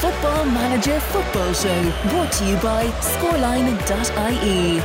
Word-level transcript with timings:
Football 0.00 0.44
Manager 0.44 1.00
Football 1.00 1.52
Show, 1.52 1.82
brought 2.10 2.30
to 2.32 2.44
you 2.46 2.56
by 2.58 2.86
scoreline.ie. 3.00 4.78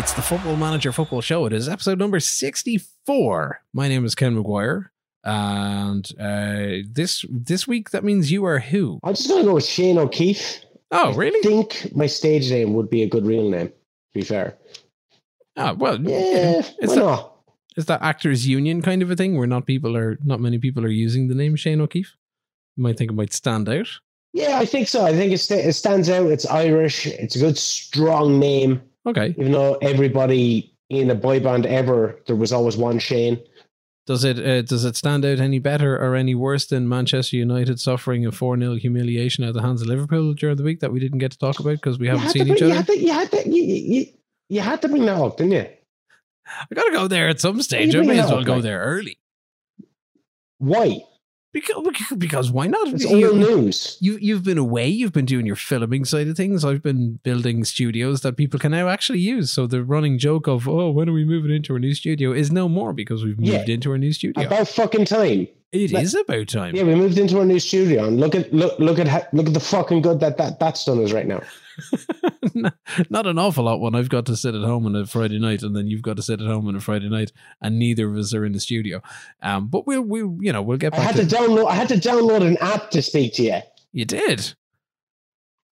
It's 0.00 0.12
the 0.14 0.22
Football 0.22 0.56
Manager 0.56 0.90
Football 0.90 1.20
Show. 1.20 1.46
It 1.46 1.52
is 1.52 1.68
episode 1.68 1.98
number 2.00 2.18
64. 2.18 3.62
My 3.72 3.86
name 3.86 4.04
is 4.04 4.16
Ken 4.16 4.34
McGuire. 4.34 4.86
And 5.22 6.10
uh, 6.18 6.84
this 6.90 7.24
this 7.30 7.68
week, 7.68 7.90
that 7.90 8.02
means 8.02 8.32
you 8.32 8.44
are 8.46 8.58
who? 8.58 8.98
I'm 9.04 9.14
just 9.14 9.28
going 9.28 9.42
to 9.42 9.48
go 9.48 9.54
with 9.54 9.64
Shane 9.66 9.98
O'Keefe. 9.98 10.64
Oh, 10.90 11.14
really? 11.14 11.38
I 11.38 11.42
think 11.42 11.94
my 11.94 12.06
stage 12.06 12.50
name 12.50 12.74
would 12.74 12.90
be 12.90 13.04
a 13.04 13.08
good 13.08 13.24
real 13.24 13.48
name, 13.48 13.68
to 13.68 13.74
be 14.12 14.22
fair. 14.22 14.58
Oh, 15.56 15.74
well, 15.74 16.00
Yeah, 16.00 16.58
Is 16.58 16.74
why 16.80 16.94
that- 16.96 16.96
not? 16.96 17.28
Is 17.76 17.86
that 17.86 18.02
actors 18.02 18.46
union 18.46 18.82
kind 18.82 19.00
of 19.00 19.10
a 19.10 19.16
thing 19.16 19.38
where 19.38 19.46
not 19.46 19.64
people 19.66 19.96
are 19.96 20.18
not 20.22 20.40
many 20.40 20.58
people 20.58 20.84
are 20.84 20.88
using 20.88 21.28
the 21.28 21.34
name 21.34 21.56
Shane 21.56 21.80
O'Keefe? 21.80 22.14
You 22.76 22.82
might 22.82 22.96
think 22.96 23.10
it 23.10 23.14
might 23.14 23.32
stand 23.32 23.68
out. 23.68 23.88
Yeah, 24.32 24.58
I 24.58 24.64
think 24.64 24.88
so. 24.88 25.04
I 25.04 25.12
think 25.12 25.32
it, 25.32 25.38
sta 25.38 25.56
it 25.56 25.74
stands 25.74 26.08
out. 26.08 26.26
It's 26.26 26.46
Irish. 26.46 27.06
It's 27.06 27.36
a 27.36 27.38
good, 27.38 27.58
strong 27.58 28.38
name. 28.38 28.80
Okay. 29.06 29.34
Even 29.38 29.52
though 29.52 29.74
everybody 29.82 30.74
in 30.88 31.10
a 31.10 31.14
boy 31.14 31.40
band 31.40 31.66
ever, 31.66 32.18
there 32.26 32.36
was 32.36 32.52
always 32.52 32.76
one 32.76 32.98
Shane. 32.98 33.42
Does 34.06 34.24
it 34.24 34.38
uh, 34.38 34.62
does 34.62 34.84
it 34.84 34.96
stand 34.96 35.24
out 35.24 35.38
any 35.38 35.58
better 35.58 35.96
or 35.96 36.16
any 36.16 36.34
worse 36.34 36.66
than 36.66 36.88
Manchester 36.88 37.36
United 37.36 37.78
suffering 37.78 38.26
a 38.26 38.32
4 38.32 38.58
0 38.58 38.74
humiliation 38.74 39.44
at 39.44 39.54
the 39.54 39.62
hands 39.62 39.80
of 39.80 39.88
Liverpool 39.88 40.34
during 40.34 40.56
the 40.56 40.64
week 40.64 40.80
that 40.80 40.92
we 40.92 40.98
didn't 40.98 41.18
get 41.18 41.30
to 41.32 41.38
talk 41.38 41.60
about 41.60 41.76
because 41.76 41.98
we 41.98 42.08
haven't 42.08 42.30
seen 42.30 42.48
each 42.48 42.62
other? 42.62 42.66
You 42.66 42.74
had 42.74 42.86
to, 42.86 42.98
you 42.98 43.12
had 43.12 43.30
to, 43.30 43.48
you, 43.48 43.62
you, 43.62 44.06
you 44.48 44.60
had 44.60 44.82
to 44.82 44.88
bring 44.88 45.06
that 45.06 45.18
up, 45.20 45.36
didn't 45.36 45.52
you? 45.52 45.66
I 46.46 46.74
got 46.74 46.84
to 46.84 46.92
go 46.92 47.06
there 47.06 47.28
at 47.28 47.40
some 47.40 47.62
stage. 47.62 47.94
I 47.94 48.02
may 48.02 48.18
as 48.18 48.30
well 48.30 48.42
go 48.42 48.60
there 48.60 48.80
early. 48.80 49.18
Why? 50.58 51.04
Because, 51.52 51.76
because 52.16 52.50
why 52.50 52.66
not? 52.66 52.88
It's 52.88 53.04
You- 53.04 53.28
old 53.30 53.38
news. 53.38 53.98
you 54.00 54.16
you've 54.20 54.42
been 54.42 54.56
away. 54.58 54.88
You've 54.88 55.12
been 55.12 55.26
doing 55.26 55.44
your 55.44 55.56
filming 55.56 56.04
side 56.06 56.26
of 56.28 56.36
things. 56.36 56.64
I've 56.64 56.82
been 56.82 57.18
building 57.22 57.64
studios 57.64 58.22
that 58.22 58.36
people 58.38 58.58
can 58.58 58.72
now 58.72 58.88
actually 58.88 59.18
use. 59.20 59.50
So 59.52 59.66
the 59.66 59.82
running 59.84 60.18
joke 60.18 60.46
of 60.48 60.66
"Oh, 60.66 60.90
when 60.90 61.08
are 61.10 61.12
we 61.12 61.24
moving 61.24 61.50
into 61.54 61.74
our 61.74 61.78
new 61.78 61.94
studio?" 61.94 62.32
is 62.32 62.50
no 62.50 62.68
more 62.70 62.92
because 62.94 63.22
we've 63.22 63.38
moved 63.38 63.68
Yeah. 63.68 63.74
into 63.74 63.90
our 63.90 63.98
new 63.98 64.12
studio. 64.12 64.46
About 64.46 64.66
fucking 64.68 65.04
time. 65.04 65.46
It 65.72 65.90
Like- 65.92 66.04
is 66.04 66.14
about 66.14 66.48
time. 66.48 66.74
Yeah, 66.76 66.82
we 66.84 66.94
moved 66.94 67.18
into 67.18 67.38
our 67.38 67.46
new 67.46 67.58
studio, 67.58 68.06
and 68.06 68.20
look 68.20 68.34
at 68.34 68.52
look 68.52 68.78
look 68.78 68.98
at 68.98 69.32
look 69.34 69.46
at 69.46 69.54
the 69.54 69.60
fucking 69.60 70.02
good 70.02 70.20
that 70.20 70.36
that 70.38 70.58
that's 70.58 70.84
done 70.84 71.02
us 71.04 71.12
right 71.12 71.26
now. 71.26 71.40
Not 73.10 73.26
an 73.26 73.38
awful 73.38 73.64
lot 73.64 73.80
when 73.80 73.94
I've 73.94 74.08
got 74.08 74.26
to 74.26 74.36
sit 74.36 74.54
at 74.54 74.62
home 74.62 74.86
on 74.86 74.94
a 74.94 75.06
Friday 75.06 75.38
night, 75.38 75.62
and 75.62 75.74
then 75.74 75.86
you've 75.86 76.02
got 76.02 76.16
to 76.16 76.22
sit 76.22 76.40
at 76.40 76.46
home 76.46 76.68
on 76.68 76.76
a 76.76 76.80
Friday 76.80 77.08
night, 77.08 77.32
and 77.60 77.78
neither 77.78 78.08
of 78.08 78.16
us 78.16 78.34
are 78.34 78.44
in 78.44 78.52
the 78.52 78.60
studio. 78.60 79.02
Um, 79.42 79.68
but 79.68 79.86
we'll 79.86 80.02
we 80.02 80.20
you 80.44 80.52
know 80.52 80.62
we'll 80.62 80.78
get 80.78 80.94
I 80.94 81.00
had 81.00 81.16
to, 81.16 81.26
to 81.26 81.36
download. 81.36 81.68
I 81.68 81.74
had 81.74 81.88
to 81.88 81.96
download 81.96 82.46
an 82.46 82.56
app 82.58 82.90
to 82.90 83.02
speak 83.02 83.34
to 83.34 83.42
you. 83.42 83.58
you 83.92 84.04
did. 84.04 84.54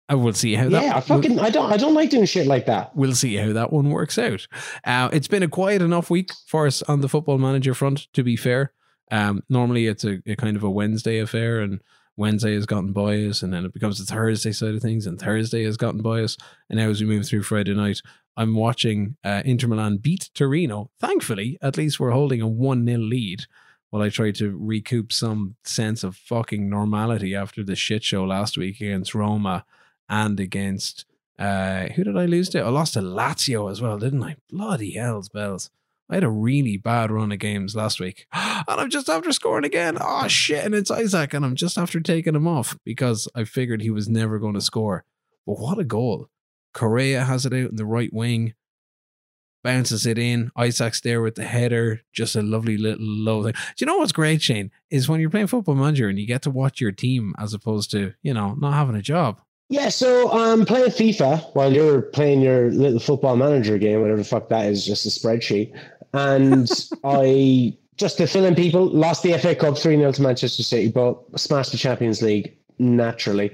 I 0.10 0.16
will 0.16 0.34
see 0.34 0.56
how 0.56 0.70
that. 0.70 0.84
Yeah, 0.84 0.98
I 0.98 1.02
fucking 1.02 1.40
I 1.40 1.50
don't 1.50 1.72
I 1.72 1.78
don't 1.78 1.94
like 1.94 2.10
doing 2.10 2.26
shit 2.26 2.46
like 2.46 2.66
that. 2.66 2.96
we'll 2.96 3.16
see 3.16 3.36
how 3.36 3.54
that 3.54 3.72
one 3.72 3.90
works 3.90 4.18
out. 4.18 4.48
Uh, 4.84 5.10
it's 5.14 5.28
been 5.28 5.44
a 5.44 5.48
quiet 5.48 5.82
enough 5.82 6.10
week 6.10 6.32
for 6.46 6.68
us 6.68 6.82
on 6.84 7.02
the 7.02 7.10
football 7.10 7.38
manager 7.38 7.74
front, 7.74 8.12
to 8.14 8.24
be 8.24 8.36
fair. 8.36 8.74
Um, 9.12 9.44
normally 9.50 9.88
it's 9.88 10.04
a, 10.04 10.20
a 10.26 10.36
kind 10.36 10.58
of 10.58 10.64
a 10.64 10.70
Wednesday 10.70 11.20
affair, 11.20 11.62
and 11.62 11.82
Wednesday 12.16 12.54
has 12.54 12.66
gotten 12.66 12.96
us, 12.96 13.42
and 13.42 13.54
then 13.54 13.66
it 13.66 13.74
becomes 13.74 13.98
the 13.98 14.06
Thursday 14.06 14.52
side 14.52 14.76
of 14.76 14.82
things, 14.82 15.08
and 15.08 15.20
Thursday 15.20 15.64
has 15.64 15.78
gotten 15.78 16.06
us. 16.06 16.38
And 16.70 16.78
now, 16.78 16.90
as 16.90 17.02
we 17.02 17.08
move 17.08 17.28
through 17.28 17.44
Friday 17.44 17.74
night, 17.74 18.02
I'm 18.38 18.56
watching 18.56 19.18
uh, 19.24 19.42
Inter 19.46 19.68
Milan 19.68 19.98
beat 19.98 20.30
Torino. 20.34 20.90
Thankfully, 21.00 21.58
at 21.62 21.78
least 21.78 22.00
we're 22.00 22.12
holding 22.12 22.42
a 22.42 22.48
1 22.48 22.86
0 22.86 23.00
lead 23.00 23.46
while 23.90 24.02
I 24.02 24.10
try 24.10 24.32
to 24.32 24.58
recoup 24.58 25.14
some 25.14 25.56
sense 25.64 26.04
of 26.04 26.16
fucking 26.16 26.70
normality 26.70 27.36
after 27.36 27.64
the 27.64 27.76
shit 27.76 28.04
show 28.04 28.24
last 28.24 28.58
week 28.58 28.82
against 28.82 29.14
Roma 29.14 29.66
and 30.10 30.40
against 30.40 31.06
uh, 31.38 31.88
who 31.90 32.04
did 32.04 32.18
I 32.18 32.26
lose 32.26 32.50
to? 32.50 32.62
I 32.62 32.70
lost 32.70 32.94
to 32.94 33.02
Lazio 33.02 33.70
as 33.70 33.82
well, 33.82 33.98
didn't 33.98 34.24
I? 34.24 34.38
Bloody 34.50 34.92
hell's 34.92 35.30
bells. 35.30 35.70
I 36.14 36.18
had 36.18 36.24
a 36.24 36.30
really 36.30 36.78
bad 36.78 37.10
run 37.10 37.32
of 37.32 37.40
games 37.40 37.76
last 37.76 38.00
week. 38.00 38.28
And 38.66 38.80
I'm 38.80 38.90
just 38.92 39.10
after 39.10 39.32
scoring 39.34 39.66
again. 39.66 39.98
Oh 40.00 40.28
shit. 40.28 40.64
And 40.64 40.76
it's 40.76 40.92
Isaac. 40.92 41.34
And 41.34 41.44
I'm 41.44 41.56
just 41.56 41.78
after 41.78 42.00
taking 42.00 42.36
him 42.36 42.48
off 42.48 42.78
because 42.86 43.28
I 43.36 43.44
figured 43.44 43.82
he 43.82 43.90
was 43.90 44.08
never 44.08 44.40
going 44.40 44.54
to 44.54 44.62
score. 44.62 45.04
But 45.46 45.60
what 45.60 45.80
a 45.80 45.84
goal. 45.84 46.30
Correa 46.74 47.26
has 47.26 47.46
it 47.46 47.52
out 47.52 47.72
in 47.72 47.76
the 47.76 47.86
right 47.86 48.14
wing. 48.14 48.54
Bounces 49.64 50.06
it 50.06 50.18
in. 50.18 50.52
Isaac's 50.56 51.02
there 51.02 51.22
with 51.22 51.36
the 51.36 51.44
header. 51.44 52.02
Just 52.14 52.36
a 52.36 52.42
lovely 52.42 52.78
little 52.78 53.06
low 53.06 53.44
thing. 53.44 53.54
Do 53.54 53.60
you 53.80 53.88
know 53.88 53.98
what's 53.98 54.12
great, 54.12 54.42
Shane? 54.42 54.72
Is 54.90 55.10
when 55.10 55.20
you're 55.20 55.32
playing 55.32 55.48
football 55.48 55.76
manager 55.76 56.08
and 56.08 56.20
you 56.20 56.28
get 56.28 56.44
to 56.44 56.52
watch 56.52 56.80
your 56.80 56.92
team 56.92 57.34
as 57.40 57.54
opposed 57.54 57.92
to, 57.92 58.14
you 58.22 58.34
know, 58.34 58.54
not 58.54 58.76
having 58.76 58.96
a 58.96 59.02
job. 59.02 59.42
Yeah, 59.74 59.90
so 59.90 60.32
um, 60.32 60.66
playing 60.66 60.92
FIFA 60.92 61.56
while 61.56 61.74
you're 61.74 62.04
playing 62.04 62.42
your 62.42 62.70
little 62.70 63.00
football 63.00 63.36
manager 63.36 63.78
game, 63.80 64.02
whatever 64.02 64.20
the 64.20 64.24
fuck 64.24 64.50
that 64.50 64.68
is, 64.68 64.86
just 64.86 65.06
a 65.06 65.10
spreadsheet. 65.10 65.74
And 66.14 66.70
I 67.04 67.78
just 67.98 68.18
to 68.18 68.28
fill 68.28 68.46
in 68.46 68.56
people, 68.56 68.86
lost 68.88 69.24
the 69.24 69.38
FA 69.38 69.56
Cup 69.56 69.78
3 69.78 69.98
0 69.98 70.12
to 70.14 70.22
Manchester 70.22 70.64
City, 70.64 70.90
but 70.90 71.18
smashed 71.40 71.72
the 71.72 71.78
Champions 71.78 72.22
League 72.22 72.56
naturally. 72.80 73.52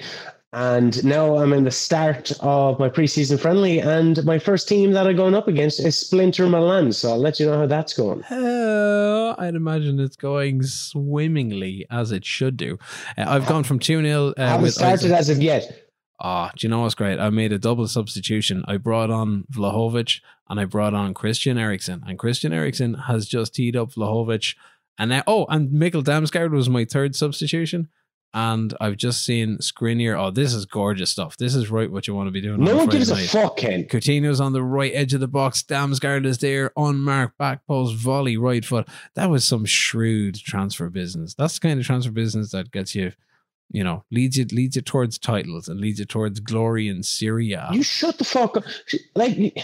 And 0.51 1.03
now 1.03 1.37
I'm 1.37 1.53
in 1.53 1.63
the 1.63 1.71
start 1.71 2.31
of 2.39 2.79
my 2.79 2.89
preseason 2.89 3.39
friendly, 3.39 3.79
and 3.79 4.23
my 4.25 4.39
first 4.39 4.67
team 4.67 4.93
that 4.93 5.05
I'm 5.05 5.15
going 5.15 5.35
up 5.35 5.47
against 5.47 5.79
is 5.79 5.95
Splinter 5.95 6.49
Milan. 6.49 6.91
So 6.91 7.11
I'll 7.11 7.19
let 7.19 7.39
you 7.39 7.45
know 7.45 7.59
how 7.59 7.67
that's 7.67 7.93
going. 7.93 8.23
Uh, 8.23 9.35
I'd 9.37 9.53
imagine 9.53 9.99
it's 9.99 10.15
going 10.15 10.63
swimmingly 10.63 11.85
as 11.91 12.11
it 12.11 12.25
should 12.25 12.57
do. 12.57 12.79
Uh, 13.15 13.25
I've 13.27 13.45
gone 13.45 13.63
from 13.63 13.77
2 13.77 14.01
0 14.01 14.33
I 14.37 14.41
uh, 14.41 14.47
haven't 14.47 14.71
started 14.71 15.05
Isaac. 15.05 15.11
as 15.11 15.29
of 15.29 15.41
yet. 15.43 15.85
Ah, 16.21 16.51
do 16.57 16.65
you 16.65 16.69
know 16.69 16.81
what's 16.81 16.95
great? 16.95 17.19
I 17.19 17.29
made 17.29 17.53
a 17.53 17.59
double 17.59 17.87
substitution. 17.87 18.65
I 18.67 18.77
brought 18.77 19.09
on 19.09 19.45
Vlahovic 19.53 20.19
and 20.49 20.59
I 20.59 20.65
brought 20.65 20.93
on 20.93 21.13
Christian 21.13 21.57
Eriksen. 21.57 22.03
And 22.07 22.17
Christian 22.17 22.53
Eriksen 22.53 22.95
has 22.95 23.27
just 23.27 23.55
teed 23.55 23.75
up 23.75 23.91
Vlahovic. 23.91 24.55
And 24.97 25.09
now, 25.11 25.23
oh, 25.27 25.45
and 25.47 25.69
Mikkel 25.69 26.03
Damsgaard 26.03 26.51
was 26.51 26.69
my 26.69 26.85
third 26.85 27.15
substitution. 27.15 27.89
And 28.31 28.75
I've 28.79 28.97
just 28.97 29.25
seen 29.25 29.57
Skriniar. 29.57 30.15
Oh, 30.19 30.29
this 30.29 30.53
is 30.53 30.65
gorgeous 30.65 31.09
stuff. 31.09 31.37
This 31.37 31.55
is 31.55 31.71
right 31.71 31.91
what 31.91 32.07
you 32.07 32.13
want 32.13 32.27
to 32.27 32.31
be 32.31 32.41
doing. 32.41 32.63
No 32.63 32.73
on 32.73 32.77
one 32.77 32.89
gives 32.89 33.09
a 33.09 33.15
fuck, 33.15 33.57
Ken. 33.57 33.85
Coutinho's 33.85 34.39
on 34.39 34.53
the 34.53 34.61
right 34.61 34.91
edge 34.93 35.15
of 35.15 35.19
the 35.19 35.27
box. 35.27 35.63
Damsgaard 35.63 36.25
is 36.25 36.37
there, 36.37 36.71
unmarked, 36.77 37.39
back 37.39 37.65
post, 37.65 37.95
volley, 37.95 38.37
right 38.37 38.63
foot. 38.63 38.87
That 39.15 39.31
was 39.31 39.45
some 39.45 39.65
shrewd 39.65 40.35
transfer 40.35 40.89
business. 40.89 41.33
That's 41.33 41.55
the 41.55 41.67
kind 41.67 41.79
of 41.79 41.85
transfer 41.87 42.11
business 42.11 42.51
that 42.51 42.71
gets 42.71 42.93
you, 42.93 43.13
you 43.71 43.83
know, 43.83 44.03
leads 44.11 44.37
you 44.37 44.45
leads 44.51 44.75
you 44.75 44.83
towards 44.83 45.17
titles 45.17 45.67
and 45.67 45.79
leads 45.79 45.97
you 45.97 46.05
towards 46.05 46.39
glory 46.39 46.87
in 46.87 47.01
Syria. 47.01 47.69
You 47.71 47.81
shut 47.81 48.19
the 48.19 48.25
fuck 48.25 48.57
up. 48.57 48.63
Like 49.15 49.57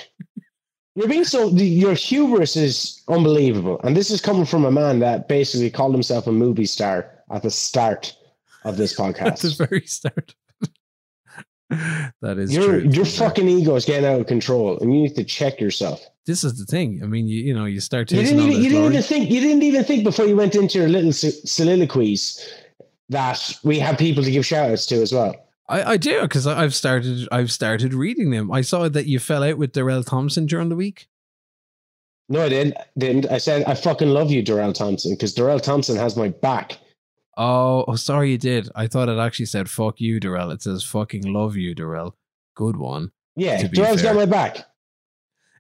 you're 0.95 1.07
being 1.09 1.25
so 1.25 1.49
your 1.49 1.93
hubris 1.93 2.55
is 2.55 3.03
unbelievable, 3.07 3.79
and 3.83 3.95
this 3.95 4.09
is 4.09 4.21
coming 4.21 4.45
from 4.45 4.65
a 4.65 4.71
man 4.71 4.99
that 4.99 5.27
basically 5.27 5.69
called 5.69 5.93
himself 5.93 6.25
a 6.27 6.31
movie 6.31 6.65
star 6.65 7.11
at 7.31 7.43
the 7.43 7.51
start 7.51 8.15
of 8.63 8.77
this 8.77 8.95
podcast. 8.99 9.19
At 9.27 9.39
the 9.57 9.65
very 9.67 9.81
start. 9.85 10.35
that 12.21 12.37
is 12.37 12.53
Your 12.53 12.79
true. 12.81 12.89
your 12.91 13.05
fucking 13.05 13.47
ego 13.49 13.75
is 13.75 13.85
getting 13.85 14.05
out 14.05 14.21
of 14.21 14.27
control, 14.27 14.79
and 14.79 14.93
you 14.93 15.01
need 15.01 15.15
to 15.15 15.23
check 15.23 15.59
yourself. 15.59 16.05
This 16.25 16.43
is 16.43 16.57
the 16.57 16.65
thing. 16.65 17.01
I 17.03 17.07
mean, 17.07 17.27
you 17.27 17.41
you 17.41 17.53
know, 17.53 17.65
you 17.65 17.79
start 17.79 18.11
You 18.11 18.21
didn't 18.21 18.39
even 18.39 18.63
you 18.63 18.69
didn't 18.69 18.85
even 18.85 19.01
think 19.03 19.29
you 19.29 19.39
didn't 19.41 19.63
even 19.63 19.83
think 19.83 20.03
before 20.03 20.25
you 20.25 20.35
went 20.35 20.55
into 20.55 20.79
your 20.79 20.87
little 20.87 21.11
so- 21.11 21.29
soliloquies 21.45 22.39
that 23.09 23.53
we 23.63 23.77
have 23.79 23.97
people 23.97 24.23
to 24.23 24.31
give 24.31 24.45
shout 24.45 24.71
outs 24.71 24.85
to 24.87 24.95
as 25.01 25.11
well. 25.13 25.35
I, 25.67 25.93
I 25.93 25.97
do 25.97 26.21
because 26.21 26.45
I've 26.45 26.75
started 26.75 27.27
I've 27.31 27.51
started 27.51 27.93
reading 27.93 28.29
them. 28.31 28.51
I 28.51 28.61
saw 28.61 28.87
that 28.87 29.07
you 29.07 29.19
fell 29.19 29.43
out 29.43 29.57
with 29.57 29.71
Darrell 29.71 30.03
Thompson 30.03 30.45
during 30.45 30.69
the 30.69 30.75
week. 30.75 31.07
No, 32.29 32.43
I 32.43 32.49
didn't. 32.49 32.75
Didn't 32.97 33.31
I 33.31 33.37
said 33.37 33.63
I 33.65 33.73
fucking 33.73 34.09
love 34.09 34.31
you, 34.31 34.41
Darrell 34.41 34.73
Thompson, 34.73 35.13
because 35.13 35.33
Darrell 35.33 35.59
Thompson 35.59 35.95
has 35.95 36.15
my 36.15 36.29
back. 36.29 36.79
Oh, 37.37 37.83
oh, 37.87 37.95
sorry, 37.95 38.31
you 38.31 38.37
did. 38.37 38.69
I 38.75 38.87
thought 38.87 39.09
it 39.09 39.17
actually 39.17 39.47
said 39.47 39.69
"fuck 39.69 39.99
you, 39.99 40.19
Darrell." 40.19 40.51
It 40.51 40.61
says 40.61 40.83
"fucking 40.83 41.31
love 41.31 41.55
you, 41.55 41.75
Darrell." 41.75 42.15
Good 42.55 42.77
one. 42.77 43.11
Yeah, 43.35 43.67
be 43.67 43.77
got 43.77 44.15
my 44.15 44.25
back. 44.25 44.59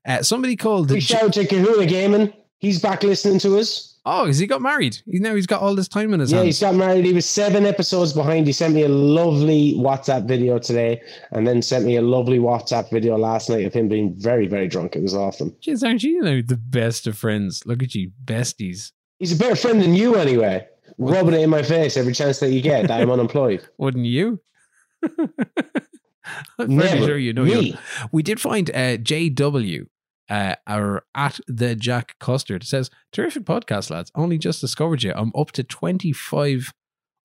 Uh, 0.05 0.21
somebody 0.21 0.55
called. 0.55 0.87
The, 0.87 1.01
shout 1.01 1.23
out 1.23 1.33
to 1.33 1.45
Kahuna 1.45 1.85
Gaming. 1.85 2.31
He's 2.59 2.79
back 2.79 3.03
listening 3.03 3.39
to 3.39 3.57
us. 3.57 3.94
Oh, 4.05 4.25
has 4.27 4.37
he 4.39 4.47
got 4.47 4.61
married? 4.61 4.97
You 5.05 5.19
know, 5.19 5.35
he's 5.35 5.47
got 5.47 5.61
all 5.61 5.75
this 5.75 5.87
time 5.87 6.13
in 6.13 6.19
his 6.19 6.31
Yeah, 6.31 6.37
hands. 6.39 6.47
he's 6.47 6.59
got 6.61 6.75
married. 6.75 7.05
He 7.05 7.13
was 7.13 7.25
seven 7.27 7.65
episodes 7.65 8.13
behind. 8.13 8.45
He 8.47 8.53
sent 8.53 8.73
me 8.73 8.83
a 8.83 8.89
lovely 8.89 9.73
WhatsApp 9.77 10.27
video 10.27 10.59
today, 10.59 11.01
and 11.31 11.47
then 11.47 11.61
sent 11.61 11.85
me 11.85 11.95
a 11.97 12.01
lovely 12.01 12.39
WhatsApp 12.39 12.91
video 12.91 13.17
last 13.17 13.49
night 13.49 13.65
of 13.65 13.73
him 13.73 13.87
being 13.87 14.13
very, 14.17 14.47
very 14.47 14.67
drunk. 14.67 14.95
It 14.95 15.01
was 15.01 15.15
awesome. 15.15 15.51
Jeez, 15.65 15.83
aren't 15.85 16.03
you 16.03 16.11
you 16.11 16.21
know 16.21 16.41
the 16.41 16.57
best 16.57 17.07
of 17.07 17.17
friends? 17.17 17.63
Look 17.65 17.81
at 17.83 17.95
you, 17.95 18.11
besties. 18.23 18.91
He's 19.19 19.31
a 19.31 19.37
better 19.37 19.55
friend 19.55 19.81
than 19.81 19.93
you, 19.95 20.15
anyway. 20.15 20.67
What? 20.97 21.13
Rubbing 21.15 21.33
it 21.33 21.41
in 21.41 21.49
my 21.49 21.63
face 21.63 21.97
every 21.97 22.13
chance 22.13 22.39
that 22.39 22.51
you 22.51 22.61
get 22.61 22.87
that 22.87 23.01
I'm 23.01 23.09
unemployed. 23.11 23.67
Wouldn't 23.77 24.05
you? 24.05 24.39
I'm 26.57 26.77
pretty 26.77 27.05
sure 27.05 27.17
you 27.17 27.33
know 27.33 27.43
Me. 27.43 27.77
We 28.11 28.23
did 28.23 28.39
find 28.41 28.69
uh, 28.71 28.97
JW, 28.97 29.85
uh, 30.29 30.55
our 30.67 31.05
at 31.15 31.39
the 31.47 31.75
Jack 31.75 32.15
Custard 32.19 32.63
says, 32.63 32.89
terrific 33.11 33.43
podcast, 33.43 33.89
lads. 33.89 34.11
Only 34.15 34.37
just 34.37 34.61
discovered 34.61 35.03
you. 35.03 35.13
I'm 35.15 35.31
up 35.37 35.51
to 35.53 35.63
25 35.63 36.73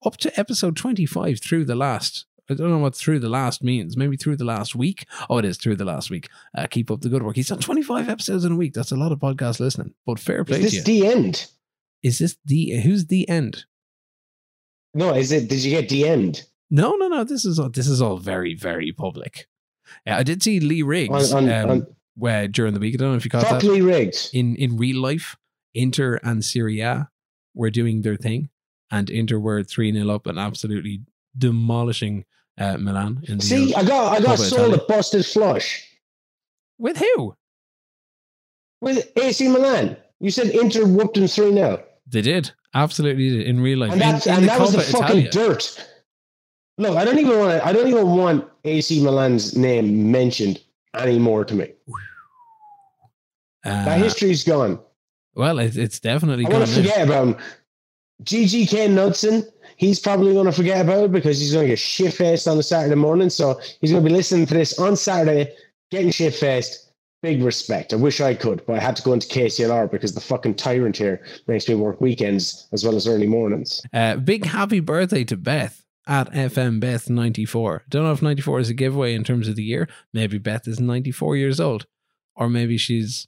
up 0.05 0.17
to 0.17 0.39
episode 0.39 0.75
25 0.75 1.39
through 1.41 1.65
the 1.65 1.75
last. 1.75 2.25
I 2.49 2.53
don't 2.55 2.69
know 2.69 2.79
what 2.79 2.95
through 2.95 3.19
the 3.19 3.29
last 3.29 3.63
means. 3.63 3.95
Maybe 3.95 4.17
through 4.17 4.35
the 4.37 4.43
last 4.45 4.75
week. 4.75 5.05
Oh, 5.29 5.37
it 5.37 5.45
is 5.45 5.57
through 5.57 5.75
the 5.77 5.85
last 5.85 6.09
week. 6.09 6.27
Uh, 6.57 6.67
keep 6.67 6.91
up 6.91 7.01
the 7.01 7.07
good 7.09 7.23
work. 7.23 7.35
He's 7.35 7.47
done 7.47 7.59
25 7.59 8.09
episodes 8.09 8.43
in 8.43 8.51
a 8.51 8.55
week. 8.55 8.73
That's 8.73 8.91
a 8.91 8.95
lot 8.97 9.11
of 9.11 9.19
podcast 9.19 9.59
listening. 9.59 9.93
But 10.05 10.19
fair 10.19 10.43
play 10.43 10.61
Is 10.61 10.71
to 10.71 10.77
this 10.77 10.85
the 10.85 11.07
end? 11.07 11.47
is 12.03 12.17
this 12.19 12.37
the 12.45 12.81
who's 12.81 13.05
the 13.05 13.29
end? 13.29 13.65
No, 14.93 15.13
is 15.13 15.31
it? 15.31 15.47
Did 15.49 15.63
you 15.63 15.71
get 15.71 15.87
the 15.89 16.07
end? 16.07 16.43
No, 16.69 16.95
no, 16.95 17.07
no. 17.07 17.23
This 17.23 17.45
is 17.45 17.59
all. 17.59 17.69
This 17.69 17.87
is 17.87 18.01
all 18.01 18.17
very, 18.17 18.53
very 18.55 18.91
public. 18.91 19.47
Yeah, 20.05 20.17
I 20.17 20.23
did 20.23 20.41
see 20.43 20.59
Lee 20.59 20.81
Riggs 20.81 21.31
On- 21.33 21.49
on- 21.49 21.53
um, 21.53 21.69
on- 21.69 21.87
where 22.21 22.47
during 22.47 22.73
the 22.73 22.79
week. 22.79 22.93
I 22.93 22.97
don't 22.97 23.11
know 23.11 23.17
if 23.17 23.25
you 23.25 23.31
caught 23.31 23.41
that. 23.41 23.49
Properly 23.49 23.81
rigged. 23.81 24.29
in 24.31 24.55
in 24.55 24.77
real 24.77 25.01
life, 25.01 25.35
Inter 25.73 26.19
and 26.23 26.45
Syria 26.45 27.09
were 27.55 27.71
doing 27.71 28.03
their 28.03 28.15
thing, 28.15 28.49
and 28.91 29.09
Inter 29.09 29.39
were 29.39 29.63
three 29.63 29.91
0 29.91 30.07
up 30.13 30.27
and 30.27 30.37
absolutely 30.37 31.01
demolishing 31.37 32.25
uh, 32.59 32.77
Milan. 32.77 33.23
In 33.27 33.39
the 33.39 33.43
See, 33.43 33.73
I 33.73 33.83
got 33.83 34.17
I 34.17 34.21
got 34.21 34.37
sold 34.37 34.73
Italia. 34.73 34.83
a 34.83 34.87
busted 34.87 35.25
flush 35.25 35.83
with 36.77 36.97
who 36.97 37.35
with 38.81 39.11
AC 39.17 39.47
Milan. 39.47 39.97
You 40.19 40.29
said 40.29 40.49
Inter 40.49 40.85
whooped 40.85 41.15
them 41.15 41.27
three 41.27 41.51
0 41.51 41.83
they 42.07 42.21
did 42.21 42.51
absolutely 42.75 43.29
did 43.29 43.47
in 43.47 43.61
real 43.61 43.79
life. 43.79 43.91
and 43.91 44.01
that's 44.01 44.27
in 44.27 44.35
and 44.35 44.43
the 44.43 44.47
that 44.47 44.59
was 44.59 44.73
the 44.73 44.79
Coppa 44.79 45.07
fucking 45.07 45.27
dirt. 45.31 45.87
Look, 46.77 46.95
I 46.97 47.03
don't 47.05 47.19
even 47.19 47.37
want. 47.39 47.65
I 47.65 47.73
don't 47.73 47.87
even 47.87 48.07
want 48.15 48.47
AC 48.63 49.03
Milan's 49.03 49.55
name 49.57 50.11
mentioned 50.11 50.61
anymore 50.93 51.45
to 51.45 51.55
me. 51.55 51.73
Uh, 53.63 53.85
That 53.85 53.99
history's 53.99 54.43
gone. 54.43 54.79
well, 55.35 55.59
it, 55.59 55.77
it's 55.77 55.99
definitely 55.99 56.45
I 56.45 56.49
gone. 56.49 56.59
want 56.61 56.69
to 56.71 56.75
forget 56.77 57.01
about 57.07 57.27
him. 57.27 57.35
GG 58.23 58.69
Ken 58.69 58.93
Knudsen, 58.95 59.43
he's 59.77 59.99
probably 59.99 60.33
going 60.33 60.45
to 60.45 60.51
forget 60.51 60.81
about 60.85 61.05
it 61.05 61.11
because 61.11 61.39
he's 61.39 61.53
going 61.53 61.65
to 61.65 61.69
get 61.71 61.79
shit 61.79 62.13
faced 62.13 62.47
on 62.47 62.57
the 62.57 62.63
Saturday 62.63 62.95
morning. 62.95 63.29
So 63.29 63.59
he's 63.81 63.91
going 63.91 64.03
to 64.03 64.09
be 64.09 64.15
listening 64.15 64.45
to 64.47 64.53
this 64.53 64.77
on 64.77 64.95
Saturday, 64.95 65.51
getting 65.89 66.11
shit 66.11 66.35
faced. 66.35 66.87
Big 67.23 67.43
respect. 67.43 67.93
I 67.93 67.97
wish 67.97 68.19
I 68.19 68.33
could, 68.33 68.65
but 68.65 68.77
I 68.77 68.79
had 68.79 68.95
to 68.95 69.03
go 69.03 69.13
into 69.13 69.27
KCLR 69.27 69.91
because 69.91 70.15
the 70.15 70.21
fucking 70.21 70.55
tyrant 70.55 70.97
here 70.97 71.23
makes 71.47 71.69
me 71.69 71.75
work 71.75 72.01
weekends 72.01 72.67
as 72.71 72.83
well 72.83 72.95
as 72.95 73.07
early 73.07 73.27
mornings. 73.27 73.79
Uh, 73.93 74.15
big 74.15 74.43
happy 74.45 74.79
birthday 74.79 75.23
to 75.25 75.37
Beth 75.37 75.83
at 76.07 76.31
FM 76.31 76.79
Beth 76.79 77.11
ninety 77.11 77.45
four. 77.45 77.83
Don't 77.89 78.03
know 78.05 78.11
if 78.11 78.23
ninety 78.23 78.41
four 78.41 78.59
is 78.59 78.69
a 78.71 78.73
giveaway 78.73 79.13
in 79.13 79.23
terms 79.23 79.47
of 79.47 79.55
the 79.55 79.61
year. 79.63 79.87
Maybe 80.11 80.39
Beth 80.39 80.67
is 80.67 80.79
ninety 80.79 81.11
four 81.11 81.35
years 81.37 81.59
old, 81.59 81.85
or 82.35 82.49
maybe 82.49 82.75
she's 82.75 83.27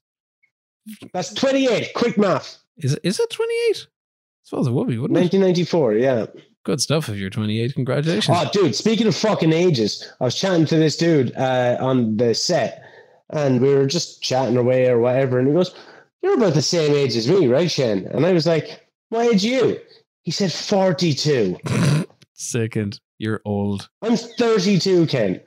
That's 1.14 1.34
28. 1.34 1.94
Quick 1.96 2.18
math. 2.18 2.58
is 2.78 2.96
is 3.04 3.20
it 3.20 3.30
twenty 3.30 3.54
eight? 3.70 3.88
I 3.88 4.46
suppose 4.46 4.68
it 4.68 4.72
would 4.74 4.88
be, 4.88 4.98
wouldn't 4.98 5.18
it? 5.18 5.22
1994. 5.22 5.94
Yeah. 5.96 6.26
Good 6.66 6.82
stuff 6.82 7.10
if 7.10 7.18
you're 7.18 7.30
28. 7.30 7.74
Congratulations. 7.76 8.38
Oh, 8.40 8.50
dude, 8.54 8.76
speaking 8.76 9.08
of 9.08 9.16
fucking 9.16 9.52
ages, 9.54 10.10
I 10.22 10.26
was 10.26 10.36
chatting 10.36 10.66
to 10.68 10.78
this 10.78 10.96
dude 10.98 11.36
uh, 11.36 11.78
on 11.80 12.16
the 12.18 12.34
set 12.34 12.84
and 13.32 13.62
we 13.62 13.74
were 13.74 13.86
just 13.86 14.22
chatting 14.22 14.56
away 14.58 14.88
or 14.88 15.00
whatever. 15.00 15.40
And 15.40 15.48
he 15.48 15.54
goes, 15.54 15.76
You're 16.22 16.36
about 16.36 16.54
the 16.54 16.62
same 16.62 16.94
age 16.94 17.16
as 17.16 17.28
me, 17.30 17.48
right, 17.48 17.70
Shen? 17.70 18.08
And 18.12 18.26
I 18.26 18.32
was 18.32 18.46
like, 18.48 18.88
What 19.10 19.34
age 19.34 19.46
are 19.46 19.50
you? 19.50 19.80
He 20.24 20.32
said 20.32 20.52
42. 20.54 21.58
Second, 22.34 23.00
you're 23.18 23.42
old. 23.46 23.90
I'm 24.02 24.16
32, 24.18 25.08
Ken. 25.08 25.42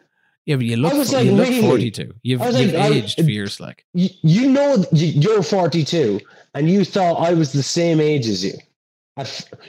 Yeah, 0.46 0.56
but 0.56 0.64
you 0.64 0.76
look, 0.76 0.94
was 0.94 1.12
you 1.12 1.32
look 1.32 1.48
really? 1.48 1.60
42. 1.60 2.02
You've, 2.02 2.40
you've 2.40 2.40
like, 2.40 2.74
I- 2.74 2.88
aged 2.94 3.16
fierce 3.24 3.58
like. 3.60 3.84
You, 3.94 4.08
you 4.22 4.50
know 4.50 4.84
you're 4.92 5.42
42 5.42 6.20
and 6.54 6.70
you 6.70 6.84
thought 6.84 7.14
I 7.14 7.34
was 7.34 7.52
the 7.52 7.62
same 7.64 8.00
age 8.00 8.26
as 8.28 8.44
you. 8.44 8.52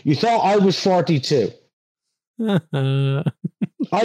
You 0.04 0.16
thought 0.16 0.46
I 0.46 0.58
was 0.58 0.80
42. 0.82 1.52
I 2.40 3.24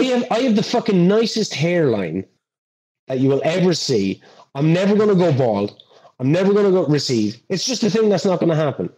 have 0.01 0.25
I 0.31 0.39
have 0.39 0.55
the 0.55 0.63
fucking 0.63 1.07
nicest 1.07 1.53
hairline 1.53 2.25
that 3.07 3.19
you 3.19 3.29
will 3.29 3.41
ever 3.43 3.73
see. 3.73 4.21
I'm 4.55 4.71
never 4.73 4.95
gonna 4.95 5.15
go 5.15 5.31
bald. 5.33 5.81
I'm 6.19 6.31
never 6.31 6.53
gonna 6.53 6.71
go 6.71 6.85
receive. 6.87 7.41
It's 7.49 7.65
just 7.65 7.83
a 7.83 7.89
thing 7.89 8.09
that's 8.09 8.25
not 8.25 8.39
gonna 8.39 8.55
happen. 8.55 8.89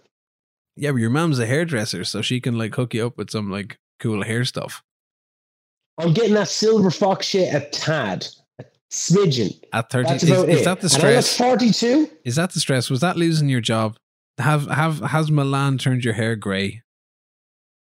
yeah, 0.75 0.91
but 0.91 0.97
your 0.97 1.09
mom's 1.09 1.39
a 1.39 1.45
hairdresser, 1.45 2.03
so 2.05 2.21
she 2.21 2.39
can 2.39 2.57
like 2.57 2.75
hook 2.75 2.93
you 2.93 3.07
up 3.07 3.17
with 3.17 3.31
some 3.31 3.49
like 3.51 3.79
cool 3.99 4.23
hair 4.23 4.45
stuff. 4.45 4.83
I'm 5.97 6.13
getting 6.13 6.33
that 6.33 6.47
silver 6.49 6.91
fox 6.91 7.25
shit 7.27 7.53
a 7.53 7.61
tad, 7.69 8.27
a 8.59 8.65
smidgen. 8.91 9.57
At 9.73 9.89
30, 9.89 10.07
That's 10.09 10.23
is, 10.23 10.29
about 10.29 10.49
is 10.49 10.61
it. 10.61 10.65
that 10.65 10.81
the 10.81 10.95
And 10.95 11.03
I 11.05 11.15
was 11.15 11.29
stress? 11.29 11.37
42. 11.37 12.09
Is 12.25 12.35
that 12.35 12.51
the 12.53 12.59
stress? 12.59 12.89
Was 12.89 12.99
that 13.01 13.17
losing 13.17 13.49
your 13.49 13.61
job? 13.61 13.97
Have 14.37 14.67
have 14.67 14.99
has 14.99 15.31
Milan 15.31 15.77
turned 15.77 16.03
your 16.03 16.13
hair 16.15 16.35
grey? 16.35 16.81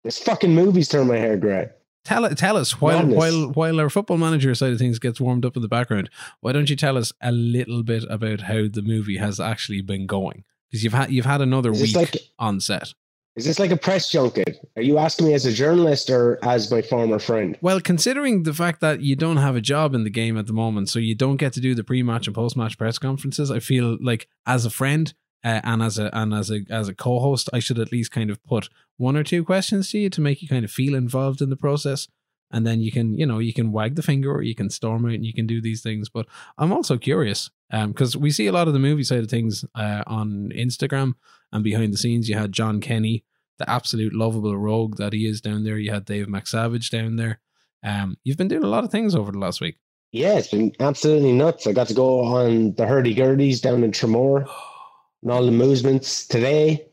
This 0.03 0.19
fucking 0.19 0.53
movies 0.53 0.87
turned 0.89 1.07
my 1.07 1.17
hair 1.17 1.37
grey. 1.37 1.69
Tell. 2.05 2.29
Tell 2.35 2.55
us 2.55 2.79
while 2.79 2.99
Madness. 2.99 3.17
while 3.17 3.47
while 3.51 3.79
our 3.79 3.89
football 3.89 4.17
manager 4.17 4.53
side 4.55 4.71
of 4.71 4.79
things 4.79 4.99
gets 4.99 5.19
warmed 5.19 5.45
up 5.45 5.55
in 5.55 5.61
the 5.61 5.67
background. 5.67 6.09
Why 6.39 6.51
don't 6.53 6.69
you 6.69 6.75
tell 6.75 6.97
us 6.97 7.11
a 7.21 7.31
little 7.31 7.83
bit 7.83 8.05
about 8.09 8.41
how 8.41 8.67
the 8.71 8.83
movie 8.83 9.17
has 9.17 9.39
actually 9.39 9.81
been 9.81 10.05
going? 10.05 10.43
Because 10.69 10.83
you've 10.83 10.93
had 10.93 11.11
you've 11.11 11.25
had 11.25 11.41
another 11.41 11.71
Is 11.71 11.81
week 11.81 11.95
like 11.95 12.15
on 12.37 12.61
set. 12.61 12.93
Is 13.37 13.45
this 13.45 13.59
like 13.59 13.69
a 13.69 13.77
press 13.77 14.09
junket? 14.09 14.57
Are 14.75 14.81
you 14.81 14.97
asking 14.97 15.27
me 15.27 15.35
as 15.35 15.45
a 15.45 15.53
journalist 15.53 16.09
or 16.09 16.39
as 16.43 16.71
my 16.71 16.81
former 16.81 17.19
friend? 17.19 17.55
Well, 17.61 17.79
considering 17.79 18.43
the 18.43 18.53
fact 18.53 18.81
that 18.81 19.01
you 19.01 19.15
don't 19.15 19.37
have 19.37 19.55
a 19.55 19.61
job 19.61 19.93
in 19.93 20.03
the 20.03 20.09
game 20.09 20.37
at 20.37 20.47
the 20.47 20.53
moment, 20.53 20.89
so 20.89 20.97
you 20.97 21.13
don't 21.13 21.37
get 21.37 21.53
to 21.53 21.61
do 21.61 21.75
the 21.75 21.83
pre-match 21.83 22.25
and 22.25 22.35
post-match 22.35 22.79
press 22.79 22.97
conferences, 22.97 23.51
I 23.51 23.59
feel 23.59 23.95
like 24.01 24.27
as 24.47 24.65
a 24.65 24.71
friend 24.71 25.13
uh, 25.45 25.61
and 25.63 25.83
as 25.83 25.99
a 25.99 26.09
and 26.17 26.33
as 26.33 26.49
a 26.49 26.61
as 26.69 26.89
a 26.89 26.95
co-host, 26.95 27.47
I 27.53 27.59
should 27.59 27.77
at 27.77 27.91
least 27.91 28.11
kind 28.11 28.31
of 28.31 28.43
put 28.43 28.69
one 28.97 29.15
or 29.15 29.23
two 29.23 29.43
questions 29.43 29.91
to 29.91 29.99
you 29.99 30.09
to 30.09 30.19
make 30.19 30.41
you 30.41 30.47
kind 30.47 30.65
of 30.65 30.71
feel 30.71 30.95
involved 30.95 31.39
in 31.39 31.51
the 31.51 31.55
process, 31.55 32.07
and 32.51 32.65
then 32.65 32.81
you 32.81 32.91
can 32.91 33.17
you 33.17 33.25
know 33.25 33.39
you 33.39 33.53
can 33.53 33.71
wag 33.71 33.95
the 33.95 34.01
finger 34.01 34.31
or 34.31 34.41
you 34.41 34.55
can 34.55 34.69
storm 34.69 35.05
out 35.05 35.11
and 35.11 35.25
you 35.25 35.33
can 35.33 35.47
do 35.47 35.61
these 35.61 35.81
things. 35.81 36.09
But 36.09 36.27
I'm 36.57 36.71
also 36.71 36.97
curious 36.97 37.49
because 37.71 38.15
we 38.15 38.31
see 38.31 38.47
a 38.47 38.51
lot 38.51 38.67
of 38.67 38.73
the 38.73 38.79
movie 38.79 39.03
side 39.03 39.19
of 39.19 39.29
things 39.29 39.65
uh, 39.75 40.03
on 40.07 40.51
Instagram 40.55 41.13
and 41.51 41.63
behind 41.63 41.93
the 41.93 41.97
scenes. 41.97 42.29
You 42.29 42.35
had 42.35 42.53
John 42.53 42.81
Kenny, 42.81 43.23
the 43.57 43.69
absolute 43.69 44.13
lovable 44.13 44.57
rogue 44.57 44.97
that 44.97 45.13
he 45.13 45.27
is 45.27 45.41
down 45.41 45.63
there. 45.63 45.77
You 45.77 45.91
had 45.91 46.05
Dave 46.05 46.27
McSavage 46.27 46.89
down 46.89 47.15
there. 47.15 47.39
Um, 47.83 48.17
you've 48.23 48.37
been 48.37 48.47
doing 48.47 48.63
a 48.63 48.69
lot 48.69 48.83
of 48.83 48.91
things 48.91 49.15
over 49.15 49.31
the 49.31 49.39
last 49.39 49.61
week. 49.61 49.77
Yeah, 50.11 50.37
it's 50.37 50.49
been 50.49 50.71
absolutely 50.79 51.33
nuts. 51.33 51.67
I 51.67 51.73
got 51.73 51.87
to 51.89 51.93
go 51.93 52.21
on 52.21 52.73
the 52.75 52.87
hurdy 52.87 53.13
gurdies 53.13 53.61
down 53.61 53.83
in 53.83 53.91
Tremor 53.91 54.47
and 55.21 55.31
all 55.31 55.45
the 55.45 55.51
movements 55.51 56.25
today. 56.25 56.86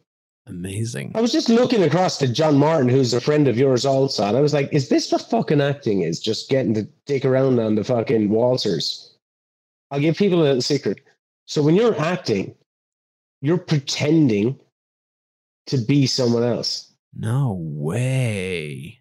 Amazing. 0.47 1.13
I 1.15 1.23
was 1.23 1.33
just 1.33 1.49
looking 1.49 1.83
across 1.83 2.19
to 2.19 2.29
John 2.29 2.59
Martin, 2.59 2.89
who's 2.89 3.15
a 3.15 3.21
friend 3.21 3.49
of 3.49 3.57
yours 3.57 3.87
also, 3.87 4.27
and 4.27 4.37
I 4.37 4.41
was 4.41 4.53
like, 4.53 4.69
is 4.73 4.91
this 4.91 5.11
what 5.11 5.23
fucking 5.23 5.61
acting 5.61 6.03
is? 6.03 6.21
Just 6.21 6.51
getting 6.51 6.75
to 6.75 6.83
dick 7.07 7.25
around 7.25 7.59
on 7.59 7.77
the 7.77 7.85
fucking 7.85 8.29
waltzers. 8.29 9.15
I'll 9.91 10.01
give 10.01 10.17
people 10.17 10.41
a 10.41 10.45
little 10.45 10.61
secret. 10.61 11.01
So 11.47 11.63
when 11.63 11.75
you're 11.75 11.99
acting, 11.99 12.55
you're 13.41 13.59
pretending 13.59 14.59
to 15.67 15.79
be 15.79 16.07
someone 16.07 16.43
else. 16.43 16.93
No 17.17 17.59
way. 17.61 19.01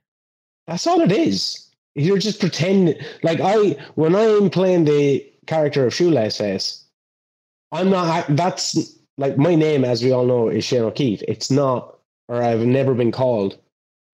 That's 0.67 0.87
all 0.87 1.01
it 1.01 1.11
is. 1.11 1.69
You're 1.95 2.19
just 2.19 2.39
pretending. 2.39 2.95
Like 3.21 3.39
I, 3.41 3.75
when 3.95 4.15
I'm 4.15 4.49
playing 4.49 4.85
the 4.85 5.29
character 5.45 5.85
of 5.85 5.93
Shoelace 5.93 6.37
Face, 6.37 6.85
I'm 7.71 7.89
not. 7.89 8.25
That's 8.29 8.97
like 9.17 9.37
my 9.37 9.55
name, 9.55 9.83
as 9.85 10.03
we 10.03 10.11
all 10.11 10.25
know, 10.25 10.49
is 10.49 10.63
Shane 10.63 10.83
O'Keefe. 10.83 11.23
It's 11.27 11.51
not, 11.51 11.97
or 12.27 12.41
I've 12.41 12.65
never 12.65 12.93
been 12.93 13.11
called 13.11 13.57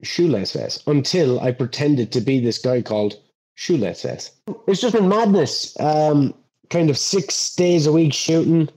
Shoelace 0.03 0.53
Face 0.53 0.81
until 0.87 1.39
I 1.39 1.51
pretended 1.51 2.11
to 2.11 2.21
be 2.21 2.39
this 2.39 2.57
guy 2.57 2.81
called 2.81 3.15
Shoelace 3.55 4.01
Face. 4.01 4.31
It's 4.67 4.81
just 4.81 4.95
been 4.95 5.09
madness. 5.09 5.79
Um, 5.79 6.33
kind 6.69 6.89
of 6.89 6.97
six 6.97 7.55
days 7.55 7.87
a 7.87 7.91
week 7.91 8.13
shooting, 8.13 8.69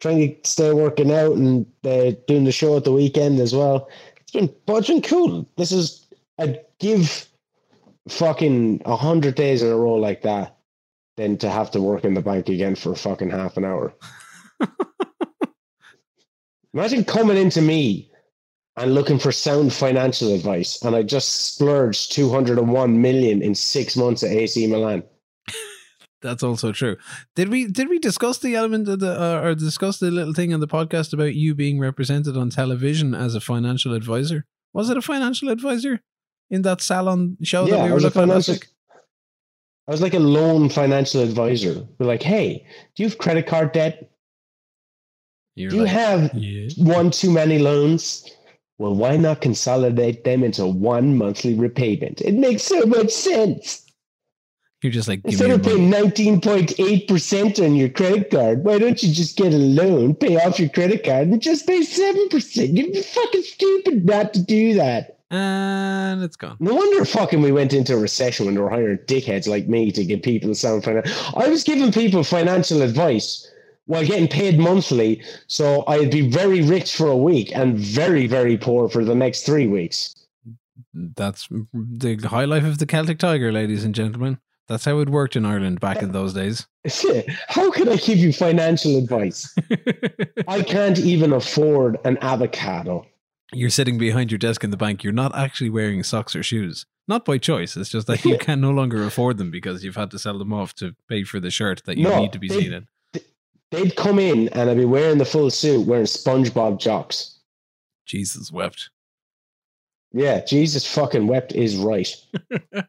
trying 0.00 0.18
to 0.18 0.48
stay 0.48 0.72
working 0.72 1.12
out, 1.12 1.36
and 1.36 1.66
uh, 1.84 2.12
doing 2.26 2.44
the 2.44 2.52
show 2.52 2.76
at 2.76 2.84
the 2.84 2.92
weekend 2.92 3.38
as 3.40 3.54
well. 3.54 3.88
It's 4.20 4.32
been, 4.32 4.54
but 4.66 4.78
it's 4.78 4.88
been 4.88 5.02
cool. 5.02 5.48
This 5.56 5.72
is 5.72 6.06
I'd 6.38 6.60
give 6.80 7.28
fucking 8.08 8.82
a 8.84 8.96
hundred 8.96 9.34
days 9.34 9.62
in 9.62 9.70
a 9.70 9.76
row 9.76 9.94
like 9.94 10.22
that 10.22 10.56
than 11.16 11.36
to 11.38 11.50
have 11.50 11.70
to 11.70 11.80
work 11.80 12.04
in 12.04 12.14
the 12.14 12.20
bank 12.20 12.48
again 12.48 12.74
for 12.74 12.94
fucking 12.94 13.30
half 13.30 13.56
an 13.56 13.64
hour. 13.64 13.94
Imagine 16.76 17.04
coming 17.04 17.38
into 17.38 17.62
me 17.62 18.10
and 18.76 18.94
looking 18.94 19.18
for 19.18 19.32
sound 19.32 19.72
financial 19.72 20.34
advice, 20.34 20.82
and 20.82 20.94
I 20.94 21.02
just 21.02 21.54
splurged 21.54 22.12
201 22.12 23.00
million 23.00 23.40
in 23.40 23.54
six 23.54 23.96
months 23.96 24.22
at 24.22 24.30
AC 24.30 24.66
Milan. 24.66 25.02
That's 26.20 26.42
also 26.42 26.72
true. 26.72 26.98
Did 27.34 27.48
we 27.48 27.66
did 27.66 27.88
we 27.88 27.98
discuss 27.98 28.36
the 28.36 28.54
element 28.54 28.88
of 28.88 29.00
the 29.00 29.18
uh, 29.18 29.40
or 29.40 29.54
discuss 29.54 30.00
the 30.00 30.10
little 30.10 30.34
thing 30.34 30.52
on 30.52 30.60
the 30.60 30.68
podcast 30.68 31.14
about 31.14 31.34
you 31.34 31.54
being 31.54 31.78
represented 31.78 32.36
on 32.36 32.50
television 32.50 33.14
as 33.14 33.34
a 33.34 33.40
financial 33.40 33.94
advisor? 33.94 34.44
Was 34.74 34.90
it 34.90 34.98
a 34.98 35.02
financial 35.02 35.48
advisor 35.48 36.02
in 36.50 36.60
that 36.62 36.82
salon 36.82 37.38
show 37.42 37.64
yeah, 37.64 37.76
that 37.76 37.84
we 37.84 37.88
were 37.88 37.94
was 37.94 38.04
a 38.04 38.06
looking 38.08 38.22
at 38.22 38.28
financial. 38.28 38.56
I 39.88 39.92
was 39.92 40.02
like 40.02 40.14
a 40.14 40.18
loan 40.18 40.68
financial 40.68 41.22
advisor. 41.22 41.86
We're 41.98 42.06
like, 42.06 42.22
hey, 42.22 42.66
do 42.94 43.02
you 43.02 43.08
have 43.08 43.16
credit 43.16 43.46
card 43.46 43.72
debt? 43.72 44.10
You're 45.56 45.70
Do 45.70 45.76
you 45.76 45.82
like, 45.82 45.90
have 45.92 46.34
yeah. 46.34 46.68
one 46.78 47.10
too 47.10 47.30
many 47.30 47.58
loans? 47.58 48.30
Well, 48.78 48.94
why 48.94 49.16
not 49.16 49.40
consolidate 49.40 50.22
them 50.24 50.44
into 50.44 50.66
one 50.66 51.16
monthly 51.16 51.54
repayment? 51.54 52.20
It 52.20 52.34
makes 52.34 52.62
so 52.62 52.84
much 52.84 53.10
sense. 53.10 53.82
You're 54.82 54.92
just 54.92 55.08
like, 55.08 55.22
Instead 55.24 55.50
of 55.50 55.62
paying 55.62 55.90
19.8% 55.90 57.64
on 57.64 57.74
your 57.74 57.88
credit 57.88 58.30
card, 58.30 58.64
why 58.64 58.78
don't 58.78 59.02
you 59.02 59.12
just 59.12 59.36
get 59.38 59.54
a 59.54 59.56
loan, 59.56 60.14
pay 60.14 60.36
off 60.36 60.60
your 60.60 60.68
credit 60.68 61.02
card, 61.04 61.28
and 61.28 61.40
just 61.40 61.66
pay 61.66 61.80
7%? 61.80 62.94
You're 62.94 63.02
fucking 63.02 63.42
stupid 63.42 64.04
not 64.04 64.34
to 64.34 64.42
do 64.42 64.74
that. 64.74 65.18
and 65.30 66.22
it's 66.22 66.36
gone. 66.36 66.56
No 66.60 66.74
wonder 66.74 67.04
fucking 67.06 67.40
we 67.40 67.50
went 67.52 67.72
into 67.72 67.94
a 67.94 67.98
recession 67.98 68.44
when 68.46 68.54
they 68.54 68.60
were 68.60 68.70
hiring 68.70 68.98
dickheads 69.06 69.48
like 69.48 69.66
me 69.66 69.90
to 69.92 70.04
give 70.04 70.22
people 70.22 70.54
sound 70.54 70.84
financial. 70.84 71.12
I 71.36 71.48
was 71.48 71.64
giving 71.64 71.90
people 71.90 72.22
financial 72.22 72.82
advice 72.82 73.50
while 73.86 74.04
getting 74.04 74.28
paid 74.28 74.58
monthly, 74.58 75.22
so 75.46 75.84
I'd 75.86 76.10
be 76.10 76.28
very 76.28 76.62
rich 76.62 76.94
for 76.96 77.08
a 77.08 77.16
week 77.16 77.50
and 77.54 77.76
very, 77.78 78.26
very 78.26 78.56
poor 78.56 78.88
for 78.88 79.04
the 79.04 79.14
next 79.14 79.42
three 79.46 79.66
weeks. 79.66 80.14
That's 80.94 81.48
the 81.72 82.26
high 82.28 82.44
life 82.44 82.64
of 82.64 82.78
the 82.78 82.86
Celtic 82.86 83.18
Tiger, 83.18 83.52
ladies 83.52 83.84
and 83.84 83.94
gentlemen. 83.94 84.38
That's 84.68 84.84
how 84.84 84.98
it 84.98 85.08
worked 85.08 85.36
in 85.36 85.46
Ireland 85.46 85.78
back 85.78 86.02
in 86.02 86.10
those 86.10 86.34
days. 86.34 86.66
How 87.48 87.70
can 87.70 87.88
I 87.88 87.96
give 87.96 88.18
you 88.18 88.32
financial 88.32 88.98
advice? 88.98 89.54
I 90.48 90.62
can't 90.62 90.98
even 90.98 91.32
afford 91.32 91.98
an 92.04 92.18
avocado. 92.20 93.06
You're 93.52 93.70
sitting 93.70 93.96
behind 93.96 94.32
your 94.32 94.38
desk 94.38 94.64
in 94.64 94.70
the 94.70 94.76
bank. 94.76 95.04
You're 95.04 95.12
not 95.12 95.36
actually 95.36 95.70
wearing 95.70 96.02
socks 96.02 96.34
or 96.34 96.42
shoes. 96.42 96.84
Not 97.06 97.24
by 97.24 97.38
choice. 97.38 97.76
It's 97.76 97.90
just 97.90 98.08
that 98.08 98.24
you 98.24 98.38
can 98.40 98.60
no 98.60 98.72
longer 98.72 99.04
afford 99.04 99.38
them 99.38 99.52
because 99.52 99.84
you've 99.84 99.94
had 99.94 100.10
to 100.10 100.18
sell 100.18 100.36
them 100.36 100.52
off 100.52 100.74
to 100.76 100.96
pay 101.08 101.22
for 101.22 101.38
the 101.38 101.50
shirt 101.52 101.82
that 101.84 101.96
you 101.96 102.02
No, 102.02 102.20
need 102.20 102.32
to 102.32 102.40
be 102.40 102.48
they- 102.48 102.58
seen 102.60 102.72
in. 102.72 102.88
They'd 103.70 103.96
come 103.96 104.18
in 104.18 104.48
and 104.50 104.70
I'd 104.70 104.76
be 104.76 104.84
wearing 104.84 105.18
the 105.18 105.24
full 105.24 105.50
suit, 105.50 105.86
wearing 105.86 106.06
SpongeBob 106.06 106.78
jocks. 106.78 107.40
Jesus 108.06 108.52
wept. 108.52 108.90
Yeah, 110.12 110.44
Jesus 110.44 110.86
fucking 110.86 111.26
wept 111.26 111.52
is 111.52 111.76
right. 111.76 112.08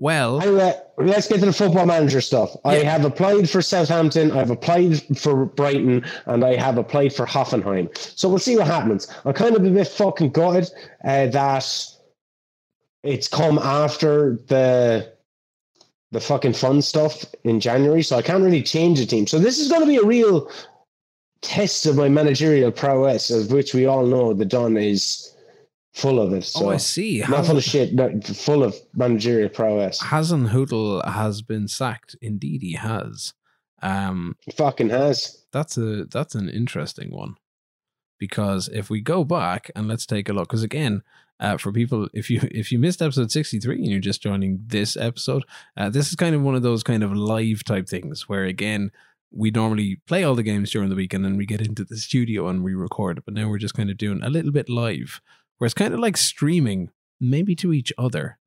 Well, 0.00 0.40
Anyway, 0.40 0.80
let's 0.96 1.28
get 1.28 1.40
to 1.40 1.46
the 1.46 1.52
football 1.52 1.84
manager 1.84 2.22
stuff. 2.22 2.56
I 2.64 2.76
have 2.76 3.04
applied 3.04 3.50
for 3.50 3.60
Southampton, 3.60 4.32
I've 4.32 4.50
applied 4.50 5.02
for 5.18 5.44
Brighton, 5.44 6.06
and 6.24 6.42
I 6.42 6.56
have 6.56 6.78
applied 6.78 7.12
for 7.12 7.26
Hoffenheim. 7.26 7.94
So 7.98 8.26
we'll 8.30 8.38
see 8.38 8.56
what 8.56 8.66
happens. 8.66 9.08
I'm 9.26 9.34
kind 9.34 9.54
of 9.54 9.62
a 9.62 9.68
bit 9.68 9.88
fucking 9.88 10.30
gutted 10.30 10.70
uh, 11.04 11.26
that 11.26 11.86
it's 13.02 13.28
come 13.28 13.58
after 13.58 14.38
the 14.46 15.12
the 16.12 16.20
fucking 16.20 16.54
fun 16.54 16.82
stuff 16.82 17.24
in 17.44 17.60
January, 17.60 18.02
so 18.02 18.16
I 18.16 18.22
can't 18.22 18.42
really 18.42 18.62
change 18.62 18.98
the 18.98 19.06
team. 19.06 19.26
So 19.26 19.38
this 19.38 19.58
is 19.58 19.68
going 19.68 19.82
to 19.82 19.86
be 19.86 19.96
a 19.96 20.04
real 20.04 20.50
test 21.42 21.86
of 21.86 21.96
my 21.96 22.08
managerial 22.08 22.72
prowess, 22.72 23.30
of 23.30 23.52
which 23.52 23.74
we 23.74 23.86
all 23.86 24.06
know 24.06 24.34
the 24.34 24.44
Don 24.44 24.76
is 24.76 25.36
full 25.94 26.20
of 26.20 26.32
it. 26.32 26.44
So 26.44 26.66
oh, 26.66 26.70
I 26.70 26.76
see. 26.76 27.24
not 27.28 27.46
full 27.46 27.58
of 27.58 27.64
shit, 27.64 27.94
not 27.94 28.24
full 28.24 28.62
of 28.64 28.74
managerial 28.94 29.48
prowess. 29.48 30.02
Hasan 30.02 30.48
Hootel 30.48 31.06
has 31.08 31.42
been 31.42 31.68
sacked. 31.68 32.16
Indeed, 32.20 32.62
he 32.62 32.72
has. 32.72 33.32
Um, 33.82 34.36
Fucking 34.56 34.90
has. 34.90 35.46
that's 35.52 35.78
a 35.78 36.04
that's 36.04 36.34
an 36.34 36.50
interesting 36.50 37.10
one 37.10 37.36
because 38.20 38.68
if 38.68 38.88
we 38.90 39.00
go 39.00 39.24
back 39.24 39.70
and 39.74 39.88
let's 39.88 40.06
take 40.06 40.28
a 40.28 40.32
look, 40.32 40.48
because 40.48 40.62
again, 40.62 41.02
uh, 41.40 41.56
for 41.56 41.72
people, 41.72 42.06
if 42.14 42.30
you 42.30 42.40
if 42.52 42.70
you 42.70 42.78
missed 42.78 43.02
episode 43.02 43.32
sixty 43.32 43.58
three 43.58 43.76
and 43.76 43.86
you're 43.86 43.98
just 43.98 44.22
joining 44.22 44.60
this 44.64 44.96
episode, 44.96 45.44
uh, 45.76 45.88
this 45.88 46.08
is 46.10 46.14
kind 46.14 46.36
of 46.36 46.42
one 46.42 46.54
of 46.54 46.62
those 46.62 46.84
kind 46.84 47.02
of 47.02 47.12
live 47.16 47.64
type 47.64 47.88
things 47.88 48.28
where 48.28 48.44
again 48.44 48.92
we 49.32 49.50
normally 49.50 49.96
play 50.06 50.22
all 50.24 50.34
the 50.34 50.42
games 50.42 50.70
during 50.70 50.88
the 50.90 50.96
week 50.96 51.14
and 51.14 51.24
then 51.24 51.36
we 51.36 51.46
get 51.46 51.60
into 51.60 51.84
the 51.84 51.96
studio 51.96 52.48
and 52.48 52.62
we 52.64 52.74
record, 52.74 53.22
but 53.24 53.32
now 53.32 53.48
we're 53.48 53.58
just 53.58 53.74
kind 53.74 53.88
of 53.90 53.96
doing 53.96 54.20
a 54.22 54.28
little 54.28 54.50
bit 54.52 54.68
live, 54.68 55.20
where 55.58 55.66
it's 55.66 55.74
kind 55.74 55.94
of 55.94 56.00
like 56.00 56.16
streaming, 56.16 56.90
maybe 57.20 57.54
to 57.56 57.72
each 57.72 57.92
other. 57.96 58.38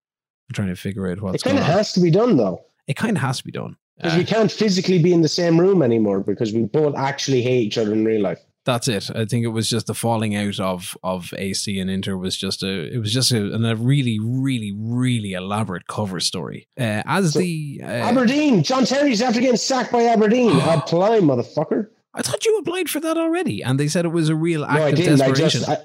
I'm 0.49 0.53
trying 0.53 0.67
to 0.67 0.75
figure 0.75 1.07
out 1.07 1.17
It 1.17 1.21
what's 1.23 1.41
kind 1.41 1.57
going 1.57 1.67
of 1.69 1.73
has 1.73 1.93
to 1.93 2.01
be 2.01 2.11
done 2.11 2.35
though, 2.37 2.61
It 2.85 2.95
kind 2.97 3.15
of 3.15 3.23
has 3.23 3.37
to 3.37 3.45
be 3.45 3.51
done. 3.51 3.77
because 3.95 4.13
Uh, 4.13 4.17
we 4.17 4.25
can't 4.25 4.51
physically 4.51 5.01
be 5.01 5.13
in 5.13 5.21
the 5.21 5.29
same 5.29 5.57
room 5.59 5.81
anymore 5.81 6.19
because 6.19 6.51
we 6.53 6.65
both 6.65 6.95
actually 6.97 7.41
hate 7.41 7.61
each 7.63 7.77
other 7.77 7.93
in 7.93 8.03
real 8.03 8.21
life. 8.21 8.41
That's 8.65 8.87
it. 8.87 9.09
I 9.13 9.25
think 9.25 9.43
it 9.43 9.49
was 9.49 9.69
just 9.69 9.87
the 9.87 9.93
falling 9.93 10.35
out 10.35 10.59
of 10.59 10.97
of 11.03 11.33
AC 11.37 11.77
and 11.79 11.89
Inter 11.89 12.15
was 12.15 12.37
just 12.37 12.63
a 12.63 12.93
it 12.93 12.97
was 12.99 13.11
just 13.11 13.31
a, 13.31 13.53
and 13.53 13.65
a 13.65 13.75
really 13.75 14.19
really 14.21 14.73
really 14.75 15.33
elaborate 15.33 15.87
cover 15.87 16.19
story. 16.21 16.67
Uh, 16.79 17.03
as 17.05 17.33
So, 17.33 17.39
the 17.39 17.81
uh, 17.83 17.87
Aberdeen, 17.87 18.63
John 18.63 18.85
Terry's 18.85 19.21
after 19.21 19.41
getting 19.41 19.57
sacked 19.57 19.91
by 19.91 20.03
Aberdeen. 20.03 20.55
Apply, 20.61 21.19
motherfucker. 21.19 21.87
I 22.13 22.21
thought 22.21 22.45
you 22.45 22.57
applied 22.59 22.89
for 22.89 22.99
that 23.01 23.17
already, 23.17 23.63
and 23.63 23.79
they 23.79 23.87
said 23.87 24.05
it 24.05 24.09
was 24.09 24.29
a 24.29 24.35
real 24.35 24.63
act 24.63 24.75
No, 24.75 24.85
I 24.85 24.89
of 24.89 24.95
didn't. 24.95 25.21
I 25.21 25.31
just, 25.31 25.67
I, 25.67 25.77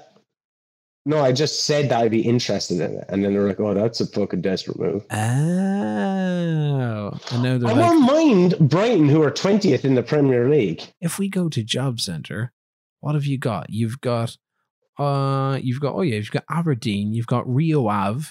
no, 1.05 1.19
I 1.23 1.31
just 1.31 1.65
said 1.65 1.89
that 1.89 1.99
I'd 2.01 2.11
be 2.11 2.21
interested 2.21 2.79
in 2.81 2.93
it, 2.95 3.05
and 3.09 3.25
then 3.25 3.33
they're 3.33 3.47
like, 3.47 3.59
"Oh, 3.59 3.73
that's 3.73 3.99
a 3.99 4.05
fucking 4.05 4.41
desperate 4.41 4.79
move." 4.79 5.03
oh, 5.11 5.15
and 7.31 7.43
now 7.43 7.57
they're 7.57 7.69
I 7.69 7.73
like, 7.73 7.75
won't 7.89 8.01
mind 8.01 8.69
Brighton, 8.69 9.09
who 9.09 9.23
are 9.23 9.31
twentieth 9.31 9.83
in 9.85 9.95
the 9.95 10.03
Premier 10.03 10.49
League. 10.49 10.83
if 11.01 11.17
we 11.19 11.29
go 11.29 11.49
to 11.49 11.63
Job 11.63 11.99
Center, 11.99 12.51
what 12.99 13.15
have 13.15 13.25
you 13.25 13.37
got? 13.37 13.69
You've 13.69 14.01
got, 14.01 14.37
uh, 14.97 15.59
you've 15.61 15.79
got 15.79 15.95
oh 15.95 16.01
yeah, 16.01 16.15
you've 16.15 16.31
got 16.31 16.45
Aberdeen, 16.49 17.13
you've 17.13 17.27
got 17.27 17.47
Rio 17.47 17.87
Ave 17.87 18.27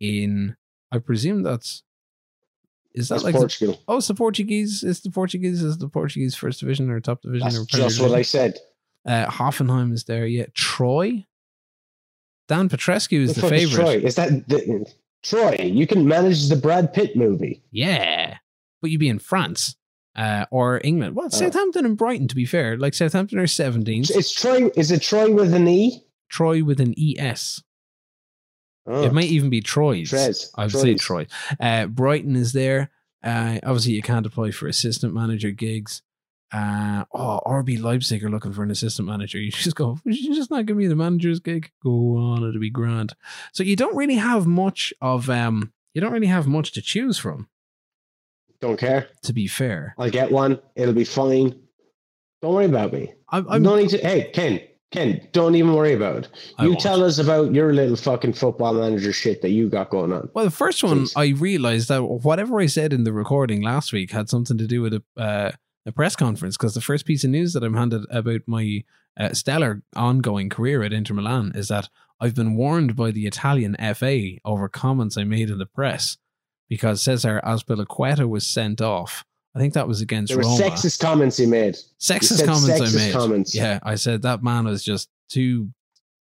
in. 0.00 0.56
I 0.92 0.98
presume 0.98 1.42
that's. 1.42 1.82
Is 2.94 3.08
that 3.08 3.16
That's 3.16 3.24
like 3.24 3.34
the 3.34 3.40
Portugal. 3.40 3.82
Oh, 3.88 3.98
it's 3.98 4.08
the 4.08 4.14
Portuguese. 4.14 4.82
It's 4.82 5.00
the 5.00 5.10
Portuguese. 5.10 5.62
Is 5.62 5.76
the 5.76 5.88
Portuguese 5.88 6.34
first 6.34 6.60
division 6.60 6.88
or 6.88 6.98
top 7.00 7.20
division 7.20 7.48
That's 7.48 7.58
or 7.58 7.66
just 7.66 8.00
what 8.00 8.12
I 8.12 8.22
said. 8.22 8.56
Uh, 9.06 9.26
Hoffenheim 9.26 9.92
is 9.92 10.04
there. 10.04 10.26
Yeah, 10.26 10.46
Troy. 10.54 11.26
Dan 12.48 12.68
Petrescu 12.68 13.20
is 13.20 13.34
The 13.34 13.40
the, 13.40 13.48
fuck 13.48 13.52
is 13.52 13.70
favorite. 13.70 13.84
Troy? 13.84 14.06
Is 14.06 14.14
that 14.14 14.48
the, 14.48 14.86
Troy? 15.22 15.56
You 15.60 15.86
can 15.86 16.08
manage 16.08 16.48
the 16.48 16.56
Brad 16.56 16.94
Pitt 16.94 17.16
movie. 17.16 17.62
Yeah, 17.70 18.38
but 18.80 18.90
you'd 18.90 19.00
be 19.00 19.08
in 19.08 19.18
France 19.18 19.76
uh, 20.16 20.46
or 20.50 20.80
England. 20.82 21.14
Well, 21.14 21.26
Oh. 21.26 21.36
Southampton 21.36 21.84
and 21.84 21.96
Brighton. 21.96 22.26
To 22.28 22.34
be 22.34 22.44
fair, 22.46 22.76
like 22.76 22.94
Southampton 22.94 23.38
are 23.38 23.46
seventeenth. 23.46 24.10
It's 24.10 24.32
Troy. 24.32 24.70
Is 24.76 24.90
it 24.90 25.02
Troy 25.02 25.32
with 25.32 25.54
an 25.54 25.68
E? 25.68 26.02
Troy 26.28 26.64
with 26.64 26.80
an 26.80 26.94
es. 26.98 27.62
Oh, 28.88 29.02
It 29.04 29.12
might 29.12 29.24
even 29.26 29.50
be 29.50 29.60
Troy's. 29.60 30.10
Trez. 30.10 30.50
I 30.54 30.64
would 30.64 30.72
say 30.72 30.94
Troy's. 30.94 31.00
Troy. 31.00 31.26
Uh, 31.60 31.86
Brighton 31.86 32.36
is 32.36 32.52
there. 32.52 32.90
Uh, 33.22 33.58
obviously, 33.64 33.92
you 33.94 34.02
can't 34.02 34.26
apply 34.26 34.52
for 34.52 34.68
assistant 34.68 35.12
manager 35.12 35.50
gigs. 35.50 36.02
Uh, 36.52 37.04
oh, 37.12 37.40
RB 37.44 37.80
Leipzig 37.82 38.22
are 38.24 38.30
looking 38.30 38.52
for 38.52 38.62
an 38.62 38.70
assistant 38.70 39.08
manager. 39.08 39.38
You 39.40 39.50
just 39.50 39.74
go, 39.74 39.98
would 40.04 40.16
you 40.16 40.32
just 40.34 40.50
not 40.50 40.66
give 40.66 40.76
me 40.76 40.86
the 40.86 40.94
manager's 40.94 41.40
gig? 41.40 41.70
Go 41.82 42.16
on, 42.16 42.44
it'll 42.44 42.60
be 42.60 42.70
grand. 42.70 43.14
So 43.52 43.64
you 43.64 43.74
don't 43.74 43.96
really 43.96 44.14
have 44.14 44.46
much 44.46 44.92
of 45.00 45.28
um, 45.28 45.72
you 45.92 46.00
don't 46.00 46.12
really 46.12 46.28
have 46.28 46.46
much 46.46 46.70
to 46.72 46.82
choose 46.82 47.18
from. 47.18 47.48
Don't 48.60 48.78
care. 48.78 49.08
To 49.22 49.32
be 49.32 49.46
fair, 49.46 49.94
I'll 49.98 50.10
get 50.10 50.30
one. 50.30 50.60
It'll 50.74 50.94
be 50.94 51.04
fine. 51.04 51.60
Don't 52.42 52.54
worry 52.54 52.66
about 52.66 52.92
me. 52.92 53.12
I'm, 53.28 53.48
I'm 53.48 53.62
no 53.62 53.76
need 53.76 53.90
to. 53.90 53.98
Hey, 53.98 54.30
Ken. 54.32 54.60
Ken, 54.92 55.28
don't 55.32 55.56
even 55.56 55.74
worry 55.74 55.94
about 55.94 56.16
it. 56.16 56.28
You 56.60 56.76
tell 56.76 57.02
us 57.02 57.18
about 57.18 57.52
your 57.52 57.72
little 57.72 57.96
fucking 57.96 58.34
football 58.34 58.72
manager 58.72 59.12
shit 59.12 59.42
that 59.42 59.50
you 59.50 59.68
got 59.68 59.90
going 59.90 60.12
on. 60.12 60.30
Well, 60.32 60.44
the 60.44 60.50
first 60.50 60.84
one, 60.84 61.00
Please. 61.00 61.12
I 61.16 61.28
realized 61.30 61.88
that 61.88 62.04
whatever 62.04 62.60
I 62.60 62.66
said 62.66 62.92
in 62.92 63.02
the 63.02 63.12
recording 63.12 63.62
last 63.62 63.92
week 63.92 64.12
had 64.12 64.30
something 64.30 64.56
to 64.56 64.66
do 64.66 64.82
with 64.82 64.94
a, 64.94 65.02
uh, 65.16 65.50
a 65.86 65.92
press 65.92 66.14
conference 66.14 66.56
because 66.56 66.74
the 66.74 66.80
first 66.80 67.04
piece 67.04 67.24
of 67.24 67.30
news 67.30 67.52
that 67.52 67.64
I'm 67.64 67.74
handed 67.74 68.06
about 68.10 68.42
my 68.46 68.84
uh, 69.18 69.34
stellar 69.34 69.82
ongoing 69.96 70.48
career 70.48 70.82
at 70.84 70.92
Inter 70.92 71.14
Milan 71.14 71.52
is 71.54 71.66
that 71.68 71.88
I've 72.20 72.36
been 72.36 72.54
warned 72.54 72.94
by 72.94 73.10
the 73.10 73.26
Italian 73.26 73.76
FA 73.94 74.38
over 74.44 74.68
comments 74.68 75.18
I 75.18 75.24
made 75.24 75.50
in 75.50 75.58
the 75.58 75.66
press 75.66 76.16
because 76.68 77.02
Cesar 77.02 77.40
Azpilicueta 77.44 78.28
was 78.28 78.46
sent 78.46 78.80
off. 78.80 79.24
I 79.54 79.58
think 79.58 79.72
that 79.74 79.88
was 79.88 80.00
against 80.02 80.28
There 80.30 80.38
were 80.38 80.44
Roma. 80.44 80.62
sexist 80.62 81.00
comments 81.00 81.36
he 81.38 81.46
made. 81.46 81.76
Sexist 81.98 82.38
said 82.38 82.46
comments 82.46 82.68
sexist 82.80 82.94
I 82.94 83.06
made. 83.06 83.12
comments. 83.14 83.54
Yeah, 83.54 83.78
I 83.82 83.94
said 83.94 84.22
that 84.22 84.42
man 84.42 84.66
was 84.66 84.82
just 84.84 85.08
too 85.30 85.70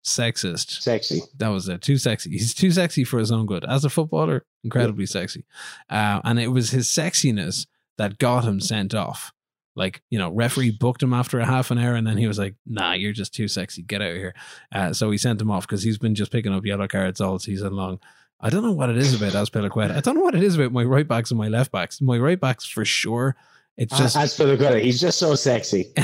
sexist. 0.05 0.83
Sexy. 0.83 1.21
That 1.39 1.49
was 1.49 1.69
it. 1.69 1.83
Too 1.83 1.99
sexy. 1.99 2.31
He's 2.31 2.55
too 2.55 2.71
sexy 2.73 3.05
for 3.05 3.19
his 3.19 3.31
own 3.31 3.47
good. 3.47 3.65
As 3.65 3.85
a 3.85 3.91
footballer, 3.91 4.45
incredibly 4.65 5.07
sexy. 5.07 5.45
Uh, 5.89 6.21
and 6.25 6.41
it 6.41 6.49
was 6.49 6.71
his 6.71 6.89
sexiness 6.89 7.67
that 7.99 8.19
got 8.19 8.45
him 8.45 8.61
sent 8.61 8.95
off. 8.95 9.33
Like, 9.75 10.03
you 10.11 10.19
know, 10.19 10.31
referee 10.31 10.73
booked 10.73 11.03
him 11.03 11.15
after 11.15 11.39
a 11.41 11.47
half 11.47 11.71
an 11.71 11.79
hour 11.79 11.95
and 11.95 12.07
then 12.07 12.19
he 12.19 12.27
was 12.27 12.39
like, 12.39 12.57
nah, 12.67 12.93
you're 12.93 13.13
just 13.13 13.33
too 13.33 13.49
sexy. 13.49 13.83
Get 13.83 14.03
out 14.03 14.11
of 14.11 14.17
here. 14.17 14.35
Uh, 14.71 14.93
so 14.93 15.11
he 15.11 15.17
sent 15.17 15.41
him 15.41 15.51
off 15.51 15.67
because 15.67 15.83
he's 15.83 15.97
been 15.99 16.15
just 16.15 16.31
picking 16.33 16.53
up 16.53 16.67
yellow 16.67 16.89
cards 16.89 17.21
all 17.21 17.39
season 17.39 17.73
long. 17.75 17.99
I 18.43 18.51
don't 18.51 18.63
know 18.63 18.73
what 18.73 18.91
it 18.91 18.97
is 18.97 19.15
about 19.15 19.33
Azpilicueta. 19.33 19.97
I 19.97 20.01
don't 20.01 20.17
know 20.17 20.23
what 20.23 20.35
it 20.35 20.43
is 20.43 20.57
about 20.57 20.73
my 20.73 20.83
right 20.83 21.07
backs 21.07 21.31
and 21.31 21.39
my 21.39 21.49
left 21.49 21.71
backs. 21.71 22.01
My 22.01 22.19
right 22.19 22.41
backs 22.41 22.65
for 22.65 22.85
sure. 22.85 23.37
It's 23.77 23.97
just 23.97 24.17
As 24.17 24.37
for 24.37 24.45
the 24.45 24.57
good, 24.57 24.83
he's 24.83 25.01
just 25.01 25.19
so 25.19 25.35
sexy. 25.35 25.93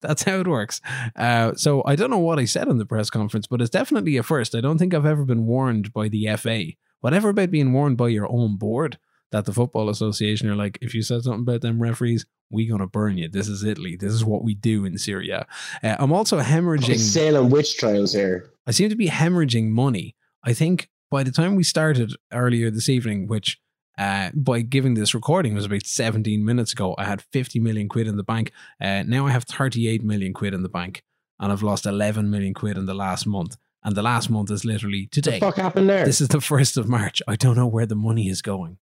That's 0.00 0.24
how 0.24 0.40
it 0.40 0.48
works. 0.48 0.80
Uh, 1.14 1.54
so 1.54 1.82
I 1.86 1.94
don't 1.94 2.10
know 2.10 2.18
what 2.18 2.38
I 2.38 2.44
said 2.44 2.68
in 2.68 2.78
the 2.78 2.84
press 2.84 3.08
conference, 3.08 3.46
but 3.46 3.60
it's 3.60 3.70
definitely 3.70 4.16
a 4.16 4.22
first. 4.22 4.54
I 4.54 4.60
don't 4.60 4.78
think 4.78 4.92
I've 4.92 5.06
ever 5.06 5.24
been 5.24 5.46
warned 5.46 5.92
by 5.92 6.08
the 6.08 6.28
FA. 6.36 6.72
Whatever 7.00 7.28
about 7.30 7.50
being 7.50 7.72
warned 7.72 7.96
by 7.96 8.08
your 8.08 8.30
own 8.30 8.56
board? 8.56 8.98
that 9.32 9.46
the 9.46 9.52
Football 9.52 9.88
Association 9.88 10.48
are 10.48 10.54
like, 10.54 10.78
if 10.80 10.94
you 10.94 11.02
said 11.02 11.22
something 11.22 11.40
about 11.40 11.62
them 11.62 11.82
referees, 11.82 12.24
we 12.50 12.66
gonna 12.66 12.86
burn 12.86 13.18
you. 13.18 13.28
This 13.28 13.48
is 13.48 13.64
Italy. 13.64 13.96
This 13.96 14.12
is 14.12 14.24
what 14.24 14.44
we 14.44 14.54
do 14.54 14.84
in 14.84 14.98
Syria. 14.98 15.46
Uh, 15.82 15.96
I'm 15.98 16.12
also 16.12 16.38
hemorrhaging. 16.38 16.98
Salem 16.98 17.50
witch 17.50 17.78
trials 17.78 18.12
here. 18.12 18.51
I 18.66 18.70
seem 18.70 18.88
to 18.90 18.96
be 18.96 19.08
hemorrhaging 19.08 19.70
money. 19.70 20.14
I 20.44 20.52
think 20.52 20.88
by 21.10 21.22
the 21.22 21.32
time 21.32 21.56
we 21.56 21.64
started 21.64 22.14
earlier 22.32 22.70
this 22.70 22.88
evening, 22.88 23.26
which 23.26 23.58
uh, 23.98 24.30
by 24.34 24.60
giving 24.60 24.94
this 24.94 25.14
recording 25.14 25.54
was 25.54 25.66
about 25.66 25.84
17 25.84 26.44
minutes 26.44 26.72
ago, 26.72 26.94
I 26.96 27.04
had 27.04 27.22
50 27.22 27.60
million 27.60 27.88
quid 27.88 28.06
in 28.06 28.16
the 28.16 28.22
bank. 28.22 28.52
Uh, 28.80 29.02
now 29.02 29.26
I 29.26 29.30
have 29.30 29.44
38 29.44 30.02
million 30.02 30.32
quid 30.32 30.54
in 30.54 30.62
the 30.62 30.68
bank, 30.68 31.02
and 31.38 31.52
I've 31.52 31.62
lost 31.62 31.86
11 31.86 32.30
million 32.30 32.54
quid 32.54 32.78
in 32.78 32.86
the 32.86 32.94
last 32.94 33.26
month. 33.26 33.56
And 33.84 33.96
the 33.96 34.02
last 34.02 34.30
month 34.30 34.50
is 34.50 34.64
literally 34.64 35.08
today. 35.10 35.40
The 35.40 35.46
fuck 35.46 35.56
happened 35.56 35.90
there? 35.90 36.04
This 36.04 36.20
is 36.20 36.28
the 36.28 36.40
first 36.52 36.76
of 36.76 36.88
March. 36.88 37.20
I 37.26 37.34
don't 37.34 37.56
know 37.56 37.66
where 37.66 37.86
the 37.86 37.96
money 37.96 38.28
is 38.28 38.40
going, 38.40 38.78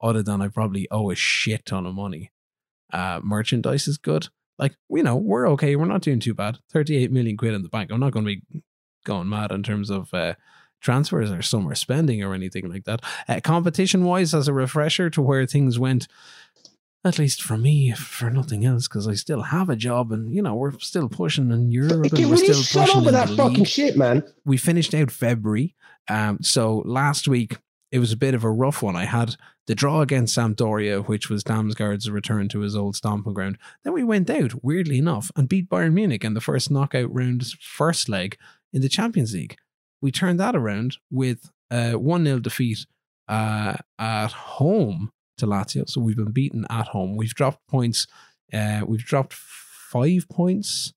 other 0.00 0.22
than 0.22 0.40
I 0.40 0.48
probably 0.48 0.86
owe 0.90 1.10
a 1.10 1.16
shit 1.16 1.66
ton 1.66 1.84
of 1.84 1.94
money. 1.94 2.30
Uh, 2.92 3.20
merchandise 3.24 3.88
is 3.88 3.98
good. 3.98 4.28
Like, 4.58 4.76
you 4.88 5.02
know, 5.02 5.16
we're 5.16 5.48
okay. 5.50 5.74
We're 5.74 5.86
not 5.86 6.00
doing 6.00 6.20
too 6.20 6.32
bad. 6.32 6.58
38 6.72 7.10
million 7.10 7.36
quid 7.36 7.54
in 7.54 7.62
the 7.62 7.68
bank. 7.68 7.90
I'm 7.90 8.00
not 8.00 8.12
going 8.12 8.24
to 8.24 8.36
be 8.36 8.62
going 9.06 9.28
mad 9.28 9.50
in 9.50 9.62
terms 9.62 9.88
of 9.88 10.12
uh, 10.12 10.34
transfers 10.80 11.30
or 11.30 11.42
summer 11.42 11.74
spending 11.74 12.22
or 12.22 12.34
anything 12.34 12.68
like 12.68 12.84
that. 12.84 13.00
Uh, 13.28 13.40
competition 13.42 14.04
wise, 14.04 14.34
as 14.34 14.48
a 14.48 14.52
refresher 14.52 15.08
to 15.10 15.22
where 15.22 15.46
things 15.46 15.78
went, 15.78 16.06
at 17.04 17.18
least 17.18 17.42
for 17.42 17.56
me, 17.56 17.92
for 17.92 18.30
nothing 18.30 18.64
else, 18.64 18.88
because 18.88 19.06
I 19.06 19.14
still 19.14 19.42
have 19.42 19.70
a 19.70 19.76
job 19.76 20.12
and, 20.12 20.34
you 20.34 20.42
know, 20.42 20.54
we're 20.54 20.78
still 20.78 21.08
pushing 21.08 21.50
in 21.50 21.70
Europe 21.70 22.06
Okay, 22.06 22.22
and 22.22 22.30
we're 22.30 22.36
still 22.36 22.62
shut 22.62 22.82
pushing 22.82 22.98
up 22.98 23.04
with 23.04 23.14
that 23.14 23.30
fucking 23.30 23.64
shit, 23.64 23.96
man? 23.96 24.24
we 24.44 24.56
finished 24.56 24.94
out 24.94 25.10
February. 25.10 25.74
Um, 26.08 26.38
so 26.42 26.82
last 26.84 27.28
week 27.28 27.58
it 27.92 28.00
was 28.00 28.12
a 28.12 28.16
bit 28.16 28.34
of 28.34 28.44
a 28.44 28.50
rough 28.50 28.82
one. 28.82 28.96
I 28.96 29.04
had 29.04 29.36
the 29.66 29.74
draw 29.74 30.00
against 30.00 30.36
Sampdoria, 30.36 31.06
which 31.06 31.30
was 31.30 31.44
Damsgaard's 31.44 32.10
return 32.10 32.48
to 32.48 32.60
his 32.60 32.76
old 32.76 32.96
stomping 32.96 33.34
ground. 33.34 33.58
Then 33.84 33.92
we 33.92 34.04
went 34.04 34.28
out, 34.30 34.64
weirdly 34.64 34.98
enough, 34.98 35.30
and 35.36 35.48
beat 35.48 35.68
Bayern 35.68 35.92
Munich 35.92 36.24
in 36.24 36.34
the 36.34 36.40
first 36.40 36.70
knockout 36.70 37.12
round's 37.14 37.56
first 37.60 38.08
leg 38.08 38.36
in 38.76 38.82
the 38.82 38.88
Champions 38.88 39.32
League. 39.32 39.56
We 40.00 40.12
turned 40.12 40.38
that 40.38 40.54
around 40.54 40.98
with 41.10 41.50
a 41.72 41.94
1 41.94 42.24
0 42.24 42.38
defeat 42.38 42.86
uh, 43.26 43.76
at 43.98 44.32
home 44.32 45.10
to 45.38 45.46
Lazio. 45.46 45.88
So 45.88 46.00
we've 46.00 46.16
been 46.16 46.30
beaten 46.30 46.64
at 46.70 46.88
home. 46.88 47.16
We've 47.16 47.34
dropped 47.34 47.66
points. 47.66 48.06
Uh, 48.52 48.82
we've 48.86 49.04
dropped 49.04 49.32
five 49.32 50.28
points 50.30 50.92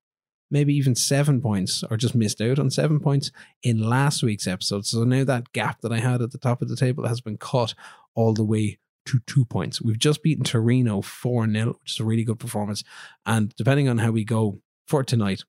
maybe 0.52 0.74
even 0.74 0.96
seven 0.96 1.42
points 1.42 1.84
or 1.90 1.98
just 1.98 2.16
missed 2.16 2.42
out 2.42 2.60
on 2.60 2.70
seven 2.70 3.00
points 3.00 3.32
in 3.64 3.80
last 3.80 4.24
week's 4.24 4.48
episode. 4.48 4.86
So 4.86 5.04
now 5.04 5.24
that 5.24 5.52
gap 5.54 5.82
that 5.82 5.92
I 5.92 6.00
had 6.00 6.22
at 6.22 6.32
the 6.32 6.38
top 6.38 6.62
of 6.62 6.70
the 6.70 6.76
table 6.76 7.08
has 7.08 7.22
been 7.22 7.38
cut 7.38 7.74
all 8.16 8.34
the 8.34 8.44
way 8.44 8.80
to 9.06 9.20
two 9.28 9.46
points. 9.46 9.82
We've 9.82 10.00
just 10.00 10.24
beaten 10.24 10.44
Torino 10.44 11.02
4 11.02 11.52
0, 11.52 11.68
which 11.82 11.94
is 11.94 12.00
a 12.00 12.04
really 12.04 12.24
good 12.24 12.40
performance. 12.40 12.84
And 13.26 13.56
depending 13.56 13.88
on 13.88 14.00
how 14.00 14.12
we 14.12 14.24
go 14.24 14.60
for 14.88 15.04
tonight 15.04 15.44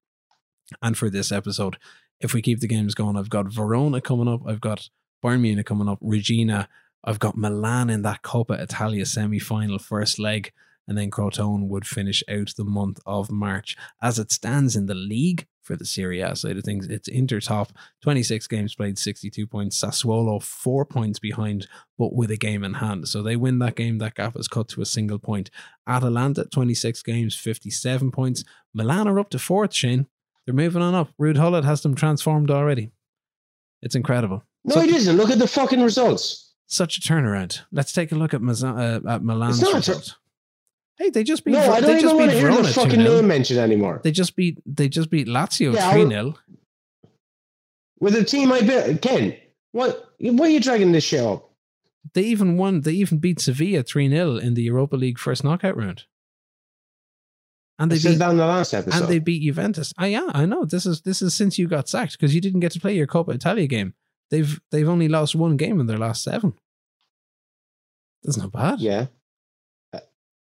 and 0.82 0.96
for 0.96 1.10
this 1.10 1.32
episode, 1.32 1.78
if 2.20 2.34
we 2.34 2.42
keep 2.42 2.60
the 2.60 2.68
games 2.68 2.94
going, 2.94 3.16
I've 3.16 3.30
got 3.30 3.52
Verona 3.52 4.00
coming 4.00 4.28
up, 4.28 4.42
I've 4.46 4.60
got 4.60 4.88
Bayern 5.24 5.40
Munich 5.40 5.66
coming 5.66 5.88
up, 5.88 5.98
Regina, 6.00 6.68
I've 7.04 7.18
got 7.18 7.36
Milan 7.36 7.90
in 7.90 8.02
that 8.02 8.22
Coppa 8.22 8.60
Italia 8.60 9.06
semi 9.06 9.38
final 9.38 9.78
first 9.78 10.18
leg 10.18 10.52
and 10.90 10.98
then 10.98 11.10
Crotone 11.10 11.68
would 11.68 11.86
finish 11.86 12.24
out 12.28 12.52
the 12.56 12.64
month 12.64 12.98
of 13.06 13.30
March. 13.30 13.76
As 14.02 14.18
it 14.18 14.32
stands 14.32 14.74
in 14.74 14.86
the 14.86 14.94
league 14.94 15.46
for 15.62 15.76
the 15.76 15.84
Serie 15.84 16.20
A 16.20 16.34
side 16.34 16.56
of 16.56 16.64
things, 16.64 16.88
it's 16.88 17.06
Inter 17.06 17.38
top, 17.38 17.72
26 18.02 18.48
games 18.48 18.74
played, 18.74 18.98
62 18.98 19.46
points. 19.46 19.80
Sassuolo, 19.80 20.42
four 20.42 20.84
points 20.84 21.20
behind, 21.20 21.68
but 21.96 22.12
with 22.12 22.32
a 22.32 22.36
game 22.36 22.64
in 22.64 22.74
hand. 22.74 23.06
So 23.06 23.22
they 23.22 23.36
win 23.36 23.60
that 23.60 23.76
game, 23.76 23.98
that 23.98 24.16
gap 24.16 24.36
is 24.36 24.48
cut 24.48 24.68
to 24.70 24.82
a 24.82 24.86
single 24.86 25.20
point. 25.20 25.48
Atalanta, 25.86 26.46
26 26.46 27.04
games, 27.04 27.36
57 27.36 28.10
points. 28.10 28.42
Milan 28.74 29.06
are 29.06 29.20
up 29.20 29.30
to 29.30 29.38
fourth, 29.38 29.72
Shane. 29.72 30.06
They're 30.46 30.54
moving 30.54 30.82
on 30.82 30.94
up. 30.94 31.10
Rude 31.18 31.36
Hullet 31.36 31.64
has 31.64 31.82
them 31.82 31.94
transformed 31.94 32.50
already. 32.50 32.90
It's 33.82 33.94
incredible. 33.94 34.42
No, 34.64 34.76
So- 34.76 34.80
it 34.82 34.90
isn't. 34.90 35.16
Look 35.16 35.30
at 35.30 35.38
the 35.38 35.48
fucking 35.48 35.80
results. 35.82 36.52
Such 36.66 36.98
a 36.98 37.00
turnaround. 37.00 37.60
Let's 37.72 37.92
take 37.92 38.12
a 38.12 38.14
look 38.14 38.32
at, 38.34 38.42
Maza- 38.42 39.02
uh, 39.06 39.10
at 39.14 39.22
Milan's 39.24 39.60
It's 39.60 39.72
not 39.72 39.82
a 39.82 39.84
tur- 39.84 39.92
results. 39.92 40.16
Hey, 40.98 41.10
they 41.10 41.24
just 41.24 41.44
beat. 41.44 41.52
No, 41.52 41.60
I 41.72 41.80
they 41.80 41.86
don't 41.86 42.00
just 42.00 42.04
even 42.14 42.16
beat 42.16 42.18
want 42.18 42.30
to 42.30 42.38
hear 42.38 42.62
the 42.62 42.68
fucking 42.68 43.00
2-0. 43.00 43.04
name 43.04 43.26
mentioned 43.26 43.58
anymore. 43.58 44.00
They 44.04 44.10
just 44.12 44.36
beat. 44.36 44.58
They 44.66 44.88
just 44.88 45.08
beat 45.10 45.26
Lazio 45.26 45.72
three 45.72 45.80
I'll- 45.80 46.08
0 46.08 46.34
With 48.00 48.14
a 48.16 48.24
team 48.24 48.52
I 48.52 48.60
built, 48.62 49.00
Ken, 49.02 49.34
what? 49.72 50.12
Why 50.18 50.46
are 50.46 50.50
you 50.50 50.60
dragging 50.60 50.92
this 50.92 51.04
shit 51.04 51.20
up? 51.20 51.50
They 52.14 52.22
even 52.24 52.56
won. 52.56 52.82
They 52.82 52.92
even 52.92 53.18
beat 53.18 53.40
Sevilla 53.40 53.82
three 53.82 54.08
0 54.08 54.36
in 54.36 54.54
the 54.54 54.62
Europa 54.62 54.96
League 54.96 55.18
first 55.18 55.42
knockout 55.44 55.76
round. 55.76 56.04
And 57.80 57.90
they 57.90 57.96
beat. 57.96 58.20
in 58.20 58.36
the 58.36 58.46
last 58.46 58.74
episode. 58.74 59.00
And 59.00 59.08
they 59.08 59.18
beat 59.18 59.42
Juventus. 59.42 59.94
Ah, 59.96 60.04
yeah, 60.04 60.28
I 60.34 60.44
know. 60.44 60.66
This 60.66 60.84
is 60.84 61.00
this 61.00 61.22
is 61.22 61.34
since 61.34 61.58
you 61.58 61.66
got 61.66 61.88
sacked 61.88 62.12
because 62.12 62.34
you 62.34 62.40
didn't 62.40 62.60
get 62.60 62.72
to 62.72 62.80
play 62.80 62.94
your 62.94 63.06
Coppa 63.06 63.34
Italia 63.34 63.66
game. 63.66 63.94
They've 64.30 64.60
they've 64.70 64.88
only 64.88 65.08
lost 65.08 65.34
one 65.34 65.56
game 65.56 65.80
in 65.80 65.86
their 65.86 65.98
last 65.98 66.22
seven. 66.22 66.52
That's 68.22 68.36
not 68.36 68.52
bad. 68.52 68.80
yeah, 68.80 69.06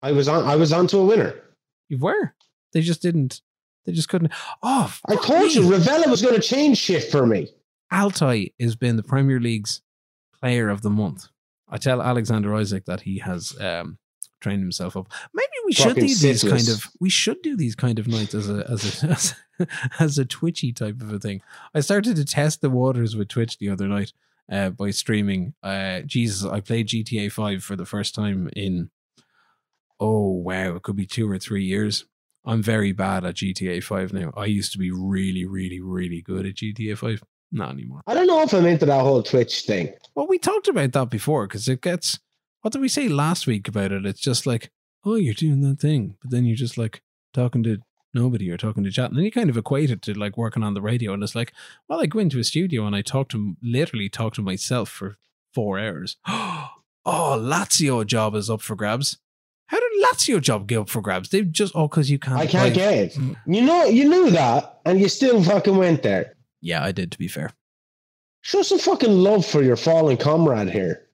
I 0.03 0.11
was 0.13 0.27
on. 0.27 0.45
I 0.45 0.57
was 0.57 0.73
on 0.73 0.89
to 0.89 0.99
a 0.99 1.05
winner. 1.07 1.35
You 1.89 1.99
were. 1.99 2.35
They 2.73 2.81
just 2.81 3.03
didn't. 3.03 3.41
They 3.87 3.93
just 3.93 4.09
couldn't. 4.09 4.33
Oh, 4.63 4.93
I 5.09 5.15
told 5.17 5.45
me. 5.45 5.55
you, 5.55 5.63
Ravella 5.63 6.09
was 6.09 6.23
going 6.23 6.35
to 6.35 6.41
change 6.41 6.79
shit 6.79 7.05
for 7.05 7.25
me. 7.25 7.49
Altai 7.93 8.51
has 8.59 8.75
been 8.75 8.97
the 8.97 9.03
Premier 9.03 9.39
League's 9.39 9.81
player 10.41 10.69
of 10.69 10.83
the 10.83 10.91
month. 10.91 11.29
I 11.69 11.77
tell 11.79 12.03
Alexander 12.03 12.55
Isaac 12.55 12.85
that 12.87 13.03
he 13.03 13.19
has 13.19 13.59
um, 13.61 13.99
trained 14.43 14.63
himself 14.63 14.97
up. 14.97 15.09
Maybe 15.33 15.47
we 15.65 15.73
should 15.73 15.95
do 15.95 16.03
these 16.03 16.45
kind 16.45 16.69
of 16.69 16.89
we 17.01 17.09
should 17.09 17.41
do 17.43 17.57
these 17.57 17.75
kind 17.75 17.99
of 17.99 18.09
nights 18.09 18.35
as 18.35 18.51
a 18.51 18.67
as 18.69 19.05
a 19.05 19.09
as, 19.11 19.35
as 19.99 20.19
a 20.19 20.25
twitchy 20.25 20.73
type 20.73 21.01
of 21.01 21.13
a 21.13 21.19
thing. 21.19 21.41
I 21.75 21.81
started 21.81 22.17
to 22.17 22.25
test 22.25 22.61
the 22.61 22.71
waters 22.71 23.17
with 23.17 23.29
Twitch 23.29 23.59
the 23.59 23.71
other 23.71 23.89
night 23.89 24.13
uh, 24.51 24.71
by 24.71 24.91
streaming. 24.91 25.55
Uh, 25.63 26.01
Jesus, 26.01 26.45
I 26.45 26.61
played 26.61 26.89
GTA 26.89 27.31
Five 27.33 27.63
for 27.63 27.77
the 27.77 27.87
first 27.87 28.15
time 28.15 28.51
in 28.55 28.91
oh 30.01 30.31
wow, 30.31 30.77
it 30.77 30.83
could 30.83 30.97
be 30.97 31.07
two 31.07 31.31
or 31.31 31.39
three 31.39 31.65
years. 31.65 32.05
I'm 32.45 32.63
very 32.63 32.93
bad 32.93 33.25
at 33.25 33.37
GTA 33.37 33.83
Five 33.85 34.13
now. 34.13 34.33
I 34.37 34.47
used 34.47 34.73
to 34.73 34.79
be 34.79 34.91
really, 34.91 35.47
really, 35.47 35.81
really 35.81 36.21
good 36.21 36.45
at 36.45 36.57
GTA 36.57 36.99
Five. 36.99 37.23
Not 37.53 37.71
anymore. 37.71 38.01
I 38.07 38.15
don't 38.15 38.27
know 38.27 38.43
if 38.43 38.53
I'm 38.55 38.67
into 38.67 38.87
that 38.87 39.01
whole 39.01 39.23
Twitch 39.23 39.63
thing. 39.63 39.93
Well, 40.15 40.27
we 40.27 40.39
talked 40.39 40.69
about 40.69 40.93
that 40.93 41.11
before 41.11 41.47
because 41.47 41.69
it 41.69 41.83
gets. 41.83 42.19
What 42.63 42.73
did 42.73 42.81
we 42.81 42.89
say 42.89 43.09
last 43.09 43.47
week 43.47 43.69
about 43.69 43.93
it? 43.93 44.07
It's 44.07 44.21
just 44.21 44.47
like, 44.47 44.71
oh, 45.05 45.17
you're 45.17 45.35
doing 45.35 45.61
that 45.63 45.81
thing, 45.81 46.17
but 46.23 46.31
then 46.31 46.45
you're 46.45 46.57
just 46.57 46.79
like 46.79 47.03
talking 47.35 47.63
to 47.65 47.79
nobody 48.15 48.51
or 48.51 48.57
talking 48.57 48.85
to 48.85 48.91
chat, 48.91 49.11
and 49.11 49.19
then 49.19 49.25
you 49.25 49.33
kind 49.33 49.51
of 49.51 49.57
equate 49.57 49.91
it 49.91 50.03
to 50.03 50.15
like 50.19 50.37
working 50.37 50.63
on 50.63 50.75
the 50.75 50.83
radio, 50.83 51.13
and 51.13 51.23
it's 51.23 51.35
like, 51.35 51.53
well, 51.89 52.01
I 52.01 52.07
go 52.07 52.19
into 52.19 52.39
a 52.39 52.45
studio 52.45 52.87
and 52.87 52.95
I 52.95 53.03
talk 53.03 53.29
to 53.31 53.57
literally 53.63 54.09
talk 54.09 54.35
to 54.35 54.43
myself 54.43 54.89
for 54.89 55.17
four 55.53 55.79
hours. 55.79 56.17
oh, 56.27 56.71
Lazio 57.05 58.07
job 58.07 58.35
is 58.35 58.49
up 58.49 58.63
for 58.63 58.77
grabs. 58.77 59.19
How 59.67 59.81
did 59.81 60.05
Lazio 60.05 60.41
job 60.41 60.67
get 60.69 60.79
up 60.79 60.89
for 60.91 61.01
grabs? 61.01 61.31
They've 61.31 61.51
just 61.51 61.75
oh, 61.75 61.89
because 61.89 62.11
you 62.11 62.19
can't. 62.19 62.39
I 62.39 62.47
can't 62.47 62.75
buy- 62.75 62.79
get 62.79 62.95
it. 62.95 63.13
Mm. 63.15 63.37
You 63.47 63.63
know, 63.63 63.85
you 63.85 64.09
knew 64.09 64.31
that, 64.31 64.81
and 64.85 65.01
you 65.01 65.09
still 65.09 65.43
fucking 65.43 65.77
went 65.77 66.03
there. 66.03 66.35
Yeah, 66.61 66.85
I 66.85 66.93
did. 66.93 67.11
To 67.13 67.19
be 67.19 67.27
fair, 67.27 67.51
Show 68.43 68.63
some 68.63 68.79
fucking 68.79 69.11
love 69.11 69.47
for 69.47 69.63
your 69.63 69.77
fallen 69.77 70.17
comrade 70.17 70.69
here. 70.69 71.07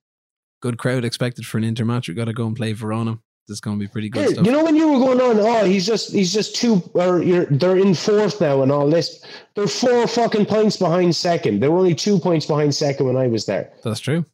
Good 0.61 0.79
crowd 0.79 1.05
expected 1.05 1.47
for 1.47 1.59
an 1.59 1.65
intermatch. 1.65 2.09
We 2.09 2.15
got 2.15 2.27
to 2.27 2.33
go 2.33 2.47
and 2.47 2.57
play 2.57 2.73
Verona. 2.73 3.19
This 3.47 3.57
is 3.57 3.61
going 3.61 3.79
to 3.79 3.81
be 3.81 3.89
pretty 3.89 4.11
good 4.11 4.29
stuff. 4.29 4.45
you 4.45 4.53
know 4.53 4.63
when 4.63 4.77
you 4.77 4.93
were 4.93 4.99
going 4.99 5.21
on, 5.23 5.39
oh, 5.41 5.65
he's 5.65 5.87
just 5.87 6.13
he's 6.13 6.33
just 6.33 6.55
two 6.55 6.83
or 6.93 7.23
you're 7.23 7.47
they're 7.47 7.79
in 7.79 7.95
fourth 7.95 8.41
now 8.43 8.63
and 8.63 8.71
all 8.71 8.91
this. 8.91 9.25
They're 9.55 9.67
four 9.67 10.07
fucking 10.07 10.45
points 10.47 10.77
behind 10.77 11.17
second. 11.17 11.61
They 11.61 11.69
were 11.69 11.79
only 11.79 11.95
two 11.95 12.19
points 12.19 12.45
behind 12.45 12.75
second 12.75 13.07
when 13.07 13.17
I 13.17 13.27
was 13.27 13.47
there. 13.47 13.73
That's 13.83 14.01
true. 14.01 14.27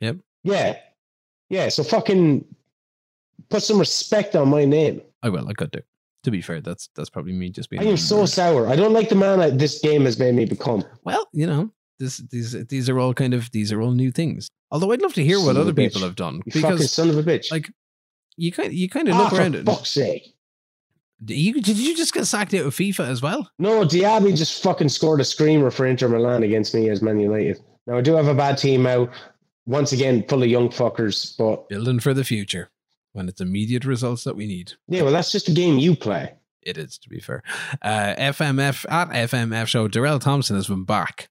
Yep. 0.00 0.16
Yeah. 0.42 0.76
Yeah. 1.50 1.68
So 1.68 1.82
fucking 1.84 2.44
put 3.50 3.62
some 3.62 3.78
respect 3.78 4.34
on 4.34 4.48
my 4.48 4.64
name. 4.64 5.02
I 5.22 5.28
will. 5.28 5.46
I 5.46 5.52
could 5.52 5.70
do. 5.70 5.80
To 6.24 6.30
be 6.30 6.40
fair, 6.40 6.62
that's 6.62 6.88
that's 6.96 7.10
probably 7.10 7.32
me 7.32 7.50
just 7.50 7.68
being. 7.68 7.82
I 7.82 7.86
am 7.86 7.96
so 7.98 8.24
sour. 8.24 8.68
I 8.68 8.76
don't 8.76 8.94
like 8.94 9.10
the 9.10 9.16
man 9.16 9.38
that 9.40 9.58
this 9.58 9.80
game 9.80 10.06
has 10.06 10.18
made 10.18 10.34
me 10.34 10.46
become. 10.46 10.82
well. 11.04 11.28
You 11.32 11.46
know, 11.46 11.70
this 12.00 12.16
these 12.32 12.52
these 12.66 12.88
are 12.88 12.98
all 12.98 13.14
kind 13.14 13.32
of 13.34 13.52
these 13.52 13.70
are 13.70 13.80
all 13.80 13.92
new 13.92 14.10
things. 14.10 14.48
Although 14.72 14.90
I'd 14.90 15.02
love 15.02 15.14
to 15.14 15.24
hear 15.24 15.38
what 15.38 15.46
Son 15.46 15.56
of 15.56 15.62
other 15.62 15.74
people 15.74 16.00
have 16.00 16.16
done 16.16 16.42
You 16.46 16.60
fucking 16.60 16.76
because 16.78 16.90
son 16.92 17.10
of 17.10 17.18
a 17.18 17.22
bitch. 17.22 17.52
like 17.52 17.70
you 18.36 18.50
kind 18.50 18.72
you 18.72 18.88
kind 18.88 19.08
of 19.08 19.14
ah, 19.14 19.22
look 19.24 19.32
around 19.34 19.54
it. 19.54 19.66
fuck's 19.66 19.90
sake. 19.90 20.34
You 21.26 21.60
did 21.60 21.76
you 21.76 21.94
just 21.96 22.14
get 22.14 22.26
sacked 22.26 22.54
out 22.54 22.64
of 22.66 22.74
FIFA 22.74 23.08
as 23.08 23.20
well? 23.22 23.50
No, 23.58 23.84
Diaby 23.84 24.36
just 24.36 24.62
fucking 24.62 24.88
scored 24.88 25.20
a 25.20 25.24
screamer 25.24 25.70
for 25.70 25.86
Inter 25.86 26.08
Milan 26.08 26.42
against 26.42 26.74
me 26.74 26.88
as 26.88 27.02
Man 27.02 27.20
United. 27.20 27.60
Now 27.86 27.98
I 27.98 28.00
do 28.00 28.14
have 28.14 28.26
a 28.28 28.34
bad 28.34 28.56
team 28.58 28.86
out. 28.86 29.10
Once 29.66 29.92
again, 29.92 30.24
full 30.26 30.42
of 30.42 30.48
young 30.48 30.68
fuckers, 30.70 31.36
but 31.36 31.68
Building 31.68 32.00
for 32.00 32.14
the 32.14 32.24
future 32.24 32.70
when 33.12 33.28
it's 33.28 33.40
immediate 33.40 33.84
results 33.84 34.24
that 34.24 34.34
we 34.36 34.46
need. 34.46 34.72
yeah, 34.88 35.02
well, 35.02 35.12
that's 35.12 35.30
just 35.30 35.48
a 35.48 35.52
game 35.52 35.78
you 35.78 35.94
play. 35.94 36.32
It 36.62 36.76
is, 36.76 36.98
to 36.98 37.08
be 37.08 37.20
fair. 37.20 37.42
Uh, 37.82 38.14
FMF 38.18 38.84
at 38.90 39.08
FMF 39.30 39.66
show, 39.66 39.88
Darrell 39.88 40.18
Thompson 40.18 40.56
has 40.56 40.68
been 40.68 40.84
back. 40.84 41.29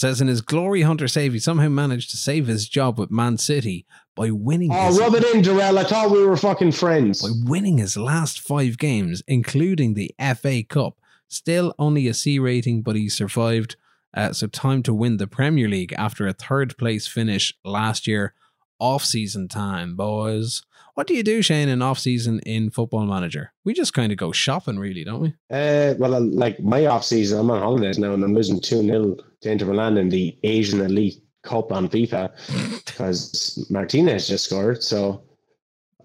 Says 0.00 0.22
in 0.22 0.28
his 0.28 0.40
Glory 0.40 0.80
Hunter 0.80 1.06
save, 1.06 1.34
he 1.34 1.38
somehow 1.38 1.68
managed 1.68 2.10
to 2.12 2.16
save 2.16 2.46
his 2.46 2.66
job 2.66 2.98
with 2.98 3.10
Man 3.10 3.36
City 3.36 3.84
by 4.16 4.30
winning. 4.30 4.70
Oh, 4.72 4.86
his, 4.86 4.98
rub 4.98 5.14
it 5.14 5.24
in, 5.34 5.42
Darrell. 5.42 5.78
I 5.78 5.84
thought 5.84 6.10
we 6.10 6.24
were 6.24 6.38
fucking 6.38 6.72
friends. 6.72 7.20
by 7.20 7.28
winning 7.44 7.76
his 7.76 7.98
last 7.98 8.40
five 8.40 8.78
games, 8.78 9.22
including 9.28 9.92
the 9.92 10.14
FA 10.36 10.62
Cup. 10.62 10.96
Still 11.28 11.74
only 11.78 12.08
a 12.08 12.14
C 12.14 12.38
rating, 12.38 12.80
but 12.80 12.96
he 12.96 13.10
survived. 13.10 13.76
Uh, 14.14 14.32
so 14.32 14.46
time 14.46 14.82
to 14.84 14.94
win 14.94 15.18
the 15.18 15.26
Premier 15.26 15.68
League 15.68 15.92
after 15.98 16.26
a 16.26 16.32
third 16.32 16.78
place 16.78 17.06
finish 17.06 17.52
last 17.62 18.06
year. 18.06 18.32
Off 18.78 19.04
season 19.04 19.48
time, 19.48 19.96
boys. 19.96 20.62
What 21.00 21.06
do 21.06 21.14
you 21.14 21.22
do, 21.22 21.40
Shane, 21.40 21.70
in 21.70 21.80
off 21.80 21.98
season 21.98 22.40
in 22.40 22.68
Football 22.68 23.06
Manager? 23.06 23.54
We 23.64 23.72
just 23.72 23.94
kind 23.94 24.12
of 24.12 24.18
go 24.18 24.32
shopping, 24.32 24.78
really, 24.78 25.02
don't 25.02 25.22
we? 25.22 25.34
Uh, 25.50 25.94
well, 25.98 26.20
like 26.20 26.60
my 26.60 26.84
off 26.84 27.04
season, 27.04 27.38
I'm 27.38 27.50
on 27.50 27.62
holidays 27.62 27.98
now, 27.98 28.12
and 28.12 28.22
I'm 28.22 28.34
losing 28.34 28.60
two 28.60 28.82
0 28.82 29.16
to 29.40 29.50
Inter 29.50 29.64
Milan 29.64 29.96
in 29.96 30.10
the 30.10 30.36
Asian 30.42 30.82
Elite 30.82 31.22
Cup 31.42 31.72
on 31.72 31.88
FIFA 31.88 32.84
because 32.84 33.66
Martinez 33.70 34.28
just 34.28 34.44
scored. 34.44 34.82
So 34.82 35.22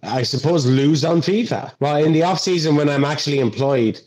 I 0.01 0.23
suppose 0.23 0.65
lose 0.65 1.03
on 1.03 1.19
FIFA. 1.19 1.73
Well, 1.81 1.97
in 1.97 2.13
the 2.13 2.23
off 2.23 2.39
season 2.39 2.77
when 2.77 2.87
I'm 2.87 3.03
actually 3.03 3.39
employed, 3.39 3.99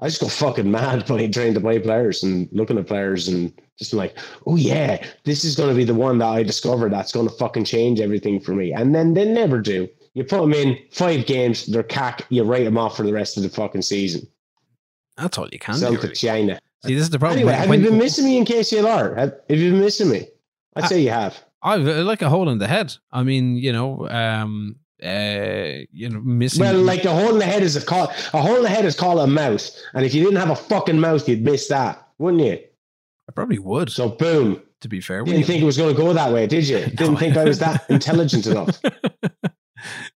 I 0.00 0.08
just 0.08 0.22
go 0.22 0.28
fucking 0.28 0.70
mad 0.70 1.06
by 1.06 1.26
trying 1.26 1.52
to 1.52 1.60
buy 1.60 1.80
players 1.80 2.22
and 2.22 2.48
looking 2.50 2.78
at 2.78 2.86
players 2.86 3.28
and 3.28 3.52
just 3.78 3.92
like, 3.92 4.16
oh 4.46 4.56
yeah, 4.56 5.06
this 5.24 5.44
is 5.44 5.54
going 5.54 5.68
to 5.68 5.76
be 5.76 5.84
the 5.84 5.92
one 5.92 6.16
that 6.16 6.28
I 6.28 6.42
discover 6.44 6.88
that's 6.88 7.12
going 7.12 7.28
to 7.28 7.34
fucking 7.34 7.66
change 7.66 8.00
everything 8.00 8.40
for 8.40 8.54
me. 8.54 8.72
And 8.72 8.94
then 8.94 9.12
they 9.12 9.26
never 9.26 9.60
do. 9.60 9.86
You 10.14 10.24
put 10.24 10.40
them 10.40 10.52
in 10.54 10.78
five 10.90 11.26
games, 11.26 11.66
they're 11.66 11.82
cack. 11.82 12.26
You 12.30 12.42
write 12.44 12.64
them 12.64 12.76
off 12.78 12.96
for 12.96 13.04
the 13.04 13.12
rest 13.12 13.36
of 13.36 13.42
the 13.44 13.48
fucking 13.48 13.82
season. 13.82 14.26
That's 15.16 15.38
all 15.38 15.48
you 15.52 15.58
can 15.58 15.74
Sell 15.74 15.92
do. 15.92 15.98
to. 15.98 16.14
China. 16.14 16.58
See, 16.84 16.94
this 16.94 17.02
is 17.04 17.10
the 17.10 17.18
problem. 17.18 17.38
Anyway, 17.40 17.52
have 17.54 17.68
when- 17.68 17.82
you 17.82 17.90
been 17.90 17.98
missing 17.98 18.24
me 18.24 18.38
in 18.38 18.44
KCLR? 18.44 19.16
Have, 19.16 19.34
have 19.48 19.58
you 19.58 19.70
been 19.72 19.80
missing 19.80 20.08
me? 20.10 20.26
I'd 20.76 20.84
I- 20.84 20.86
say 20.88 21.00
you 21.00 21.10
have. 21.10 21.42
I've 21.62 21.82
like 21.82 22.22
a 22.22 22.30
hole 22.30 22.48
in 22.48 22.56
the 22.58 22.66
head. 22.66 22.94
I 23.12 23.22
mean, 23.22 23.56
you 23.56 23.70
know, 23.70 24.08
um, 24.08 24.76
uh, 25.04 25.84
you 25.92 26.08
know, 26.08 26.20
missing. 26.20 26.60
Well, 26.62 26.78
like 26.80 27.04
a 27.04 27.12
hole 27.12 27.32
in 27.34 27.38
the 27.38 27.44
head 27.44 27.62
is 27.62 27.76
a 27.76 27.84
call. 27.84 28.04
A 28.32 28.40
hole 28.40 28.56
in 28.56 28.62
the 28.62 28.68
head 28.70 28.86
is 28.86 28.96
called 28.98 29.20
a 29.20 29.26
mouth, 29.26 29.70
and 29.92 30.06
if 30.06 30.14
you 30.14 30.24
didn't 30.24 30.38
have 30.40 30.48
a 30.48 30.56
fucking 30.56 30.98
mouth, 30.98 31.28
you'd 31.28 31.42
miss 31.44 31.68
that, 31.68 32.08
wouldn't 32.18 32.42
you? 32.42 32.58
I 33.28 33.32
probably 33.34 33.58
would. 33.58 33.90
So 33.90 34.08
boom. 34.08 34.62
to 34.80 34.88
be 34.88 35.02
fair, 35.02 35.22
Didn't 35.22 35.44
think 35.44 35.60
it 35.62 35.66
was 35.66 35.76
going 35.76 35.94
to 35.94 36.00
go 36.00 36.14
that 36.14 36.32
way, 36.32 36.46
did 36.46 36.66
you? 36.66 36.78
Didn't 36.96 37.18
think 37.18 37.36
I 37.36 37.44
was 37.44 37.58
that 37.58 37.84
intelligent 37.90 38.46
enough. 38.46 38.80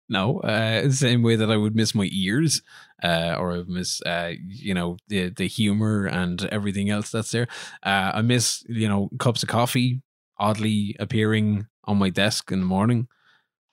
no, 0.09 0.39
uh, 0.41 0.89
same 0.91 1.23
way 1.23 1.35
that 1.35 1.51
I 1.51 1.57
would 1.57 1.75
miss 1.75 1.93
my 1.95 2.09
ears, 2.11 2.61
uh, 3.03 3.35
or 3.39 3.53
I 3.53 3.63
miss, 3.67 4.01
uh, 4.03 4.33
you 4.47 4.73
know, 4.73 4.97
the 5.07 5.29
the 5.29 5.47
humor 5.47 6.05
and 6.05 6.43
everything 6.45 6.89
else 6.89 7.11
that's 7.11 7.31
there. 7.31 7.47
Uh, 7.83 8.11
I 8.15 8.21
miss, 8.21 8.63
you 8.67 8.87
know, 8.87 9.09
cups 9.19 9.43
of 9.43 9.49
coffee 9.49 10.01
oddly 10.37 10.95
appearing 10.99 11.67
on 11.85 11.97
my 11.97 12.09
desk 12.09 12.51
in 12.51 12.59
the 12.59 12.65
morning 12.65 13.07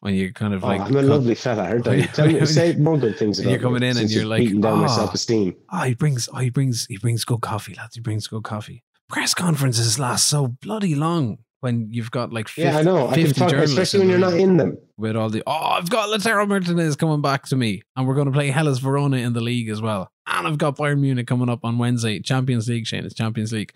when 0.00 0.14
you 0.14 0.33
kind 0.33 0.53
of 0.55 0.62
Oh, 0.64 0.68
like 0.68 0.81
I'm 0.81 0.96
a 0.96 1.00
come- 1.00 1.09
lovely 1.09 1.35
fella. 1.35 1.64
Aren't 1.64 1.87
I? 1.88 2.00
Tell 2.16 2.26
me, 2.26 2.44
say 2.46 2.74
more 2.76 2.98
good 2.98 3.16
things 3.18 3.38
about 3.38 3.50
You're 3.50 3.61
coming 3.61 3.83
in 3.83 3.96
and 3.96 4.11
you're 4.11 4.24
like, 4.26 4.40
beating 4.42 4.61
down 4.61 4.79
my 4.79 4.85
"Ah." 4.87 4.96
self-esteem. 4.96 5.57
Oh, 5.72 5.83
he 5.83 5.94
brings, 5.94 6.29
oh, 6.33 6.38
he 6.38 6.50
brings, 6.50 6.87
he 6.87 6.96
brings 6.98 7.24
good 7.24 7.40
coffee, 7.40 7.74
lads. 7.74 7.94
He 7.94 8.00
brings 8.00 8.26
good 8.26 8.42
coffee. 8.44 8.83
Press 9.09 9.35
conferences 9.35 9.98
last 9.98 10.26
so 10.29 10.46
bloody 10.48 10.94
long 10.94 11.38
when 11.61 11.88
you've 11.90 12.11
got 12.11 12.33
like 12.33 12.49
50, 12.49 12.62
Yeah, 12.62 12.79
I 12.79 12.83
know. 12.83 13.09
I 13.09 13.23
talk, 13.25 13.51
journalists 13.51 13.73
especially 13.79 14.01
when 14.01 14.09
you're 14.11 14.18
not 14.18 14.35
in 14.35 14.57
them. 14.57 14.79
with 14.96 15.14
all 15.16 15.29
the 15.29 15.42
oh 15.46 15.53
I've 15.53 15.90
got 15.90 16.09
Lautaro 16.09 16.49
Martinez 16.49 16.96
coming 16.96 17.20
back 17.20 17.46
to 17.49 17.57
me 17.57 17.83
and 17.96 18.07
we're 18.09 18.14
going 18.14 18.27
to 18.27 18.33
play 18.33 18.51
Hellas 18.51 18.79
Verona 18.79 19.18
in 19.18 19.33
the 19.35 19.40
league 19.40 19.68
as 19.68 19.83
well 19.83 20.11
and 20.27 20.46
I've 20.46 20.59
got 20.59 20.77
Bayern 20.77 21.01
Munich 21.01 21.27
coming 21.27 21.49
up 21.51 21.64
on 21.64 21.77
Wednesday 21.79 22.18
Champions 22.20 22.68
League 22.68 22.87
Shane 22.87 23.05
it's 23.05 23.14
Champions 23.14 23.53
League 23.53 23.73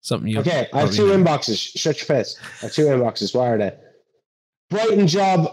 something 0.00 0.28
you 0.28 0.40
Okay, 0.40 0.68
I 0.72 0.80
have 0.80 0.92
two 0.92 1.06
know. 1.08 1.16
inboxes. 1.24 1.78
Shut 1.78 1.98
your 1.98 2.06
face. 2.06 2.36
I 2.60 2.66
have 2.66 2.72
two 2.72 2.86
inboxes. 2.86 3.34
Why 3.34 3.50
are 3.50 3.58
they? 3.58 3.72
Brighton 4.70 5.06
job 5.06 5.48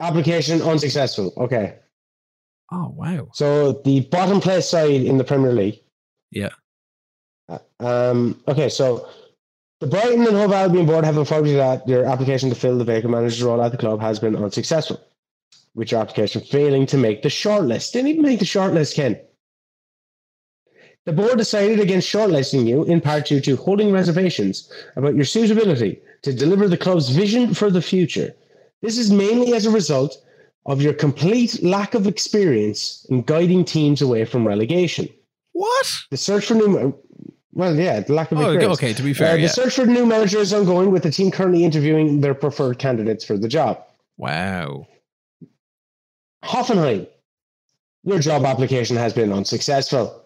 application 0.00 0.60
unsuccessful. 0.62 1.32
Okay. 1.36 1.76
oh 2.72 2.92
wow 2.96 3.28
So 3.32 3.80
the 3.84 4.00
bottom 4.00 4.40
place 4.40 4.68
side 4.68 4.90
in 5.02 5.16
the 5.18 5.24
Premier 5.24 5.52
League. 5.52 5.80
Yeah. 6.30 6.50
Uh, 7.48 7.58
Um, 7.80 8.40
okay, 8.46 8.68
so 8.68 9.08
the 9.80 9.86
Brighton 9.86 10.26
and 10.26 10.36
Hove 10.36 10.52
Albion 10.52 10.86
board 10.86 11.04
have 11.04 11.16
informed 11.16 11.48
you 11.48 11.56
that 11.56 11.88
your 11.88 12.04
application 12.04 12.50
to 12.50 12.54
fill 12.54 12.76
the 12.76 12.84
vacant 12.84 13.12
manager's 13.12 13.42
role 13.42 13.62
at 13.62 13.72
the 13.72 13.78
club 13.78 14.00
has 14.00 14.18
been 14.18 14.36
unsuccessful, 14.36 15.00
with 15.74 15.90
your 15.90 16.00
application 16.02 16.42
failing 16.42 16.84
to 16.86 16.98
make 16.98 17.22
the 17.22 17.30
shortlist. 17.30 17.92
Didn't 17.92 18.08
even 18.08 18.22
make 18.22 18.38
the 18.38 18.44
shortlist, 18.44 18.94
Ken. 18.94 19.18
The 21.06 21.12
board 21.14 21.38
decided 21.38 21.80
against 21.80 22.12
shortlisting 22.12 22.68
you 22.68 22.84
in 22.84 23.00
part 23.00 23.26
due 23.26 23.40
to 23.40 23.56
holding 23.56 23.90
reservations 23.90 24.70
about 24.96 25.16
your 25.16 25.24
suitability 25.24 25.98
to 26.22 26.32
deliver 26.34 26.68
the 26.68 26.76
club's 26.76 27.08
vision 27.08 27.54
for 27.54 27.70
the 27.70 27.80
future. 27.80 28.34
This 28.82 28.98
is 28.98 29.10
mainly 29.10 29.54
as 29.54 29.64
a 29.64 29.70
result 29.70 30.22
of 30.66 30.82
your 30.82 30.92
complete 30.92 31.62
lack 31.62 31.94
of 31.94 32.06
experience 32.06 33.06
in 33.08 33.22
guiding 33.22 33.64
teams 33.64 34.02
away 34.02 34.26
from 34.26 34.46
relegation. 34.46 35.08
what 35.52 35.86
The 36.10 36.18
search 36.18 36.44
for 36.44 36.54
new, 36.54 36.94
well, 37.52 37.74
yeah, 37.74 38.00
the 38.00 38.12
lack 38.12 38.30
of 38.32 38.38
oh, 38.38 38.42
okay, 38.42 38.68
experience. 38.70 38.78
okay 38.78 38.92
to 38.94 39.02
be 39.02 39.10
Uh, 39.10 39.14
fair 39.14 39.36
the 39.36 39.42
yeah 39.42 39.48
search 39.48 39.74
for 39.74 39.86
new 39.86 40.06
manager 40.06 40.38
is 40.38 40.52
ongoing, 40.52 40.90
with 40.90 41.02
the 41.02 41.10
team 41.10 41.30
currently 41.30 41.64
interviewing 41.64 42.20
their 42.20 42.34
preferred 42.34 42.78
candidates 42.78 43.24
for 43.24 43.36
the 43.36 43.48
job. 43.48 43.82
wow 44.16 44.86
Hoffenheim, 46.44 47.06
your 48.04 48.18
job 48.18 48.44
application 48.44 48.96
has 48.96 49.12
been 49.12 49.30
unsuccessful. 49.32 50.24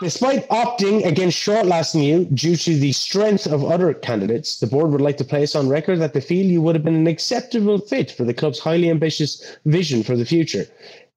Despite 0.00 0.48
opting 0.48 1.04
against 1.06 1.38
shortlisting 1.38 2.02
you 2.04 2.24
due 2.24 2.56
to 2.56 2.76
the 2.78 2.90
strength 2.92 3.46
of 3.46 3.64
other 3.64 3.94
candidates, 3.94 4.58
the 4.58 4.66
board 4.66 4.90
would 4.90 5.00
like 5.00 5.16
to 5.18 5.24
place 5.24 5.54
on 5.54 5.68
record 5.68 6.00
that 6.00 6.12
they 6.14 6.20
feel 6.20 6.44
you 6.44 6.60
would 6.62 6.74
have 6.74 6.84
been 6.84 6.96
an 6.96 7.06
acceptable 7.06 7.78
fit 7.78 8.10
for 8.10 8.24
the 8.24 8.34
club's 8.34 8.58
highly 8.58 8.90
ambitious 8.90 9.56
vision 9.66 10.02
for 10.02 10.16
the 10.16 10.24
future. 10.24 10.66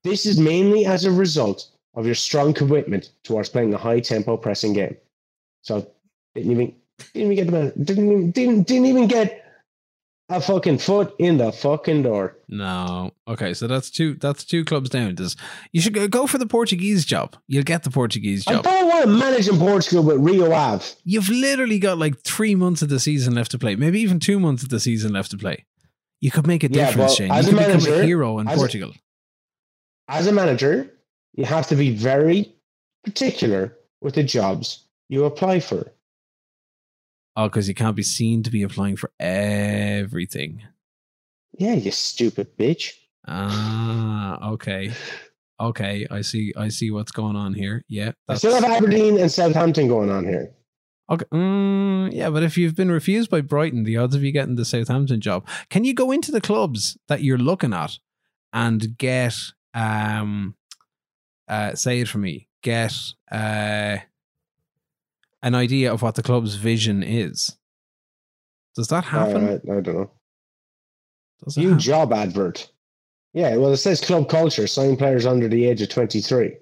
This 0.04 0.26
is 0.28 0.40
mainly 0.40 0.86
as 0.86 1.06
a 1.06 1.12
result 1.12 1.68
of 1.96 2.06
your 2.06 2.16
strong 2.16 2.54
commitment 2.54 3.12
towards 3.24 3.50
playing 3.50 3.74
a 3.74 3.78
high 3.78 4.00
tempo 4.00 4.38
pressing 4.38 4.74
game. 4.74 4.98
So 5.62 5.88
didn't 6.36 6.52
even 6.52 6.76
didn't 7.14 7.32
even 7.32 7.36
get 7.36 7.52
the 7.52 7.84
didn't 7.84 8.12
even, 8.12 8.32
didn't 8.32 8.64
didn't 8.68 8.86
even 8.88 9.08
get 9.08 9.42
a 10.30 10.42
fucking 10.42 10.80
foot 10.80 11.14
in 11.20 11.38
the 11.38 11.52
fucking 11.52 12.02
door. 12.02 12.36
no 12.50 13.12
okay 13.28 13.54
so 13.54 13.68
that's 13.68 13.92
two 13.92 14.16
that's 14.16 14.44
two 14.44 14.66
clubs 14.66 14.90
down 14.90 15.14
Does 15.14 15.36
you 15.72 15.82
should 15.82 16.12
go, 16.12 16.26
for 16.26 16.40
the 16.40 16.48
Portuguese 16.48 17.06
job 17.06 17.36
you'll 17.48 17.64
get 17.64 17.84
the 17.84 17.92
Portuguese 17.92 18.44
job. 18.44 18.66
I 18.66 18.72
don't 18.82 18.88
want 18.88 19.04
to 19.06 19.10
manage 19.12 19.48
in 19.48 19.58
Portugal 19.60 20.04
with 20.04 20.18
Rio 20.18 20.52
Ave. 20.52 20.84
you've 21.04 21.30
literally 21.30 21.78
got 21.78 22.00
like 22.00 22.20
three 22.22 22.56
months 22.56 22.82
of 22.82 22.90
the 22.90 23.00
season 23.00 23.36
left 23.36 23.52
to 23.52 23.60
play 23.60 23.76
maybe 23.76 24.00
even 24.02 24.20
two 24.20 24.40
months 24.40 24.64
of 24.64 24.70
the 24.70 24.80
season 24.80 25.14
left 25.14 25.30
to 25.30 25.38
play 25.38 25.64
you 26.22 26.32
could 26.32 26.48
make 26.48 26.64
a 26.64 26.72
Yeah, 26.72 26.88
difference 26.88 27.14
Shane 27.16 27.30
as 27.32 27.46
you 27.48 27.54
a 27.54 27.56
could 27.58 27.68
become 27.68 27.82
a 27.82 27.84
manager- 27.90 28.04
hero 28.04 28.40
in 28.40 28.48
as 28.48 28.56
a- 28.56 28.58
Portugal 28.58 28.94
As 30.08 30.26
a 30.26 30.32
manager, 30.32 30.92
you 31.36 31.46
have 31.46 31.68
to 31.68 31.76
be 31.76 31.96
very 31.96 32.56
particular 33.04 33.78
with 34.02 34.16
the 34.16 34.24
jobs 34.24 34.86
you 35.10 35.26
apply 35.26 35.60
for. 35.60 35.92
Oh, 37.36 37.50
because 37.50 37.68
you 37.68 37.76
can't 37.76 37.96
be 37.96 38.04
seen 38.04 38.44
to 38.44 38.50
be 38.50 38.64
applying 38.64 38.96
for 38.96 39.12
everything. 39.20 40.64
Yeah, 41.58 41.74
you 41.74 41.92
stupid 41.92 42.58
bitch. 42.58 42.94
Ah, 43.28 44.52
okay, 44.52 44.94
okay. 45.60 46.08
I 46.10 46.22
see. 46.22 46.54
I 46.56 46.70
see 46.70 46.92
what's 46.92 47.12
going 47.12 47.36
on 47.36 47.54
here. 47.54 47.84
Yeah, 47.90 48.12
I 48.28 48.36
still 48.36 48.54
have 48.54 48.64
Aberdeen 48.64 49.20
and 49.20 49.32
Southampton 49.32 49.88
going 49.88 50.10
on 50.10 50.26
here. 50.26 50.52
okay. 51.10 51.26
Mm, 51.34 52.14
yeah, 52.14 52.30
but 52.30 52.44
if 52.44 52.58
you've 52.58 52.76
been 52.76 52.92
refused 52.92 53.30
by 53.30 53.42
Brighton, 53.42 53.84
the 53.84 53.98
odds 53.98 54.16
of 54.16 54.24
you 54.24 54.32
getting 54.32 54.56
the 54.56 54.66
Southampton 54.66 55.20
job, 55.20 55.46
can 55.70 55.84
you 55.84 55.94
go 55.94 56.12
into 56.12 56.32
the 56.32 56.42
clubs 56.42 56.98
that 57.08 57.24
you're 57.24 57.38
looking 57.38 57.74
at 57.74 57.98
and 58.54 58.98
get 58.98 59.36
um, 59.74 60.56
uh, 61.48 61.76
say 61.76 62.00
it 62.02 62.08
for 62.08 62.18
me, 62.18 62.48
get 62.62 62.94
uh, 63.32 63.98
an 65.44 65.56
idea 65.56 65.92
of 65.94 66.02
what 66.02 66.16
the 66.16 66.24
club's 66.24 66.56
vision 66.56 67.04
is? 67.04 67.56
Does 68.76 68.88
that 68.90 69.06
happen? 69.06 69.48
Uh, 69.48 69.60
I 69.72 69.82
don't 69.82 69.88
know. 69.96 70.12
Does 71.44 71.58
New 71.58 71.76
job 71.76 72.12
advert. 72.14 72.70
Yeah, 73.34 73.56
well, 73.58 73.74
it 73.74 73.78
says 73.78 74.00
club 74.02 74.30
culture, 74.30 74.68
sign 74.68 74.96
players 74.96 75.26
under 75.26 75.48
the 75.48 75.66
age 75.66 75.82
of 75.82 75.90
23. 75.90 76.46
Okay, 76.46 76.58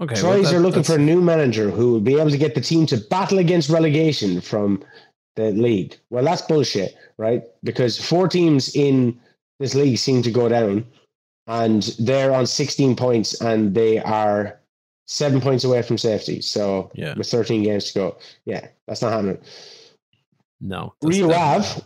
well, 0.00 0.14
Troyes 0.16 0.50
that- 0.50 0.54
are 0.56 0.60
looking 0.60 0.82
that's- 0.82 0.86
for 0.86 0.94
a 1.00 1.04
new 1.04 1.20
manager 1.20 1.70
who 1.70 1.92
will 1.92 2.00
be 2.00 2.18
able 2.18 2.30
to 2.30 2.38
get 2.38 2.54
the 2.54 2.60
team 2.60 2.86
to 2.86 2.98
battle 3.10 3.38
against 3.38 3.68
relegation 3.70 4.40
from 4.40 4.82
the 5.36 5.50
league. 5.52 5.96
Well, 6.10 6.24
that's 6.24 6.42
bullshit, 6.42 6.94
right? 7.16 7.42
Because 7.64 7.98
four 7.98 8.28
teams 8.28 8.74
in 8.76 9.18
this 9.58 9.74
league 9.74 9.98
seem 9.98 10.22
to 10.22 10.30
go 10.30 10.48
down, 10.48 10.86
and 11.48 11.82
they're 11.98 12.32
on 12.32 12.46
16 12.46 12.94
points, 12.94 13.40
and 13.40 13.74
they 13.74 13.98
are 13.98 14.60
seven 15.06 15.40
points 15.40 15.64
away 15.64 15.82
from 15.82 15.98
safety. 15.98 16.40
So, 16.42 16.90
Yeah. 16.94 17.14
with 17.16 17.28
13 17.28 17.62
games 17.62 17.86
to 17.86 17.94
go, 17.98 18.18
yeah, 18.44 18.68
that's 18.86 19.02
not 19.02 19.12
happening. 19.12 19.38
No. 20.60 20.94
that's 21.00 21.16
Rio 21.16 21.28
definitely- 21.28 21.82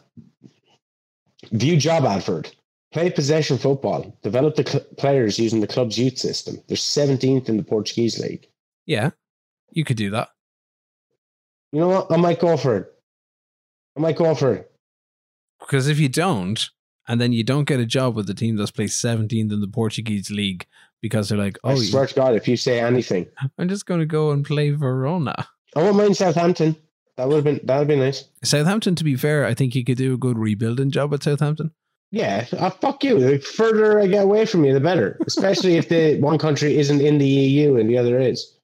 Ave, 1.51 1.57
view 1.57 1.77
job 1.77 2.05
advert. 2.05 2.55
Play 2.92 3.11
possession 3.11 3.57
football. 3.57 4.14
Develop 4.22 4.55
the 4.57 4.66
cl- 4.68 4.85
players 4.98 5.38
using 5.38 5.61
the 5.61 5.66
club's 5.66 5.96
youth 5.98 6.18
system. 6.18 6.62
They're 6.66 6.77
17th 6.77 7.48
in 7.48 7.57
the 7.57 7.62
Portuguese 7.62 8.18
league. 8.18 8.46
Yeah, 8.85 9.11
you 9.70 9.85
could 9.85 9.96
do 9.96 10.11
that. 10.11 10.29
You 11.72 11.81
know 11.81 11.88
what? 11.88 12.12
I 12.12 12.16
might 12.16 12.38
go 12.40 12.57
for 12.59 12.77
it. 12.77 12.92
I 13.96 14.01
might 14.01 14.16
go 14.16 14.35
for 14.35 14.53
it. 14.55 14.70
Because 15.61 15.88
if 15.88 15.98
you 15.98 16.09
don't, 16.11 16.68
and 17.09 17.21
then 17.21 17.33
you 17.33 17.43
don't 17.43 17.65
get 17.65 17.81
a 17.81 17.87
job 17.87 18.15
with 18.15 18.27
the 18.27 18.35
team 18.35 18.57
that's 18.57 18.71
placed 18.71 19.03
17th 19.05 19.53
in 19.53 19.61
the 19.61 19.69
Portuguese 19.69 20.31
league 20.31 20.67
because 21.01 21.29
they're 21.29 21.38
like, 21.38 21.59
oh, 21.65 21.71
I 21.71 21.77
swear 21.77 22.07
to 22.07 22.15
God, 22.15 22.35
if 22.35 22.47
you 22.47 22.57
say 22.57 22.81
anything, 22.81 23.27
I'm 23.59 23.69
just 23.69 23.87
going 23.87 24.01
to 24.01 24.07
go 24.07 24.31
and 24.31 24.45
play 24.45 24.71
Verona. 24.71 25.35
I 25.75 25.83
won't 25.83 25.97
mind 25.97 26.17
Southampton. 26.17 26.77
That 27.17 27.29
would 27.29 27.37
have 27.37 27.45
been 27.45 27.61
that 27.65 27.79
would 27.79 27.88
be 27.88 27.97
nice. 27.97 28.25
Southampton, 28.43 28.95
to 28.95 29.05
be 29.05 29.17
fair, 29.17 29.45
I 29.45 29.53
think 29.53 29.75
you 29.75 29.85
could 29.85 29.99
do 29.99 30.15
a 30.15 30.19
good 30.19 30.38
rebuilding 30.38 30.91
job 30.91 31.12
at 31.12 31.23
Southampton. 31.23 31.73
Yeah, 32.11 32.47
uh, 32.59 32.71
fuck 32.71 33.05
you. 33.05 33.19
The 33.19 33.38
further 33.38 34.01
I 34.01 34.07
get 34.07 34.25
away 34.25 34.45
from 34.45 34.65
you, 34.65 34.75
the 34.75 34.81
better. 34.81 35.19
Especially 35.27 35.77
if 35.77 35.88
the 35.88 36.19
one 36.21 36.38
country 36.38 36.79
isn't 36.79 37.01
in 37.01 37.19
the 37.19 37.27
EU 37.27 37.77
and 37.77 37.88
the 37.88 37.99
other 37.99 38.19
is. 38.19 38.55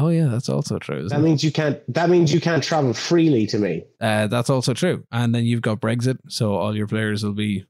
Oh 0.00 0.10
yeah, 0.10 0.26
that's 0.26 0.48
also 0.48 0.78
true. 0.78 1.08
That 1.08 1.18
it? 1.18 1.22
means 1.22 1.42
you 1.42 1.50
can't. 1.50 1.80
That 1.92 2.08
means 2.08 2.32
you 2.32 2.40
can't 2.40 2.62
travel 2.62 2.94
freely 2.94 3.46
to 3.48 3.58
me. 3.58 3.84
Uh, 4.00 4.28
that's 4.28 4.48
also 4.48 4.72
true. 4.72 5.04
And 5.10 5.34
then 5.34 5.44
you've 5.44 5.60
got 5.60 5.80
Brexit, 5.80 6.18
so 6.28 6.54
all 6.54 6.74
your 6.74 6.86
players 6.86 7.24
will 7.24 7.32
be, 7.32 7.66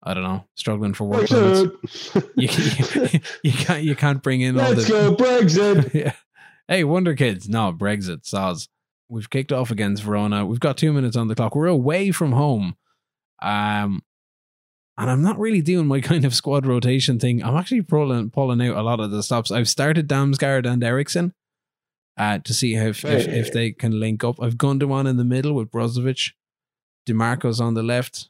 I 0.00 0.14
don't 0.14 0.22
know, 0.22 0.44
struggling 0.54 0.94
for 0.94 1.04
work. 1.04 1.26
Brexit. 1.26 2.24
You, 2.36 2.48
you, 3.10 3.20
you 3.42 3.52
can't 3.52 3.82
you 3.82 3.96
can't 3.96 4.22
bring 4.22 4.40
in 4.40 4.58
all 4.58 4.70
Let's 4.70 4.86
the 4.86 4.92
go 4.92 5.16
Brexit. 5.16 5.92
yeah. 5.94 6.12
Hey, 6.68 6.84
Wonder 6.84 7.16
Kids. 7.16 7.48
No, 7.48 7.72
Brexit, 7.72 8.22
Soz. 8.22 8.68
We've 9.08 9.28
kicked 9.28 9.52
off 9.52 9.72
against 9.72 10.04
Verona. 10.04 10.46
We've 10.46 10.60
got 10.60 10.76
two 10.76 10.92
minutes 10.92 11.16
on 11.16 11.26
the 11.26 11.34
clock. 11.34 11.56
We're 11.56 11.66
away 11.66 12.12
from 12.12 12.32
home. 12.32 12.76
Um, 13.42 14.02
and 14.96 15.10
I'm 15.10 15.22
not 15.22 15.38
really 15.40 15.62
doing 15.62 15.86
my 15.86 16.00
kind 16.02 16.24
of 16.24 16.34
squad 16.34 16.66
rotation 16.66 17.18
thing. 17.18 17.42
I'm 17.42 17.56
actually 17.56 17.82
pulling, 17.82 18.30
pulling 18.30 18.60
out 18.60 18.76
a 18.76 18.82
lot 18.82 19.00
of 19.00 19.10
the 19.10 19.24
stops. 19.24 19.50
I've 19.50 19.68
started 19.68 20.08
Damsgaard 20.08 20.66
and 20.70 20.84
Ericsson 20.84 21.32
uh, 22.18 22.38
to 22.38 22.52
see 22.52 22.74
how 22.74 22.86
if, 22.86 23.04
if, 23.04 23.28
if 23.28 23.52
they 23.52 23.70
can 23.70 23.98
link 23.98 24.24
up. 24.24 24.42
I've 24.42 24.56
Gundogan 24.56 25.08
in 25.08 25.16
the 25.16 25.24
middle 25.24 25.54
with 25.54 25.70
Brozovic. 25.70 26.32
DeMarco's 27.08 27.60
on 27.60 27.74
the 27.74 27.82
left. 27.82 28.28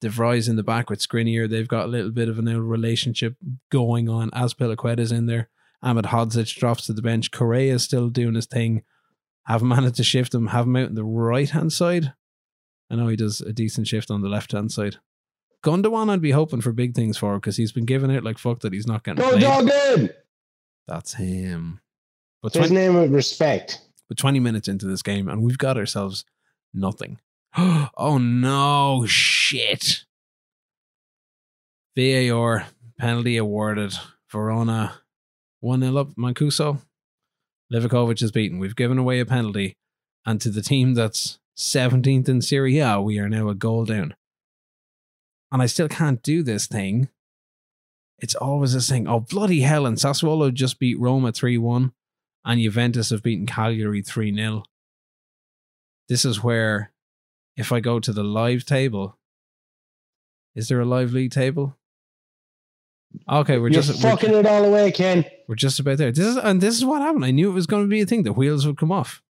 De 0.00 0.08
Vrij's 0.08 0.48
in 0.48 0.56
the 0.56 0.62
back 0.62 0.88
with 0.88 1.06
Skriniar. 1.06 1.48
They've 1.48 1.68
got 1.68 1.84
a 1.84 1.88
little 1.88 2.10
bit 2.10 2.28
of 2.28 2.38
a 2.38 2.42
new 2.42 2.60
relationship 2.62 3.36
going 3.70 4.08
on. 4.08 4.30
Azpilicueta's 4.30 5.12
in 5.12 5.26
there. 5.26 5.50
Ahmed 5.82 6.06
Hodzic 6.06 6.54
drops 6.56 6.86
to 6.86 6.94
the 6.94 7.02
bench. 7.02 7.30
Correa 7.30 7.74
is 7.74 7.84
still 7.84 8.08
doing 8.08 8.34
his 8.34 8.46
thing. 8.46 8.82
Haven't 9.44 9.68
managed 9.68 9.96
to 9.96 10.04
shift 10.04 10.34
him. 10.34 10.48
Have 10.48 10.66
him 10.66 10.76
out 10.76 10.88
on 10.88 10.94
the 10.94 11.04
right 11.04 11.50
hand 11.50 11.72
side. 11.72 12.14
I 12.90 12.96
know 12.96 13.08
he 13.08 13.16
does 13.16 13.40
a 13.40 13.52
decent 13.52 13.86
shift 13.86 14.10
on 14.10 14.22
the 14.22 14.28
left 14.28 14.52
hand 14.52 14.72
side. 14.72 14.96
Gundogan, 15.62 16.10
I'd 16.10 16.22
be 16.22 16.30
hoping 16.30 16.62
for 16.62 16.72
big 16.72 16.94
things 16.94 17.18
for 17.18 17.34
because 17.34 17.58
he's 17.58 17.72
been 17.72 17.84
giving 17.84 18.14
out 18.14 18.24
like 18.24 18.38
fuck 18.38 18.60
that 18.60 18.72
he's 18.72 18.86
not 18.86 19.04
getting 19.04 19.22
Go 19.22 19.30
played. 19.30 20.14
That's 20.88 21.14
him. 21.14 21.80
But 22.42 22.54
His 22.54 22.68
20, 22.68 22.74
name 22.74 22.94
with 22.94 23.12
respect. 23.12 23.80
but 24.08 24.16
20 24.16 24.40
minutes 24.40 24.68
into 24.68 24.86
this 24.86 25.02
game 25.02 25.28
and 25.28 25.42
we've 25.42 25.58
got 25.58 25.76
ourselves 25.76 26.24
nothing. 26.72 27.18
oh 27.56 28.18
no, 28.18 29.04
shit. 29.06 30.04
VAR 31.96 32.66
penalty 32.98 33.36
awarded. 33.36 33.94
Verona 34.30 35.00
1 35.60 35.80
0 35.80 35.96
up. 35.96 36.14
Mancuso. 36.16 36.80
Livakovic 37.72 38.22
is 38.22 38.32
beaten. 38.32 38.58
We've 38.58 38.76
given 38.76 38.98
away 38.98 39.20
a 39.20 39.26
penalty. 39.26 39.76
And 40.24 40.40
to 40.40 40.50
the 40.50 40.62
team 40.62 40.94
that's 40.94 41.38
17th 41.56 42.28
in 42.28 42.42
Serie 42.42 42.78
A, 42.78 43.00
we 43.00 43.18
are 43.18 43.28
now 43.28 43.48
a 43.48 43.54
goal 43.54 43.84
down. 43.84 44.14
And 45.52 45.60
I 45.60 45.66
still 45.66 45.88
can't 45.88 46.22
do 46.22 46.42
this 46.42 46.66
thing. 46.66 47.08
It's 48.18 48.34
always 48.34 48.74
this 48.74 48.88
thing. 48.88 49.08
Oh, 49.08 49.20
bloody 49.20 49.60
hell. 49.60 49.86
And 49.86 49.96
Sassuolo 49.96 50.52
just 50.52 50.78
beat 50.78 50.98
Roma 50.98 51.32
3 51.32 51.58
1 51.58 51.92
and 52.44 52.60
Juventus 52.60 53.10
have 53.10 53.22
beaten 53.22 53.46
Cagliari 53.46 54.02
3 54.02 54.34
0. 54.34 54.62
This 56.08 56.24
is 56.24 56.42
where, 56.42 56.92
if 57.56 57.72
I 57.72 57.80
go 57.80 58.00
to 58.00 58.12
the 58.12 58.24
live 58.24 58.64
table, 58.64 59.16
is 60.54 60.68
there 60.68 60.80
a 60.80 60.84
live 60.84 61.12
league 61.12 61.30
table? 61.32 61.76
Okay, 63.28 63.58
we're 63.58 63.68
You're 63.68 63.82
just 63.82 64.02
we're, 64.02 64.10
fucking 64.10 64.34
it 64.34 64.46
all 64.46 64.64
away, 64.64 64.92
Ken. 64.92 65.24
we're 65.48 65.54
just 65.56 65.80
about 65.80 65.98
there. 65.98 66.12
This 66.12 66.26
is 66.26 66.36
and 66.36 66.60
this 66.60 66.76
is 66.76 66.84
what 66.84 67.02
happened. 67.02 67.24
I 67.24 67.30
knew 67.32 67.50
it 67.50 67.54
was 67.54 67.66
going 67.66 67.82
to 67.84 67.88
be 67.88 68.00
a 68.00 68.06
thing. 68.06 68.22
The 68.22 68.32
wheels 68.32 68.66
would 68.66 68.76
come 68.78 68.92
off. 68.92 69.22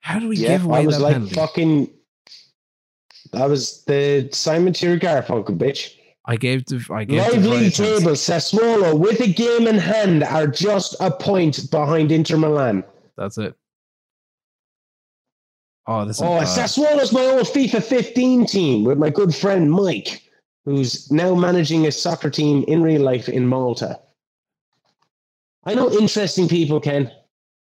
How 0.00 0.18
do 0.20 0.28
we 0.28 0.36
Yeah, 0.36 0.48
give 0.50 0.64
away 0.64 0.80
I 0.80 0.86
was 0.86 0.96
that 0.96 1.02
like 1.02 1.12
penalty? 1.14 1.34
fucking. 1.34 1.90
That 3.32 3.46
was 3.48 3.84
the 3.84 4.28
Simon 4.32 4.72
Tier 4.72 4.96
Garfunkel, 4.98 5.58
bitch. 5.58 5.94
I 6.28 6.36
gave 6.36 6.66
the 6.66 6.84
I 6.92 7.04
gave 7.04 7.18
Live 7.22 7.42
the 7.42 7.48
league 7.48 7.62
right 7.62 7.72
chance. 7.72 7.98
table, 8.00 8.12
Sassuolo 8.12 8.98
with 8.98 9.18
a 9.20 9.26
game 9.26 9.66
in 9.66 9.78
hand 9.78 10.22
are 10.22 10.46
just 10.46 10.94
a 11.00 11.10
point 11.10 11.70
behind 11.70 12.12
Inter 12.12 12.36
Milan. 12.36 12.84
That's 13.16 13.38
it. 13.38 13.54
Oh, 15.86 16.04
this 16.04 16.20
Oh, 16.20 16.38
bad. 16.40 16.46
Sassuolo's 16.46 17.12
my 17.14 17.24
old 17.24 17.46
FIFA 17.46 17.82
15 17.82 18.44
team 18.46 18.84
with 18.84 18.98
my 18.98 19.08
good 19.08 19.34
friend 19.34 19.72
Mike, 19.72 20.22
who's 20.66 21.10
now 21.10 21.34
managing 21.34 21.86
a 21.86 21.90
soccer 21.92 22.28
team 22.28 22.62
in 22.68 22.82
real 22.82 23.00
life 23.00 23.30
in 23.30 23.46
Malta. 23.46 23.98
I 25.64 25.72
know 25.74 25.90
interesting 25.90 26.46
people, 26.46 26.78
Ken, 26.78 27.10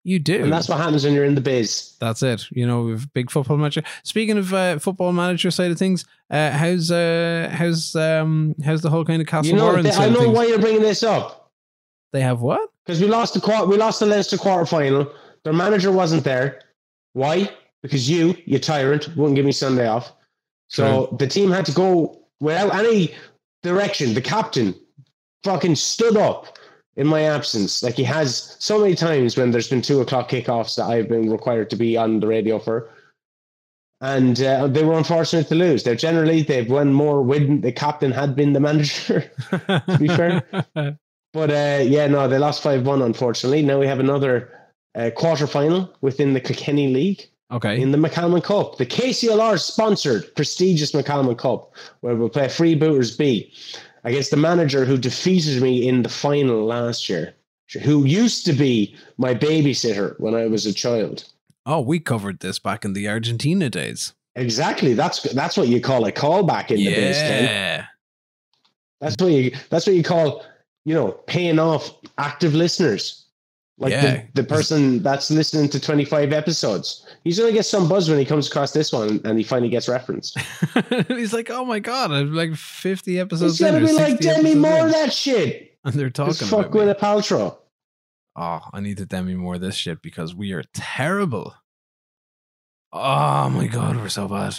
you 0.04 0.20
do. 0.20 0.44
and 0.44 0.52
that's 0.52 0.68
what 0.70 0.78
happens 0.78 1.04
when 1.06 1.14
you're 1.14 1.24
in 1.26 1.36
the 1.36 1.42
biz. 1.42 1.96
That's 2.00 2.22
it. 2.24 2.46
You 2.52 2.68
know, 2.68 2.82
we've 2.84 3.12
big 3.14 3.32
football 3.32 3.58
manager. 3.58 3.84
Speaking 4.04 4.38
of 4.38 4.54
uh, 4.54 4.80
football 4.80 5.14
manager 5.14 5.50
side 5.52 5.72
of 5.72 5.78
things, 5.78 6.06
uh, 6.30 6.52
how's 6.52 6.92
uh, 6.92 7.50
how's 7.54 7.96
um 7.96 8.56
how's 8.64 8.82
the 8.82 8.90
whole 8.90 9.06
kind 9.06 9.22
of 9.22 9.28
Castle 9.28 9.52
You 9.52 9.58
know, 9.58 9.66
Warren 9.66 9.84
th- 9.84 9.98
I 9.98 10.10
know 10.10 10.30
why 10.30 10.46
you're 10.46 10.60
bringing 10.60 10.82
this 10.82 11.04
up 11.04 11.52
They 12.12 12.22
have 12.22 12.42
what? 12.42 12.70
because 12.86 13.00
we 13.00 13.08
lost 13.08 13.34
the 13.34 13.40
quar- 13.40 13.66
we 13.66 13.78
lost 13.78 14.00
the 14.00 14.06
Leicester 14.06 14.38
quarter 14.38 14.66
final. 14.66 15.12
Their 15.44 15.54
manager 15.54 15.92
wasn't 15.92 16.24
there. 16.24 16.62
Why? 17.14 17.50
Because 17.82 18.10
you, 18.10 18.36
you 18.46 18.60
tyrant, 18.60 19.10
wouldn't 19.16 19.36
give 19.36 19.46
me 19.46 19.52
Sunday 19.52 19.88
off. 19.88 20.14
So 20.70 21.16
the 21.20 21.28
team 21.28 21.52
had 21.52 21.66
to 21.68 21.72
go 21.74 22.22
without 22.40 22.74
any 22.74 23.14
direction. 23.62 24.14
The 24.14 24.22
captain 24.22 24.74
fucking 25.44 25.76
stood 25.76 26.18
up 26.18 26.58
in 26.96 27.08
my 27.08 27.22
absence, 27.22 27.82
like 27.82 27.96
he 27.96 28.04
has 28.04 28.56
so 28.60 28.80
many 28.80 28.96
times 28.96 29.36
when 29.36 29.52
there's 29.52 29.70
been 29.70 29.82
two 29.82 30.02
o'clock 30.02 30.30
kickoffs 30.30 30.76
that 30.76 30.86
I've 30.86 31.10
been 31.10 31.32
required 31.32 31.70
to 31.72 31.76
be 31.76 31.98
on 31.98 32.20
the 32.20 32.28
radio 32.28 32.60
for. 32.60 32.90
And 34.02 34.42
uh, 34.42 34.68
they 34.68 34.84
were 34.84 34.98
unfortunate 34.98 35.48
to 35.48 35.56
lose. 35.56 35.84
They're 35.84 35.96
generally 35.96 36.44
they've 36.44 36.70
won 36.70 36.94
more 36.94 37.22
when 37.22 37.62
the 37.62 37.72
captain 37.72 38.12
had 38.12 38.36
been 38.36 38.54
the 38.54 38.60
manager. 38.60 39.32
to 39.50 39.98
be 40.00 40.08
fair. 40.08 40.44
But 41.34 41.50
uh, 41.50 41.84
yeah, 41.84 42.06
no, 42.06 42.28
they 42.28 42.38
lost 42.38 42.62
five 42.62 42.86
one. 42.86 43.02
Unfortunately, 43.02 43.64
now 43.64 43.80
we 43.80 43.88
have 43.88 44.00
another 44.00 44.52
uh, 44.94 45.10
quarter 45.16 45.48
final 45.48 45.92
within 46.02 46.34
the 46.34 46.40
Kilkenny 46.40 46.94
League 46.94 47.28
okay. 47.52 47.82
in 47.82 47.92
the 47.92 47.98
McCalman 47.98 48.44
Cup, 48.44 48.78
the 48.78 48.86
KCLR 48.86 49.60
sponsored 49.60 50.34
prestigious 50.36 50.92
McCalman 50.92 51.38
Cup, 51.38 51.74
where 52.02 52.16
we'll 52.16 52.30
play 52.30 52.46
Freebooters 52.46 53.18
B 53.18 53.52
against 54.04 54.32
the 54.32 54.38
manager 54.38 54.86
who 54.86 54.98
defeated 54.98 55.62
me 55.62 55.88
in 55.88 56.04
the 56.04 56.10
final 56.10 56.66
last 56.66 57.10
year, 57.10 57.34
who 57.82 58.06
used 58.06 58.46
to 58.46 58.54
be 58.54 58.96
my 59.18 59.34
babysitter 59.34 60.20
when 60.20 60.36
I 60.36 60.48
was 60.48 60.66
a 60.66 60.74
child. 60.74 61.26
oh, 61.66 61.80
we 61.82 62.00
covered 62.00 62.40
this 62.40 62.60
back 62.60 62.84
in 62.84 62.94
the 62.94 63.08
Argentina 63.08 63.70
days. 63.70 64.14
Exactly. 64.36 64.94
That's 64.94 65.22
that's 65.34 65.56
what 65.56 65.68
you 65.68 65.80
call 65.80 66.06
a 66.06 66.12
callback 66.12 66.72
in 66.72 66.78
the 66.78 66.94
biz, 66.94 67.18
Ken. 67.18 67.44
yeah. 67.44 67.86
That's 69.00 69.16
what 69.22 69.32
you 69.32 69.52
that's 69.70 69.86
what 69.86 69.96
you 69.96 70.04
call, 70.04 70.44
you 70.86 70.94
know, 70.94 71.12
paying 71.28 71.60
off 71.60 71.92
active 72.18 72.56
listeners. 72.56 73.23
Like 73.84 73.92
Yeah. 73.92 74.24
the, 74.34 74.42
the 74.42 74.48
person 74.48 75.04
that's 75.04 75.30
listening 75.30 75.70
to 75.70 75.80
25 75.80 76.34
episodes. 76.34 77.06
He's 77.24 77.38
gonna 77.40 77.52
get 77.52 77.66
some 77.66 77.88
buzz 77.88 78.10
when 78.10 78.18
he 78.20 78.26
comes 78.26 78.48
across 78.48 78.72
this 78.72 78.92
one 78.92 79.22
and 79.26 79.38
he 79.38 79.44
finally 79.44 79.70
gets 79.70 79.88
referenced. 79.88 80.38
He's 81.08 81.34
like, 81.34 81.50
oh 81.52 81.66
my 81.66 81.80
god, 81.80 82.12
I'm 82.12 82.34
like 82.34 82.56
50 82.56 83.20
episodes 83.20 83.60
He's 83.60 83.68
gonna 83.68 83.78
in. 83.80 83.86
be 83.88 83.94
like 83.94 84.18
60 84.22 84.26
Demi 84.26 84.56
Moore 84.56 84.86
in." 84.88 84.92
that 84.92 85.14
shit. 85.14 85.78
And 85.86 85.94
they're 86.00 86.10
Just 86.10 86.40
talking 86.40 86.48
fuck 86.48 86.68
about 86.74 86.86
me. 86.88 86.94
Gwyneth 86.94 87.00
Paltrow. 87.00 87.58
Oh, 88.36 88.62
I 88.74 88.80
need 88.80 88.98
to 88.98 89.06
Demi 89.06 89.36
Moore 89.36 89.58
this 89.60 89.76
shit 89.76 90.02
because 90.02 90.34
we 90.34 90.54
are 90.54 90.64
terrible. 90.74 91.54
Oh 92.92 93.50
my 93.50 93.68
god, 93.68 93.98
we're 93.98 94.10
so 94.10 94.28
bad. 94.28 94.56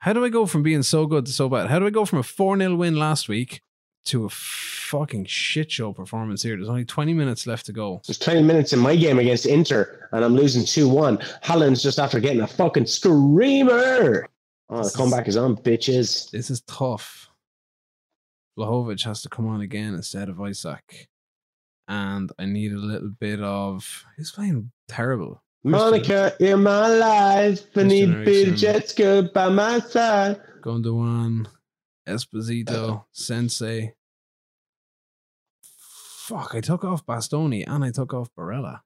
How 0.00 0.12
do 0.12 0.24
I 0.24 0.28
go 0.28 0.46
from 0.46 0.62
being 0.62 0.82
so 0.82 1.06
good 1.06 1.26
to 1.26 1.32
so 1.32 1.48
bad? 1.48 1.68
How 1.68 1.78
do 1.78 1.86
I 1.86 1.90
go 1.90 2.04
from 2.04 2.18
a 2.18 2.22
4 2.22 2.56
0 2.58 2.74
win 2.76 2.96
last 2.96 3.28
week 3.28 3.62
to 4.06 4.24
a 4.24 4.28
fucking 4.28 5.24
shit 5.26 5.70
show 5.70 5.92
performance 5.92 6.42
here? 6.42 6.56
There's 6.56 6.68
only 6.68 6.84
20 6.84 7.14
minutes 7.14 7.46
left 7.46 7.66
to 7.66 7.72
go. 7.72 8.00
There's 8.06 8.18
20 8.18 8.42
minutes 8.42 8.72
in 8.72 8.78
my 8.78 8.96
game 8.96 9.18
against 9.18 9.46
Inter 9.46 10.08
and 10.12 10.24
I'm 10.24 10.34
losing 10.34 10.62
2-1. 10.62 11.22
Holland's 11.42 11.82
just 11.82 11.98
after 11.98 12.20
getting 12.20 12.42
a 12.42 12.46
fucking 12.46 12.86
screamer. 12.86 14.28
Oh, 14.70 14.82
the 14.82 14.96
comeback 14.96 15.28
is 15.28 15.36
on, 15.36 15.56
bitches. 15.56 16.30
This 16.30 16.50
is 16.50 16.62
tough. 16.62 17.28
Vlahovic 18.58 19.04
has 19.04 19.22
to 19.22 19.28
come 19.28 19.46
on 19.46 19.60
again 19.60 19.94
instead 19.94 20.28
of 20.28 20.40
Isaac. 20.40 21.08
And 21.86 22.32
I 22.38 22.46
need 22.46 22.72
a 22.72 22.78
little 22.78 23.10
bit 23.10 23.40
of. 23.40 24.04
He's 24.16 24.30
playing 24.30 24.70
terrible. 24.88 25.42
Monica 25.64 26.34
in 26.40 26.62
my 26.62 26.88
life. 26.88 27.64
I 27.76 27.82
need 27.82 28.24
Bill. 28.24 28.54
Jetska 28.54 29.32
by 29.32 29.48
my 29.48 29.80
side. 29.80 30.40
Gondwan, 30.62 31.46
Esposito, 32.08 33.04
Sensei. 33.12 33.94
Fuck, 35.62 36.54
I 36.54 36.60
took 36.60 36.84
off 36.84 37.04
Bastoni 37.04 37.64
and 37.66 37.84
I 37.84 37.90
took 37.90 38.14
off 38.14 38.28
Barella. 38.38 38.80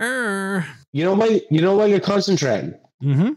Er. 0.00 0.66
You 0.92 1.04
know 1.04 1.14
why 1.14 1.40
you 1.50 1.60
know 1.62 1.76
why 1.76 1.86
you're 1.86 2.00
concentrating? 2.00 2.74
Mm-hmm. 3.02 3.32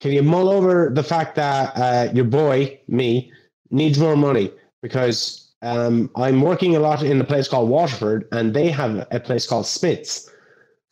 can 0.00 0.12
you 0.12 0.22
mull 0.22 0.50
over 0.50 0.90
the 0.92 1.02
fact 1.02 1.34
that 1.36 1.72
uh, 1.76 2.12
your 2.12 2.26
boy, 2.26 2.78
me, 2.88 3.32
needs 3.70 3.98
more 3.98 4.16
money? 4.16 4.52
Because 4.82 5.54
um, 5.62 6.10
I'm 6.14 6.42
working 6.42 6.76
a 6.76 6.78
lot 6.78 7.02
in 7.02 7.20
a 7.20 7.24
place 7.24 7.48
called 7.48 7.70
Waterford, 7.70 8.28
and 8.32 8.54
they 8.54 8.70
have 8.70 9.06
a 9.10 9.18
place 9.18 9.46
called 9.46 9.66
Smith's. 9.66 10.30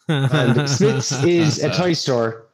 And 0.09 0.69
Smith's 0.69 1.13
is 1.25 1.63
a 1.63 1.71
toy 1.71 1.93
store. 2.05 2.47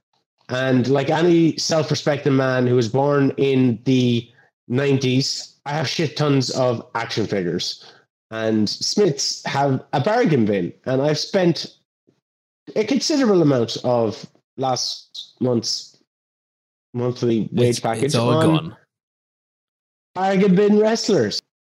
And 0.49 0.89
like 0.89 1.11
any 1.11 1.57
self 1.59 1.91
respecting 1.91 2.37
man 2.37 2.67
who 2.67 2.75
was 2.75 2.89
born 2.89 3.33
in 3.37 3.81
the 3.85 4.29
90s, 4.71 5.55
I 5.67 5.73
have 5.73 5.89
shit 5.89 6.17
tons 6.17 6.51
of 6.51 6.87
action 6.95 7.27
figures. 7.27 7.85
And 8.31 8.69
Smith's 8.69 9.45
have 9.45 9.85
a 9.93 10.01
bargain 10.01 10.45
bin. 10.45 10.73
And 10.87 11.03
I've 11.03 11.19
spent 11.19 11.79
a 12.77 12.85
considerable 12.85 13.43
amount 13.43 13.77
of 13.85 14.27
last 14.57 15.35
month's 15.41 15.97
monthly 16.95 17.49
wage 17.53 17.69
it's, 17.69 17.81
package 17.81 18.05
it's 18.05 18.15
all 18.15 18.31
on 18.31 18.57
gone. 18.57 18.77
bargain 20.15 20.55
bin 20.55 20.79
wrestlers. 20.79 21.41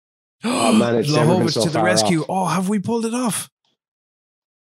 Oh, 0.44 0.72
man, 0.72 0.94
it's 0.94 1.12
been 1.12 1.48
so 1.48 1.62
to 1.64 1.70
the 1.70 1.82
rescue. 1.82 2.20
off. 2.20 2.26
Oh, 2.28 2.44
have 2.44 2.68
we 2.68 2.78
pulled 2.78 3.04
it 3.04 3.12
off? 3.12 3.50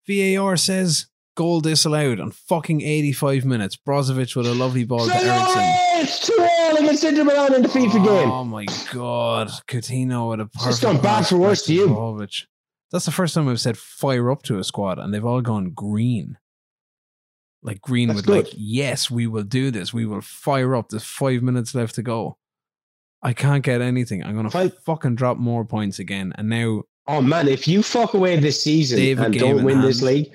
VAR 0.08 0.56
says 0.56 1.08
goal 1.38 1.62
disallowed 1.62 2.20
on 2.20 2.32
fucking 2.32 2.82
85 2.82 3.46
minutes. 3.46 3.78
Brozovic 3.78 4.36
with 4.36 4.48
a 4.48 4.54
lovely 4.54 4.84
ball 4.84 5.06
to 5.08 5.16
Eriksen. 5.16 5.62
It's 6.02 6.26
two 6.26 6.36
all 6.40 6.76
against 6.78 7.04
Inter 7.04 7.24
Milan 7.24 7.54
in 7.56 7.62
the 7.62 7.70
FIFA 7.70 7.90
oh 7.90 8.04
game. 8.04 8.32
Oh 8.32 8.44
my 8.44 8.66
god, 8.92 9.50
Coutinho 9.68 10.32
with 10.32 10.42
a 10.42 10.46
perfect. 10.48 10.66
just 10.66 10.82
gone 10.82 11.00
bad 11.00 11.28
for 11.28 11.38
worse 11.38 11.64
to 11.68 11.74
you. 11.74 11.88
Vlahovic. 11.90 12.46
That's 12.92 13.06
the 13.06 13.12
first 13.12 13.36
time 13.36 13.48
I've 13.48 13.60
said 13.60 13.78
fire 13.78 14.32
up 14.32 14.42
to 14.44 14.58
a 14.60 14.64
squad, 14.64 14.98
and 15.00 15.14
they've 15.14 15.24
all 15.24 15.42
gone 15.42 15.72
green. 15.72 16.38
Like 17.62 17.82
green 17.82 18.08
That's 18.10 18.26
with 18.26 18.30
like, 18.30 18.54
yes, 18.56 19.12
we 19.12 19.28
will 19.28 19.44
do 19.44 19.72
this. 19.72 19.94
We 19.94 20.06
will 20.06 20.22
fire 20.22 20.76
up. 20.76 20.90
There's 20.90 21.04
five 21.04 21.42
minutes 21.44 21.76
left 21.76 21.96
to 21.96 22.02
go. 22.02 22.38
I 23.22 23.34
can't 23.34 23.64
get 23.64 23.82
anything. 23.82 24.24
I'm 24.24 24.36
gonna 24.36 24.50
Five- 24.50 24.78
fucking 24.86 25.16
drop 25.16 25.38
more 25.38 25.66
points 25.66 26.00
again. 26.00 26.34
And 26.36 26.50
now 26.50 26.84
Oh 27.08 27.22
man, 27.22 27.48
if 27.48 27.68
you 27.68 27.84
fuck 27.84 28.14
away 28.14 28.38
this 28.40 28.62
season 28.62 29.00
and 29.20 29.34
don't 29.34 29.60
in 29.60 29.66
win 29.66 29.82
this 29.82 30.02
league, 30.02 30.32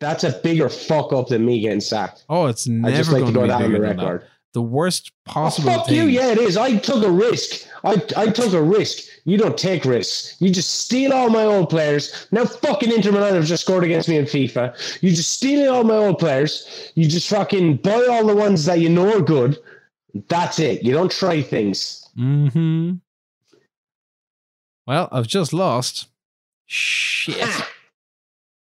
that's 0.00 0.24
a 0.24 0.32
bigger 0.42 0.68
fuck 0.68 1.12
up 1.12 1.28
than 1.28 1.44
me 1.46 1.60
getting 1.60 1.80
sacked. 1.80 2.24
Oh, 2.28 2.46
it's 2.46 2.66
I 2.68 2.72
never 2.72 2.96
just 2.96 3.12
like 3.12 3.20
going 3.22 3.32
to 3.34 3.38
go 3.40 3.42
be 3.44 3.48
down 3.48 3.62
on 3.64 3.72
the 3.72 3.80
record. 3.80 4.26
The 4.52 4.62
worst 4.62 5.10
Oh, 5.26 5.32
possible 5.32 5.70
fuck 5.72 5.86
thing. 5.86 5.96
you, 5.96 6.04
yeah, 6.04 6.28
it 6.28 6.38
is. 6.38 6.56
I 6.56 6.76
took 6.76 7.02
a 7.02 7.10
risk. 7.10 7.66
I 7.82 8.00
I 8.16 8.28
took 8.30 8.52
a 8.52 8.62
risk. 8.62 9.02
You 9.24 9.36
don't 9.38 9.56
take 9.58 9.84
risks. 9.84 10.36
You 10.40 10.50
just 10.50 10.70
steal 10.84 11.12
all 11.12 11.28
my 11.30 11.42
old 11.44 11.70
players. 11.70 12.28
Now 12.30 12.44
fucking 12.44 12.92
Inter 12.92 13.10
Milan 13.10 13.34
have 13.34 13.46
just 13.46 13.64
scored 13.64 13.82
against 13.84 14.08
me 14.08 14.16
in 14.16 14.26
FIFA. 14.26 15.00
You 15.02 15.10
just 15.10 15.32
stealing 15.32 15.68
all 15.68 15.82
my 15.82 15.96
old 15.96 16.18
players. 16.20 16.92
You 16.94 17.08
just 17.08 17.28
fucking 17.30 17.78
buy 17.78 18.06
all 18.10 18.24
the 18.26 18.36
ones 18.36 18.64
that 18.66 18.78
you 18.80 18.90
know 18.90 19.16
are 19.16 19.22
good. 19.22 19.58
That's 20.28 20.60
it. 20.60 20.84
You 20.84 20.92
don't 20.92 21.10
try 21.10 21.42
things. 21.42 22.08
hmm 22.14 22.92
Well, 24.86 25.08
I've 25.10 25.26
just 25.26 25.52
lost. 25.52 26.08
Shit. 26.66 27.48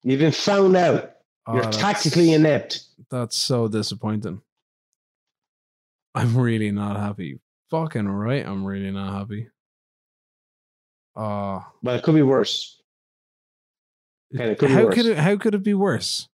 You've 0.03 0.21
been 0.21 0.33
found 0.33 0.77
out. 0.77 1.13
Oh, 1.47 1.55
You're 1.55 1.71
tactically 1.71 2.33
inept. 2.33 2.85
That's 3.11 3.37
so 3.37 3.69
disappointing. 3.69 4.41
I'm 6.15 6.37
really 6.37 6.71
not 6.71 6.97
happy. 6.97 7.41
Fucking 7.71 8.09
right, 8.09 8.45
I'm 8.45 8.65
really 8.65 8.91
not 8.91 9.13
happy. 9.13 9.49
Uh 11.17 11.61
But 11.83 11.97
it 11.97 12.03
could 12.03 12.15
be 12.15 12.23
worse. 12.23 12.81
It 14.31 14.59
could 14.59 14.69
be 14.69 14.75
how 14.75 14.85
worse. 14.85 14.95
could 14.95 15.07
it 15.07 15.19
how 15.19 15.37
could 15.37 15.55
it 15.55 15.63
be 15.63 15.75
worse? 15.75 16.29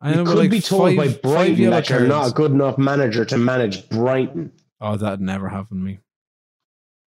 I 0.00 0.10
You 0.10 0.16
know, 0.16 0.24
could 0.26 0.38
like 0.38 0.50
be 0.50 0.60
told 0.60 0.94
five- 0.96 1.22
by 1.22 1.28
Brighton 1.28 1.70
that 1.70 1.88
you're 1.90 2.06
not 2.06 2.30
a 2.30 2.34
good 2.34 2.52
enough 2.52 2.78
manager 2.78 3.24
to 3.24 3.38
manage 3.38 3.88
Brighton. 3.88 4.52
Oh, 4.80 4.96
that 4.96 5.20
never 5.20 5.48
happened 5.48 5.80
to 5.80 5.84
me. 5.84 5.98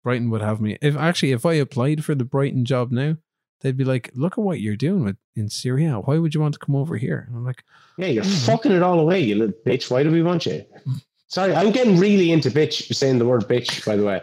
Brighton 0.04 0.30
would 0.30 0.42
have 0.42 0.62
me. 0.62 0.78
If 0.82 0.96
actually, 0.96 1.34
if 1.34 1.46
I 1.46 1.54
applied 1.56 2.06
for 2.06 2.16
the 2.16 2.24
Brighton 2.24 2.64
job 2.64 2.92
now, 2.92 3.18
they'd 3.62 3.78
be 3.78 3.84
like, 3.84 4.12
"Look 4.14 4.34
at 4.38 4.44
what 4.44 4.60
you're 4.62 4.76
doing 4.76 5.04
with 5.04 5.18
in 5.36 5.50
Serie 5.50 5.86
A. 5.86 6.00
Why 6.00 6.18
would 6.18 6.34
you 6.36 6.42
want 6.42 6.54
to 6.54 6.60
come 6.60 6.76
over 6.76 6.98
here?" 6.98 7.26
And 7.28 7.36
I'm 7.38 7.46
like, 7.46 7.64
Yeah, 8.00 8.08
you're 8.08 8.24
Mhm. 8.24 8.46
fucking 8.46 8.72
it 8.72 8.84
all 8.84 9.00
away, 9.00 9.20
you 9.22 9.36
little 9.36 9.56
bitch. 9.66 9.90
Why 9.90 10.04
do 10.04 10.12
we 10.12 10.22
want 10.22 10.46
you? 10.46 10.64
Sorry, 11.30 11.54
I'm 11.56 11.72
getting 11.72 11.98
really 11.98 12.32
into 12.32 12.50
bitch 12.52 12.94
saying 12.94 13.18
the 13.18 13.26
word 13.26 13.48
bitch, 13.48 13.84
by 13.86 13.96
the 13.96 14.04
way. 14.06 14.22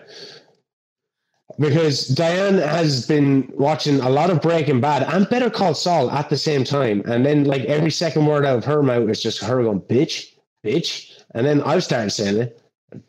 Because 1.59 2.09
Diane 2.09 2.59
has 2.59 3.07
been 3.07 3.49
watching 3.55 4.01
a 4.01 4.09
lot 4.09 4.31
of 4.31 4.41
Breaking 4.41 4.81
Bad 4.81 5.03
and 5.05 5.29
Better 5.29 5.51
Call 5.51 5.75
Saul 5.75 6.11
at 6.11 6.29
the 6.31 6.37
same 6.37 6.65
time. 6.65 7.03
And 7.07 7.25
then 7.25 7.45
like 7.45 7.63
every 7.67 7.91
second 7.91 8.27
word 8.27 8.45
out 8.45 8.59
of 8.59 8.65
her 8.65 8.83
mouth 8.83 9.09
is 9.09 9.23
just 9.23 9.41
her 9.43 9.63
going, 9.63 9.81
bitch, 9.83 10.35
bitch. 10.65 11.11
And 11.35 11.47
then 11.47 11.61
I've 11.63 11.85
started 11.85 12.11
saying 12.11 12.39
it, 12.39 12.61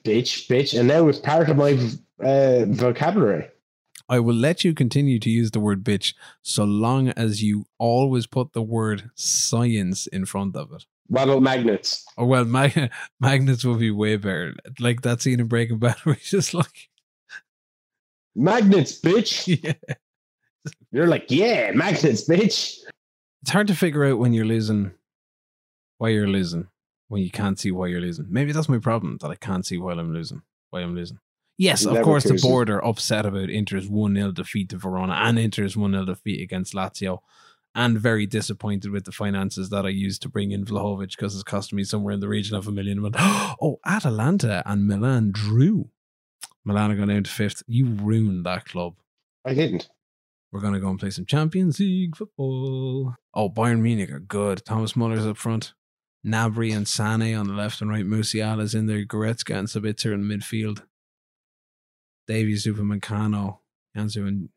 bitch, 0.04 0.48
bitch. 0.48 0.78
And 0.78 0.88
now 0.88 1.08
it's 1.08 1.20
part 1.20 1.50
of 1.50 1.58
my 1.58 1.72
uh, 2.24 2.66
vocabulary. 2.68 3.48
I 4.08 4.20
will 4.20 4.36
let 4.36 4.64
you 4.64 4.74
continue 4.74 5.20
to 5.20 5.30
use 5.30 5.52
the 5.52 5.60
word 5.60 5.84
bitch 5.84 6.14
so 6.42 6.64
long 6.64 7.10
as 7.10 7.42
you 7.42 7.66
always 7.80 8.28
put 8.28 8.54
the 8.54 8.62
word 8.62 9.10
science 9.16 10.08
in 10.08 10.26
front 10.26 10.56
of 10.56 10.72
it. 10.74 10.86
What 11.08 11.24
about 11.24 11.42
magnets? 11.42 12.06
Oh 12.18 12.26
well, 12.26 12.46
mag- 12.46 12.92
magnets 13.20 13.64
would 13.64 13.80
be 13.80 13.92
way 13.92 14.18
better. 14.18 14.56
Like 14.80 15.02
that 15.02 15.22
scene 15.22 15.40
in 15.40 15.48
Breaking 15.48 15.80
Bad 15.80 15.98
where 16.04 16.16
he's 16.16 16.30
just 16.30 16.54
like, 16.54 16.90
Magnets, 18.36 19.00
bitch. 19.00 19.60
yeah. 19.64 19.94
You're 20.92 21.08
like, 21.08 21.26
yeah, 21.30 21.72
magnets, 21.72 22.28
bitch. 22.28 22.80
It's 23.42 23.52
hard 23.52 23.68
to 23.68 23.76
figure 23.76 24.06
out 24.06 24.20
when 24.20 24.34
you're 24.34 24.46
losing 24.46 24.92
why 25.98 26.10
you're 26.10 26.28
losing 26.28 26.68
when 27.08 27.22
you 27.22 27.32
can't 27.32 27.60
see 27.60 27.72
why 27.72 27.88
you're 27.88 28.02
losing. 28.02 28.26
Maybe 28.30 28.52
that's 28.52 28.70
my 28.70 28.80
problem 28.80 29.18
that 29.22 29.30
I 29.30 29.36
can't 29.36 29.66
see 29.66 29.78
why 29.78 29.94
I'm 29.94 30.14
losing. 30.14 30.42
Why 30.72 30.82
I'm 30.82 30.96
losing. 30.96 31.20
Yes, 31.58 31.86
of 31.86 32.02
course, 32.04 32.26
the 32.26 32.40
board 32.42 32.70
are 32.70 32.84
upset 32.84 33.26
about 33.26 33.50
Inter's 33.50 33.88
1 33.88 34.16
0 34.16 34.32
defeat 34.32 34.70
to 34.70 34.78
Verona 34.78 35.14
and 35.14 35.40
Inter's 35.40 35.78
1 35.78 35.92
0 35.92 36.06
defeat 36.06 36.42
against 36.42 36.74
Lazio, 36.74 37.20
and 37.74 37.98
very 37.98 38.26
disappointed 38.26 38.92
with 38.92 39.06
the 39.06 39.14
finances 39.14 39.70
that 39.70 39.86
I 39.86 39.90
used 39.90 40.22
to 40.24 40.30
bring 40.30 40.52
in 40.52 40.66
Vlahovic 40.66 41.12
because 41.12 41.34
it's 41.34 41.44
costing 41.44 41.78
me 41.78 41.84
somewhere 41.84 42.14
in 42.14 42.20
the 42.20 42.28
region 42.28 42.58
of 42.58 42.68
a 42.68 42.72
million. 42.72 43.02
But 43.02 43.14
oh, 43.18 43.80
Atalanta 43.86 44.64
and 44.66 44.88
Milan 44.88 45.32
drew. 45.32 45.90
Milan 46.66 46.92
are 46.92 46.96
going 46.96 47.10
down 47.10 47.24
to 47.24 47.32
fifth. 47.32 47.64
You 47.68 47.86
ruined 47.86 48.46
that 48.46 48.66
club. 48.66 48.96
I 49.46 49.54
didn't. 49.54 49.90
We're 50.52 50.62
going 50.62 50.74
to 50.74 50.80
go 50.80 50.90
and 50.90 51.00
play 51.00 51.10
some 51.10 51.26
Champions 51.26 51.80
League 51.80 52.16
football. 52.16 53.16
Oh, 53.34 53.50
Bayern 53.50 53.82
Munich 53.82 54.12
are 54.12 54.20
good. 54.20 54.66
Thomas 54.66 54.96
Muller's 54.96 55.26
up 55.26 55.38
front. 55.38 55.74
Gnabry 56.26 56.76
and 56.76 56.88
Sane 56.88 57.36
on 57.36 57.48
the 57.48 57.54
left 57.54 57.82
and 57.82 57.90
right. 57.90 58.06
Musiala's 58.06 58.74
in 58.74 58.88
there. 58.88 59.06
Goretzka 59.06 59.56
and 59.56 59.68
Sabitzer 59.68 60.14
in 60.14 60.24
midfield. 60.24 60.84
Davies, 62.28 62.66
Upamecano, 62.66 63.60
Jansu 63.96 64.28
and 64.28 64.50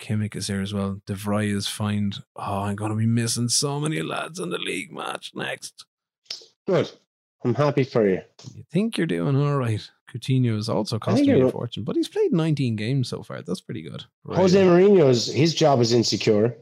Kimmich 0.00 0.34
is 0.36 0.46
there 0.46 0.60
as 0.60 0.74
well. 0.74 1.00
De 1.06 1.14
Vrij 1.14 1.54
is 1.54 1.68
fine. 1.68 2.12
Oh, 2.36 2.62
I'm 2.62 2.76
going 2.76 2.90
to 2.90 2.96
be 2.96 3.06
missing 3.06 3.48
so 3.48 3.78
many 3.80 4.02
lads 4.02 4.38
in 4.38 4.50
the 4.50 4.58
league 4.58 4.92
match 4.92 5.32
next. 5.34 5.84
Good. 6.66 6.90
I'm 7.44 7.54
happy 7.54 7.84
for 7.84 8.08
you. 8.08 8.22
You 8.54 8.64
think 8.72 8.96
you're 8.96 9.06
doing 9.06 9.36
all 9.36 9.56
right. 9.56 9.88
Coutinho 10.10 10.56
is 10.56 10.68
also 10.68 10.98
costing 10.98 11.26
me 11.26 11.40
a 11.40 11.50
fortune, 11.50 11.84
but 11.84 11.96
he's 11.96 12.08
played 12.08 12.32
19 12.32 12.76
games 12.76 13.08
so 13.08 13.22
far. 13.22 13.42
That's 13.42 13.60
pretty 13.60 13.82
good. 13.82 14.04
Right. 14.24 14.38
Jose 14.38 14.58
Mourinho's 14.62 15.30
his 15.30 15.54
job 15.54 15.80
is 15.80 15.92
insecure. 15.92 16.56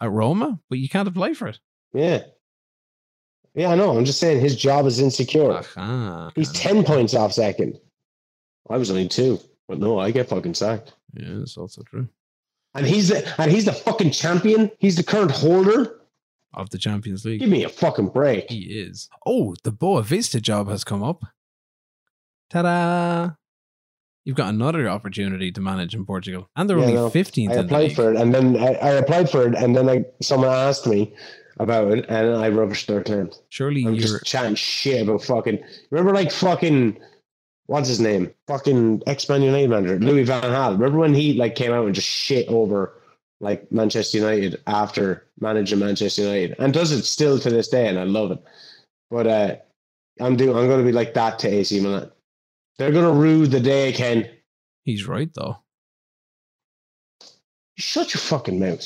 At 0.00 0.10
Roma, 0.10 0.60
but 0.70 0.78
you 0.78 0.88
can't 0.88 1.08
apply 1.08 1.34
for 1.34 1.48
it. 1.48 1.58
Yeah. 1.92 2.22
Yeah, 3.54 3.70
I 3.70 3.74
know. 3.74 3.96
I'm 3.96 4.04
just 4.04 4.18
saying 4.18 4.40
his 4.40 4.56
job 4.56 4.86
is 4.86 5.00
insecure. 5.00 5.62
He's 6.34 6.52
10 6.52 6.84
points 6.84 7.14
off 7.14 7.32
second. 7.32 7.78
I 8.68 8.76
was 8.76 8.90
only 8.90 9.08
two. 9.08 9.38
But 9.68 9.78
no, 9.78 9.98
I 9.98 10.10
get 10.10 10.28
fucking 10.28 10.54
sacked. 10.54 10.92
Yeah, 11.14 11.34
that's 11.38 11.56
also 11.56 11.82
true. 11.82 12.08
And 12.74 12.86
he's 12.86 13.08
the 13.08 13.40
and 13.40 13.50
he's 13.50 13.64
the 13.66 13.72
fucking 13.72 14.10
champion. 14.10 14.70
He's 14.78 14.96
the 14.96 15.02
current 15.04 15.30
holder. 15.30 16.00
Of 16.52 16.70
the 16.70 16.78
Champions 16.78 17.24
League. 17.24 17.40
Give 17.40 17.48
me 17.48 17.64
a 17.64 17.68
fucking 17.68 18.10
break. 18.10 18.48
He 18.48 18.60
is. 18.78 19.08
Oh, 19.26 19.56
the 19.64 19.72
Boavista 19.72 20.40
job 20.40 20.68
has 20.68 20.84
come 20.84 21.02
up. 21.02 21.24
Ta 22.50 22.62
da! 22.62 23.30
You've 24.24 24.36
got 24.36 24.50
another 24.54 24.88
opportunity 24.88 25.50
to 25.50 25.60
manage 25.60 25.94
in 25.96 26.06
Portugal. 26.06 26.48
And 26.54 26.70
they're 26.70 26.78
Yeah, 26.78 26.84
only 26.84 26.94
no, 26.94 27.10
15th 27.10 27.50
I 27.50 27.54
applied 27.54 27.94
for 27.96 28.12
it, 28.12 28.16
and 28.16 28.32
then 28.32 28.56
I, 28.56 28.74
I 28.74 28.90
applied 28.92 29.28
for 29.30 29.46
it, 29.48 29.54
and 29.56 29.74
then 29.76 29.88
I 29.88 30.04
someone 30.22 30.48
asked 30.50 30.86
me 30.86 31.12
about 31.58 31.90
it, 31.90 32.06
and 32.08 32.36
I 32.36 32.50
rubbished 32.50 32.86
their 32.86 33.02
claims. 33.02 33.42
Surely 33.48 33.84
I'm 33.84 33.94
you're. 33.94 34.02
just 34.02 34.24
chatting 34.24 34.54
shit 34.54 35.02
about 35.02 35.22
fucking. 35.24 35.58
Remember, 35.90 36.14
like 36.14 36.30
fucking, 36.30 36.98
what's 37.66 37.88
his 37.88 38.00
name? 38.00 38.32
Fucking 38.46 39.02
ex 39.06 39.28
Man 39.28 39.42
United 39.42 39.70
manager 39.70 39.98
Louis 39.98 40.24
Van 40.24 40.42
Gaal. 40.42 40.72
Remember 40.72 40.98
when 40.98 41.14
he 41.14 41.34
like 41.34 41.54
came 41.54 41.72
out 41.72 41.86
and 41.86 41.94
just 41.94 42.08
shit 42.08 42.48
over 42.48 43.00
like 43.40 43.70
Manchester 43.70 44.18
United 44.18 44.60
after 44.66 45.26
managing 45.40 45.78
Manchester 45.78 46.22
United, 46.22 46.56
and 46.58 46.72
does 46.72 46.92
it 46.92 47.04
still 47.04 47.38
to 47.38 47.50
this 47.50 47.68
day, 47.68 47.88
and 47.88 47.98
I 47.98 48.04
love 48.04 48.30
it. 48.30 48.42
But 49.10 49.26
uh, 49.26 49.56
I'm 50.20 50.36
doing. 50.36 50.56
I'm 50.56 50.66
going 50.66 50.80
to 50.80 50.86
be 50.86 50.92
like 50.92 51.14
that 51.14 51.38
to 51.40 51.48
AC 51.48 51.80
Milan. 51.80 52.10
They're 52.78 52.92
going 52.92 53.04
to 53.04 53.20
rue 53.20 53.46
the 53.46 53.60
day, 53.60 53.92
Ken. 53.92 54.28
He's 54.82 55.06
right, 55.06 55.30
though. 55.34 55.58
Shut 57.76 58.14
your 58.14 58.20
fucking 58.20 58.58
mouth. 58.58 58.84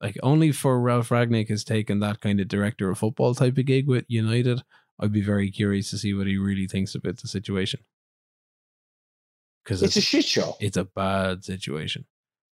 Like, 0.00 0.16
only 0.22 0.52
for 0.52 0.80
Ralf 0.80 1.10
Rangnick 1.10 1.48
has 1.48 1.64
taken 1.64 2.00
that 2.00 2.20
kind 2.20 2.40
of 2.40 2.48
director 2.48 2.90
of 2.90 2.98
football 2.98 3.34
type 3.34 3.56
of 3.58 3.66
gig 3.66 3.86
with 3.86 4.04
United. 4.08 4.62
I'd 5.00 5.12
be 5.12 5.22
very 5.22 5.50
curious 5.50 5.90
to 5.90 5.98
see 5.98 6.14
what 6.14 6.26
he 6.26 6.36
really 6.36 6.66
thinks 6.66 6.94
about 6.94 7.18
the 7.18 7.28
situation. 7.28 7.80
Because 9.64 9.82
It's 9.82 9.96
a 9.96 10.00
shit 10.00 10.24
show. 10.24 10.56
it's 10.60 10.76
a 10.76 10.84
bad 10.84 11.44
situation. 11.44 12.04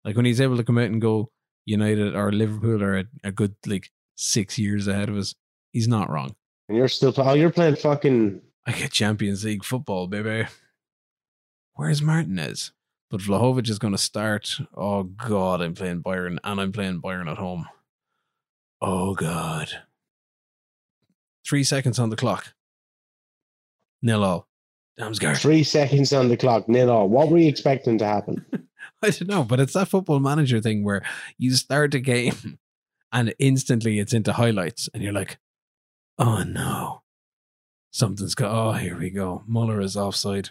Like 0.06 0.16
when 0.16 0.26
he's 0.26 0.42
able 0.42 0.58
to 0.58 0.64
come 0.64 0.78
out 0.78 0.86
and 0.86 1.02
go, 1.02 1.30
United 1.66 2.16
or 2.16 2.32
Liverpool 2.32 2.82
are 2.82 2.98
a, 3.00 3.06
a 3.24 3.32
good 3.32 3.56
like 3.68 3.92
six 4.16 4.58
years 4.58 4.88
ahead 4.88 5.10
of 5.10 5.18
us. 5.18 5.36
He's 5.74 5.88
not 5.88 6.10
wrong. 6.10 6.36
And 6.68 6.78
you're 6.78 6.88
still 6.88 7.14
oh, 7.18 7.34
you're 7.34 7.52
playing 7.52 7.76
fucking 7.76 8.42
I 8.66 8.72
get 8.72 8.92
Champions 8.92 9.44
League 9.44 9.64
football, 9.64 10.08
baby. 10.08 10.48
Where's 11.74 12.02
Martinez? 12.02 12.72
But 13.10 13.22
Vlahovic 13.22 13.70
is 13.70 13.80
going 13.80 13.94
to 13.94 13.98
start. 13.98 14.58
Oh 14.76 15.04
God, 15.04 15.62
I'm 15.62 15.74
playing 15.76 16.02
Bayern 16.02 16.38
and 16.44 16.62
I'm 16.62 16.72
playing 16.72 17.02
Bayern 17.02 17.30
at 17.30 17.38
home. 17.38 17.68
Oh 18.82 19.14
God. 19.16 19.70
Three 21.48 21.64
seconds 21.64 22.00
on 22.00 22.10
the 22.10 22.16
clock. 22.16 22.54
Nil 24.02 24.24
all. 24.24 24.48
Damsgaard. 25.00 25.38
three 25.38 25.64
seconds 25.64 26.14
on 26.14 26.28
the 26.28 26.38
clock, 26.38 26.68
nil 26.68 26.92
all. 26.92 27.08
What 27.10 27.30
were 27.30 27.38
you 27.38 27.48
expecting 27.48 27.98
to 28.00 28.06
happen? 28.06 28.46
I 29.04 29.10
don't 29.10 29.28
know, 29.28 29.44
but 29.44 29.60
it's 29.60 29.74
that 29.74 29.88
football 29.88 30.20
manager 30.20 30.60
thing 30.60 30.84
where 30.84 31.02
you 31.38 31.52
start 31.54 31.96
a 31.96 32.00
game 32.00 32.60
and 33.12 33.34
instantly 33.40 34.00
it's 34.00 34.14
into 34.14 34.34
highlights 34.34 34.90
and 34.94 35.02
you're 35.02 35.14
like, 35.14 35.40
oh 36.20 36.44
no, 36.44 37.02
something's 37.92 38.36
go. 38.36 38.50
Oh, 38.50 38.72
here 38.74 38.98
we 38.98 39.10
go. 39.10 39.44
Muller 39.48 39.82
is 39.82 39.98
offside. 39.98 40.50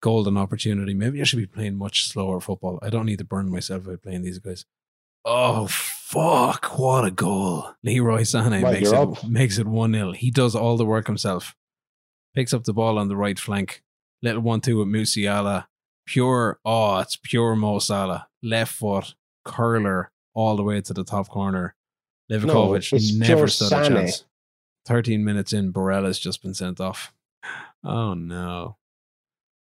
Golden 0.00 0.36
opportunity. 0.36 0.94
Maybe 0.94 1.20
I 1.20 1.24
should 1.24 1.38
be 1.38 1.46
playing 1.46 1.76
much 1.76 2.08
slower 2.08 2.40
football. 2.40 2.78
I 2.82 2.90
don't 2.90 3.06
need 3.06 3.18
to 3.18 3.24
burn 3.24 3.50
myself 3.50 3.88
out 3.88 4.02
playing 4.02 4.22
these 4.22 4.38
guys. 4.38 4.64
Oh 5.24 5.68
fuck! 6.08 6.78
What 6.78 7.04
a 7.04 7.10
goal! 7.10 7.74
Leroy 7.82 8.22
Sané 8.22 8.62
Right, 8.62 8.74
makes 8.74 8.88
it 8.88 8.94
up. 8.94 9.24
makes 9.24 9.58
it 9.58 9.66
one 9.66 9.92
0 9.92 10.12
He 10.12 10.30
does 10.30 10.54
all 10.54 10.76
the 10.76 10.86
work 10.86 11.06
himself. 11.06 11.54
Picks 12.34 12.54
up 12.54 12.64
the 12.64 12.72
ball 12.72 12.98
on 12.98 13.08
the 13.08 13.16
right 13.16 13.38
flank. 13.38 13.82
Little 14.22 14.42
one 14.42 14.60
two 14.60 14.78
with 14.78 14.88
Musiala 14.88 15.66
pure 16.08 16.58
oh 16.64 16.98
it's 16.98 17.16
pure 17.16 17.54
Mo 17.54 17.78
Salah 17.78 18.28
left 18.42 18.72
foot 18.72 19.14
curler 19.44 20.10
all 20.32 20.56
the 20.56 20.62
way 20.62 20.80
to 20.80 20.94
the 20.94 21.04
top 21.04 21.28
corner 21.28 21.74
Livakovic 22.32 22.94
it's 22.94 23.12
never 23.12 23.46
stood 23.46 23.72
a 23.72 23.88
chance 23.88 24.24
13 24.86 25.22
minutes 25.22 25.52
in 25.52 25.70
Barella's 25.70 26.18
just 26.18 26.42
been 26.42 26.54
sent 26.54 26.80
off 26.80 27.12
oh 27.84 28.14
no 28.14 28.78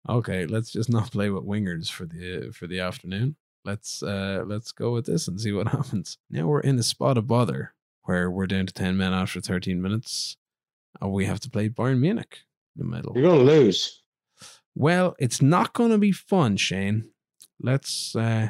okay 0.09 0.47
let's 0.47 0.71
just 0.71 0.89
not 0.89 1.11
play 1.11 1.31
with 1.31 1.43
wingers 1.43 1.91
for 1.91 2.07
the 2.07 2.53
for 2.55 2.69
the 2.69 2.79
afternoon 2.79 3.35
let's 3.65 4.03
uh 4.03 4.43
let's 4.47 4.73
go 4.73 4.93
with 4.93 5.07
this 5.07 5.29
and 5.29 5.41
see 5.41 5.53
what 5.53 5.69
happens 5.77 6.19
now 6.31 6.47
we're 6.47 6.61
in 6.61 6.79
a 6.79 6.83
spot 6.83 7.19
of 7.19 7.27
bother 7.27 7.75
where 8.05 8.31
we're 8.31 8.47
down 8.47 8.67
to 8.67 8.73
10 8.73 8.97
men 8.97 9.13
after 9.13 9.41
13 9.41 9.81
minutes 9.83 10.37
and 11.01 11.13
we 11.13 11.27
have 11.27 11.41
to 11.41 11.51
play 11.51 11.69
Bayern 11.69 12.01
Munich 12.01 12.39
in 12.77 12.85
the 12.85 12.91
middle 12.97 13.13
You're 13.15 13.31
gonna 13.31 13.43
lose. 13.43 14.03
well, 14.75 15.15
it's 15.19 15.43
not 15.43 15.73
going 15.75 15.91
to 15.91 15.99
be 15.99 16.13
fun, 16.13 16.57
Shane. 16.57 17.11
Let's 17.61 18.17
uh 18.17 18.49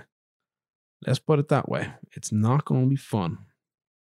let's 1.06 1.18
put 1.18 1.38
it 1.38 1.48
that 1.48 1.68
way. 1.68 1.92
It's 2.12 2.30
not 2.32 2.64
going 2.64 2.84
to 2.84 2.88
be 2.88 2.96
fun. 2.96 3.38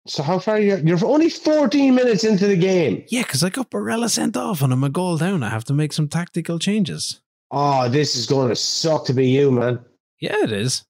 So 0.07 0.23
how 0.23 0.39
far 0.39 0.55
are 0.55 0.61
you? 0.61 0.77
You're 0.85 1.05
only 1.05 1.29
14 1.29 1.95
minutes 1.95 2.23
into 2.25 2.47
the 2.47 2.57
game. 2.57 3.05
Yeah, 3.09 3.23
because 3.23 3.43
I 3.43 3.51
got 3.51 3.71
Barella 3.71 4.09
sent 4.09 4.37
off 4.37 4.63
and 4.63 4.73
I'm 4.73 4.85
a 4.85 4.89
goal 4.89 5.17
down. 5.19 5.43
I 5.43 5.51
have 5.51 5.65
to 5.65 5.75
make 5.75 5.93
some 5.93 6.09
tactical 6.09 6.59
changes. 6.61 7.21
Oh, 7.51 7.89
this 7.89 8.15
is 8.17 8.27
going 8.27 8.49
to 8.49 8.57
suck 8.57 9.05
to 9.07 9.13
be 9.13 9.29
you, 9.29 9.51
man. 9.51 9.81
Yeah, 10.21 10.37
it 10.43 10.53
is. 10.53 10.85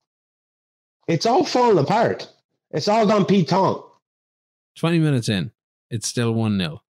It's 1.07 1.25
all 1.25 1.43
falling 1.43 1.83
apart. 1.83 2.27
It's 2.71 2.87
all 2.87 3.07
gone 3.07 3.25
Pete 3.25 3.47
Tong. 3.47 3.83
20 4.77 4.99
minutes 4.99 5.29
in, 5.29 5.51
it's 5.89 6.07
still 6.07 6.33
1 6.33 6.59
0. 6.59 6.81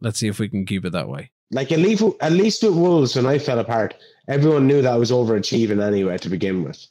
Let's 0.00 0.18
see 0.18 0.28
if 0.28 0.38
we 0.38 0.48
can 0.48 0.66
keep 0.66 0.84
it 0.84 0.92
that 0.92 1.08
way. 1.08 1.30
Like 1.50 1.70
at 1.72 1.78
least, 1.78 2.02
at 2.20 2.32
least 2.32 2.62
with 2.62 2.74
Wolves, 2.74 3.16
when 3.16 3.26
I 3.26 3.38
fell 3.38 3.58
apart, 3.58 3.94
everyone 4.28 4.66
knew 4.66 4.82
that 4.82 4.92
I 4.92 4.96
was 4.96 5.10
overachieving 5.10 5.82
anyway 5.82 6.18
to 6.18 6.30
begin 6.30 6.64
with. 6.64 6.84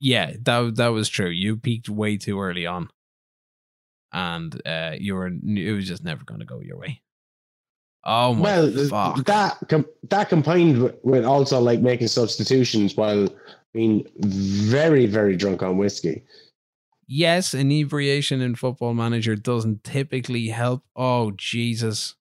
Yeah, 0.00 0.32
that 0.42 0.76
that 0.76 0.88
was 0.88 1.08
true. 1.08 1.28
You 1.28 1.56
peaked 1.56 1.88
way 1.88 2.16
too 2.16 2.40
early 2.40 2.66
on, 2.66 2.88
and 4.12 4.60
uh, 4.66 4.92
you 4.98 5.14
were 5.14 5.26
it 5.28 5.72
was 5.72 5.86
just 5.86 6.02
never 6.02 6.24
going 6.24 6.40
to 6.40 6.46
go 6.46 6.60
your 6.60 6.78
way. 6.78 7.02
Oh 8.04 8.34
my 8.34 8.42
well, 8.42 8.86
fuck! 8.88 9.24
that 9.26 9.58
com- 9.68 9.86
that 10.08 10.28
combined 10.30 10.92
with, 11.02 11.24
also 11.24 11.60
like 11.60 11.80
making 11.80 12.08
substitutions 12.08 12.96
while 12.96 13.28
being 13.74 14.06
very 14.18 15.06
very 15.06 15.36
drunk 15.36 15.62
on 15.62 15.76
whiskey. 15.76 16.24
yes, 17.06 17.52
inebriation 17.54 18.40
in 18.40 18.54
Football 18.54 18.94
Manager 18.94 19.36
doesn't 19.36 19.84
typically 19.84 20.48
help. 20.48 20.82
Oh 20.96 21.32
Jesus, 21.32 22.14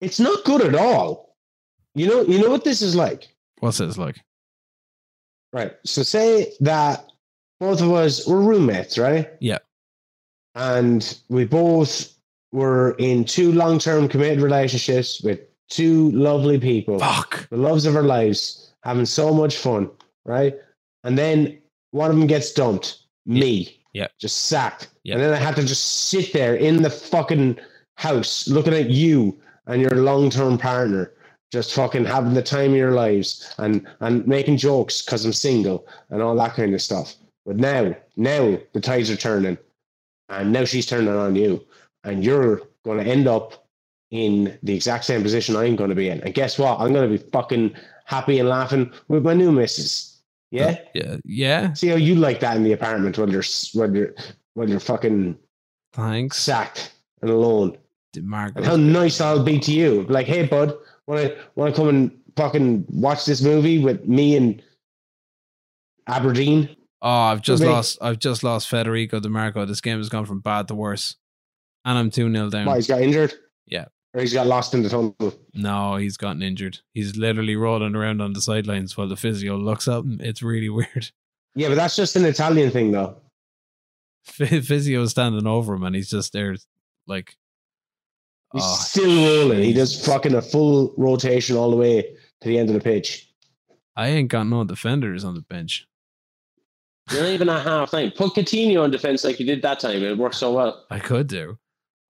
It's 0.00 0.18
not 0.20 0.44
good 0.44 0.62
at 0.62 0.74
all. 0.74 1.36
You 1.94 2.06
know, 2.06 2.22
you 2.22 2.38
know 2.40 2.50
what 2.50 2.64
this 2.64 2.80
is 2.80 2.94
like, 2.96 3.28
what's 3.60 3.78
this 3.78 3.98
like? 3.98 4.20
right? 5.52 5.72
So 5.84 6.02
say 6.02 6.52
that 6.60 7.04
both 7.60 7.80
of 7.82 7.92
us 7.92 8.26
were 8.26 8.40
roommates, 8.40 8.96
right? 8.98 9.28
Yeah. 9.40 9.58
And 10.54 11.18
we 11.28 11.44
both 11.44 12.12
were 12.52 12.92
in 12.98 13.24
two 13.24 13.52
long-term 13.52 14.08
committed 14.08 14.40
relationships 14.40 15.20
with 15.22 15.40
two 15.68 16.10
lovely 16.12 16.58
people. 16.58 16.98
Fuck. 16.98 17.48
the 17.50 17.56
loves 17.56 17.84
of 17.86 17.94
our 17.96 18.02
lives, 18.02 18.72
having 18.82 19.04
so 19.06 19.32
much 19.34 19.56
fun, 19.58 19.90
right? 20.24 20.54
And 21.04 21.16
then 21.18 21.58
one 21.90 22.10
of 22.10 22.16
them 22.16 22.26
gets 22.26 22.52
dumped, 22.52 23.00
me, 23.26 23.76
Yeah. 23.92 24.08
just 24.18 24.46
sacked, 24.46 24.88
Yeah. 25.04 25.14
and 25.14 25.22
then 25.22 25.32
I 25.32 25.36
had 25.36 25.56
to 25.56 25.62
just 25.62 26.08
sit 26.08 26.32
there 26.32 26.54
in 26.54 26.82
the 26.82 26.90
fucking 26.90 27.58
house 27.96 28.48
looking 28.48 28.74
at 28.74 28.90
you 28.90 29.38
and 29.66 29.82
your 29.82 29.96
long-term 29.96 30.56
partner, 30.58 31.12
just 31.52 31.72
fucking 31.74 32.04
having 32.06 32.34
the 32.34 32.42
time 32.42 32.70
of 32.72 32.76
your 32.76 32.92
lives 32.92 33.52
and 33.58 33.86
and 34.00 34.26
making 34.26 34.56
jokes 34.58 35.02
because 35.02 35.24
I'm 35.24 35.32
single 35.32 35.86
and 36.10 36.22
all 36.22 36.34
that 36.36 36.54
kind 36.54 36.74
of 36.74 36.80
stuff. 36.82 37.14
But 37.46 37.56
now, 37.56 37.94
now 38.16 38.58
the 38.72 38.80
tides 38.80 39.10
are 39.10 39.16
turning, 39.16 39.58
and 40.28 40.52
now 40.52 40.64
she's 40.64 40.86
turning 40.86 41.08
on 41.08 41.34
you, 41.36 41.64
and 42.04 42.24
you're 42.24 42.62
going 42.84 42.98
to 42.98 43.10
end 43.10 43.26
up 43.28 43.66
in 44.10 44.58
the 44.62 44.74
exact 44.74 45.04
same 45.04 45.22
position 45.22 45.56
I'm 45.56 45.76
going 45.76 45.90
to 45.90 45.96
be 45.96 46.08
in. 46.08 46.20
And 46.22 46.34
guess 46.34 46.58
what? 46.58 46.80
I'm 46.80 46.92
going 46.92 47.10
to 47.10 47.18
be 47.18 47.30
fucking 47.30 47.74
happy 48.04 48.38
and 48.38 48.48
laughing 48.48 48.90
with 49.08 49.24
my 49.24 49.34
new 49.34 49.52
missus. 49.52 50.20
Yeah. 50.50 50.76
Oh, 50.78 50.88
yeah. 50.94 51.16
Yeah. 51.24 51.72
See 51.74 51.88
how 51.88 51.96
you 51.96 52.14
like 52.14 52.40
that 52.40 52.56
in 52.56 52.64
the 52.64 52.72
apartment 52.72 53.18
when 53.18 53.30
you're 53.30 53.44
when 53.74 53.94
you're 53.94 54.14
when 54.54 54.68
you're 54.68 54.80
fucking 54.80 55.36
Thanks. 55.92 56.38
sacked 56.38 56.92
and 57.20 57.30
alone. 57.30 57.76
Marcos. 58.20 58.56
And 58.56 58.66
how 58.66 58.76
nice 58.76 59.20
I'll 59.20 59.44
be 59.44 59.58
to 59.60 59.72
you. 59.72 60.04
Like, 60.08 60.26
hey, 60.26 60.46
bud, 60.46 60.74
want 61.06 61.20
to 61.20 61.36
want 61.54 61.74
to 61.74 61.80
come 61.80 61.88
and 61.88 62.18
fucking 62.36 62.86
watch 62.88 63.26
this 63.26 63.42
movie 63.42 63.78
with 63.78 64.06
me 64.06 64.36
and 64.36 64.62
Aberdeen? 66.06 66.74
Oh, 67.02 67.08
I've 67.08 67.42
just 67.42 67.62
lost. 67.62 67.98
I've 68.00 68.18
just 68.18 68.42
lost 68.42 68.68
Federico 68.68 69.20
Dimarco. 69.20 69.66
This 69.66 69.80
game 69.80 69.98
has 69.98 70.08
gone 70.08 70.24
from 70.24 70.40
bad 70.40 70.66
to 70.68 70.74
worse, 70.74 71.16
and 71.88 71.96
I'm 71.98 72.10
two 72.10 72.30
0 72.30 72.50
down. 72.50 72.66
Why 72.66 72.76
he's 72.76 72.86
got 72.86 73.00
injured? 73.00 73.32
Yeah. 73.66 73.86
Or 74.12 74.20
he's 74.20 74.34
got 74.34 74.46
lost 74.46 74.74
in 74.74 74.82
the 74.82 74.90
tunnel. 74.90 75.16
No, 75.54 75.96
he's 75.96 76.18
gotten 76.18 76.42
injured. 76.42 76.78
He's 76.92 77.16
literally 77.16 77.56
rolling 77.56 77.94
around 77.94 78.20
on 78.20 78.34
the 78.34 78.42
sidelines 78.42 78.96
while 78.96 79.08
the 79.08 79.16
physio 79.16 79.56
looks 79.56 79.88
at 79.88 80.00
him. 80.00 80.20
It's 80.20 80.42
really 80.42 80.68
weird. 80.68 81.10
Yeah, 81.54 81.68
but 81.68 81.76
that's 81.76 81.96
just 81.96 82.14
an 82.16 82.26
Italian 82.26 82.70
thing, 82.70 82.92
though. 82.92 83.16
Physio 84.24 85.02
is 85.02 85.12
standing 85.12 85.46
over 85.46 85.74
him, 85.74 85.82
and 85.82 85.96
he's 85.96 86.10
just 86.10 86.32
there, 86.34 86.56
like. 87.06 87.36
He's 88.52 88.62
oh, 88.64 88.76
still 88.80 89.40
rolling. 89.40 89.62
He 89.62 89.72
does 89.72 90.04
fucking 90.06 90.34
a 90.34 90.42
full 90.42 90.94
rotation 90.98 91.56
all 91.56 91.70
the 91.70 91.76
way 91.76 92.02
to 92.02 92.48
the 92.48 92.58
end 92.58 92.68
of 92.68 92.74
the 92.74 92.80
pitch. 92.80 93.30
I 93.96 94.08
ain't 94.08 94.28
got 94.28 94.46
no 94.46 94.64
defenders 94.64 95.24
on 95.24 95.34
the 95.34 95.40
bench. 95.40 95.86
You're 97.10 97.22
not 97.22 97.30
even 97.30 97.48
at 97.48 97.62
half 97.62 97.90
time. 97.90 98.10
Put 98.10 98.34
Coutinho 98.34 98.82
on 98.82 98.90
defense 98.90 99.24
like 99.24 99.40
you 99.40 99.46
did 99.46 99.62
that 99.62 99.80
time. 99.80 100.02
It 100.02 100.18
worked 100.18 100.34
so 100.34 100.52
well. 100.52 100.84
I 100.90 100.98
could 100.98 101.26
do. 101.26 101.58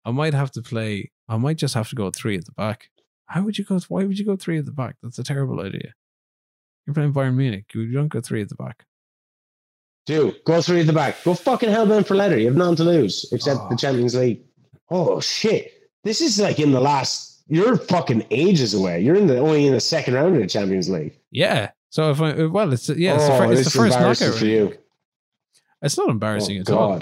I 0.08 0.12
might 0.12 0.34
have 0.34 0.52
to 0.52 0.62
play. 0.62 1.12
I 1.28 1.36
might 1.38 1.58
just 1.58 1.74
have 1.74 1.90
to 1.90 1.96
go 1.96 2.10
three 2.10 2.38
at 2.38 2.46
the 2.46 2.54
back. 2.54 2.90
How 3.26 3.42
would 3.44 3.58
you 3.58 3.66
go? 3.66 3.78
Why 3.90 4.06
would 4.06 4.18
you 4.18 4.26
go 4.26 4.38
three 4.38 4.58
at 4.58 4.66
the 4.66 4.72
back? 4.72 4.96
That's 5.04 5.20
a 5.20 5.24
terrible 5.24 5.60
idea. 5.60 5.94
You're 6.86 6.94
playing 6.94 7.12
Bayern 7.14 7.36
Munich. 7.36 7.66
You 7.76 7.92
don't 7.92 8.08
go 8.08 8.22
three 8.22 8.42
at 8.42 8.48
the 8.48 8.56
back. 8.56 8.86
Do 10.06 10.34
go 10.46 10.62
three 10.62 10.80
at 10.80 10.88
the 10.88 10.94
back. 10.94 11.22
Go 11.26 11.34
fucking 11.34 11.68
hellbound 11.70 12.08
for 12.08 12.16
leather. 12.16 12.38
You 12.40 12.46
have 12.48 12.56
none 12.56 12.78
to 12.78 12.86
lose 12.86 13.28
except 13.34 13.60
Oh. 13.60 13.68
the 13.68 13.74
ah. 13.74 13.78
Champions 13.78 14.16
League. 14.16 14.44
Oh 14.90 15.20
shit! 15.20 15.74
This 16.06 16.22
is 16.22 16.40
like 16.40 16.60
in 16.60 16.72
the 16.72 16.80
last. 16.80 17.44
You're 17.50 17.76
fucking 17.78 18.26
ages 18.32 18.74
away. 18.74 19.02
You're 19.02 19.16
in 19.16 19.28
the 19.28 19.40
only 19.40 19.68
in 19.68 19.74
the 19.74 19.82
second 19.82 20.14
round 20.14 20.36
of 20.36 20.42
the 20.42 20.48
Champions 20.48 20.90
League. 20.90 21.20
Yeah. 21.32 21.72
So 21.90 22.12
if 22.12 22.22
I 22.22 22.46
well, 22.46 22.72
it's 22.72 22.88
yeah, 22.90 23.16
it's, 23.16 23.28
the, 23.28 23.34
oh, 23.34 23.52
it's 23.52 23.64
the 23.66 23.78
first 23.78 24.00
knockout. 24.00 24.36
for 24.40 24.46
you. 24.46 24.74
It's 25.82 25.98
not 25.98 26.10
embarrassing 26.10 26.58
Oh, 26.60 26.62
at 26.62 26.70
all. 26.70 27.02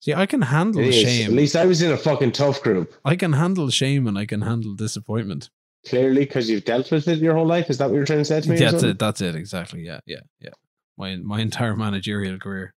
See, 0.00 0.14
I 0.14 0.26
can 0.26 0.42
handle 0.42 0.90
shame. 0.90 1.26
At 1.30 1.32
least 1.36 1.56
I 1.56 1.66
was 1.66 1.82
in 1.82 1.92
a 1.92 1.96
fucking 1.96 2.32
tough 2.32 2.62
group. 2.62 2.94
I 3.04 3.16
can 3.16 3.34
handle 3.34 3.68
shame 3.70 4.06
and 4.06 4.16
I 4.18 4.24
can 4.26 4.40
handle 4.42 4.74
disappointment. 4.74 5.50
Clearly, 5.86 6.20
because 6.24 6.48
you've 6.50 6.64
dealt 6.64 6.90
with 6.90 7.06
it 7.08 7.18
your 7.18 7.34
whole 7.34 7.46
life. 7.46 7.70
Is 7.70 7.78
that 7.78 7.88
what 7.90 7.96
you're 7.96 8.04
trying 8.06 8.18
to 8.20 8.24
say 8.24 8.40
to 8.40 8.50
me? 8.50 8.56
That's 8.58 8.82
it. 8.82 8.98
That's 8.98 9.20
it. 9.20 9.34
Exactly. 9.34 9.82
Yeah. 9.82 10.00
Yeah. 10.06 10.20
Yeah. 10.40 10.50
My 10.98 11.16
my 11.16 11.40
entire 11.40 11.76
managerial 11.86 12.38
career. 12.38 12.74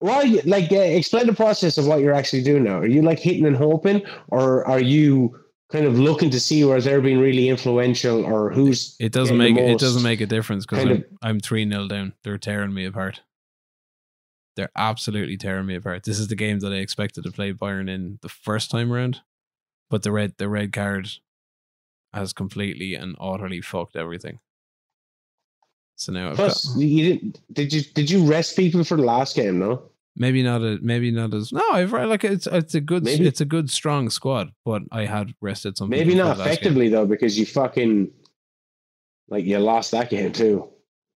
Why, 0.00 0.40
like, 0.44 0.70
uh, 0.72 0.76
explain 0.76 1.26
the 1.26 1.32
process 1.32 1.78
of 1.78 1.86
what 1.86 2.00
you're 2.00 2.12
actually 2.12 2.42
doing 2.42 2.64
now. 2.64 2.78
Are 2.80 2.86
you 2.86 3.00
like 3.00 3.18
hitting 3.18 3.46
and 3.46 3.56
hoping, 3.56 4.02
or 4.28 4.66
are 4.66 4.78
you 4.80 5.38
kind 5.72 5.86
of 5.86 5.98
looking 5.98 6.28
to 6.30 6.38
see 6.38 6.62
where 6.64 6.80
they're 6.82 7.00
being 7.00 7.18
really 7.18 7.48
influential, 7.48 8.22
or 8.24 8.50
who's? 8.50 8.94
It 9.00 9.12
doesn't 9.12 9.38
make 9.38 9.56
it 9.56 9.78
doesn't 9.78 10.02
make 10.02 10.20
a 10.20 10.26
difference 10.26 10.66
because 10.66 10.84
I'm, 10.84 10.90
of- 10.92 11.04
I'm 11.22 11.40
three 11.40 11.66
0 11.68 11.88
down. 11.88 12.12
They're 12.24 12.36
tearing 12.36 12.74
me 12.74 12.84
apart. 12.84 13.22
They're 14.56 14.70
absolutely 14.76 15.36
tearing 15.36 15.66
me 15.66 15.74
apart. 15.76 16.04
This 16.04 16.18
is 16.18 16.28
the 16.28 16.34
game 16.34 16.60
that 16.60 16.72
I 16.72 16.76
expected 16.76 17.24
to 17.24 17.30
play 17.30 17.52
Bayern 17.52 17.88
in 17.90 18.18
the 18.22 18.28
first 18.28 18.70
time 18.70 18.92
around, 18.92 19.20
but 19.90 20.02
the 20.02 20.10
red 20.12 20.34
the 20.38 20.48
red 20.48 20.72
card 20.72 21.10
has 22.12 22.32
completely 22.32 22.94
and 22.94 23.14
utterly 23.20 23.60
fucked 23.60 23.96
everything. 23.96 24.40
So 25.96 26.12
now 26.12 26.30
I've 26.30 26.36
got, 26.36 26.44
Plus, 26.50 26.76
you 26.76 27.04
didn't. 27.14 27.40
Did 27.52 27.72
you 27.72 27.82
did 27.82 28.10
you 28.10 28.24
rest 28.26 28.56
people 28.56 28.84
for 28.84 28.96
the 28.96 29.02
last 29.04 29.36
game? 29.36 29.58
No. 29.58 29.82
maybe 30.18 30.42
not 30.42 30.62
a 30.62 30.78
maybe 30.80 31.10
not 31.10 31.34
as 31.34 31.52
no 31.52 31.62
I've 31.72 31.92
like 31.92 32.24
it's 32.24 32.46
it's 32.46 32.74
a 32.74 32.80
good 32.80 33.04
Maybe- 33.04 33.26
it's 33.26 33.40
a 33.42 33.44
good 33.46 33.70
strong 33.70 34.08
squad, 34.10 34.52
but 34.64 34.82
I 34.90 35.04
had 35.04 35.34
rested 35.40 35.76
some. 35.76 35.90
Maybe 35.90 36.14
not 36.14 36.28
last 36.28 36.38
game. 36.38 36.46
effectively 36.46 36.88
though, 36.88 37.06
because 37.06 37.38
you 37.38 37.44
fucking 37.46 38.10
like 39.28 39.44
you 39.44 39.58
lost 39.58 39.90
that 39.90 40.08
game 40.10 40.32
too. 40.32 40.68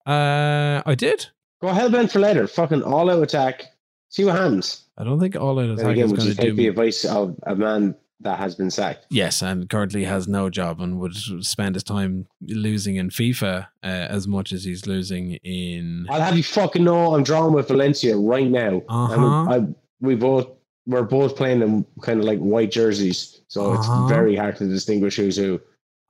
Uh, 0.07 0.83
I 0.87 0.95
did. 0.95 1.27
Go 1.67 1.73
hellbent 1.73 2.11
for 2.13 2.21
later. 2.21 2.47
Fucking 2.47 2.83
all 2.83 3.11
out 3.11 3.23
attack. 3.23 3.67
See 4.11 4.25
what 4.25 4.37
happens. 4.37 4.85
I 4.99 5.05
don't 5.05 5.19
think 5.21 5.37
all 5.37 5.59
out 5.59 5.71
attack 5.71 5.87
again, 5.93 6.05
is 6.07 6.11
would 6.13 6.21
going 6.21 6.35
to 6.35 6.43
do 6.43 6.53
the 6.55 6.69
advice 6.69 7.05
of 7.05 7.37
a 7.43 7.55
man 7.57 7.95
that 8.21 8.39
has 8.39 8.55
been 8.55 8.71
sacked? 8.71 9.07
Yes, 9.11 9.43
and 9.43 9.69
currently 9.69 10.05
has 10.05 10.27
no 10.29 10.49
job 10.49 10.81
and 10.81 10.99
would 11.01 11.15
spend 11.45 11.75
his 11.75 11.83
time 11.85 12.27
losing 12.41 12.97
in 12.97 13.11
FIFA 13.11 13.65
uh, 13.83 13.87
as 13.87 14.27
much 14.29 14.53
as 14.53 14.65
he's 14.65 14.87
losing 14.87 15.33
in. 15.43 16.07
I'll 16.09 16.21
have 16.21 16.37
you 16.37 16.43
fucking 16.45 16.85
know 16.85 17.15
I'm 17.15 17.25
drawing 17.25 17.53
with 17.53 17.69
Valencia 17.69 18.17
right 18.17 18.49
now. 18.49 18.83
Uh-huh. 18.89 19.47
And 19.51 19.53
I, 19.53 19.75
we 20.01 20.15
both 20.15 20.47
we're 20.87 21.03
both 21.03 21.35
playing 21.37 21.63
in 21.63 21.85
kind 22.01 22.21
of 22.21 22.27
like 22.27 22.39
white 22.39 22.71
jerseys, 22.71 23.41
so 23.49 23.73
Uh-huh. 23.73 24.03
it's 24.05 24.11
very 24.13 24.37
hard 24.37 24.57
to 24.59 24.69
distinguish 24.69 25.17
who's 25.17 25.37
who. 25.37 25.61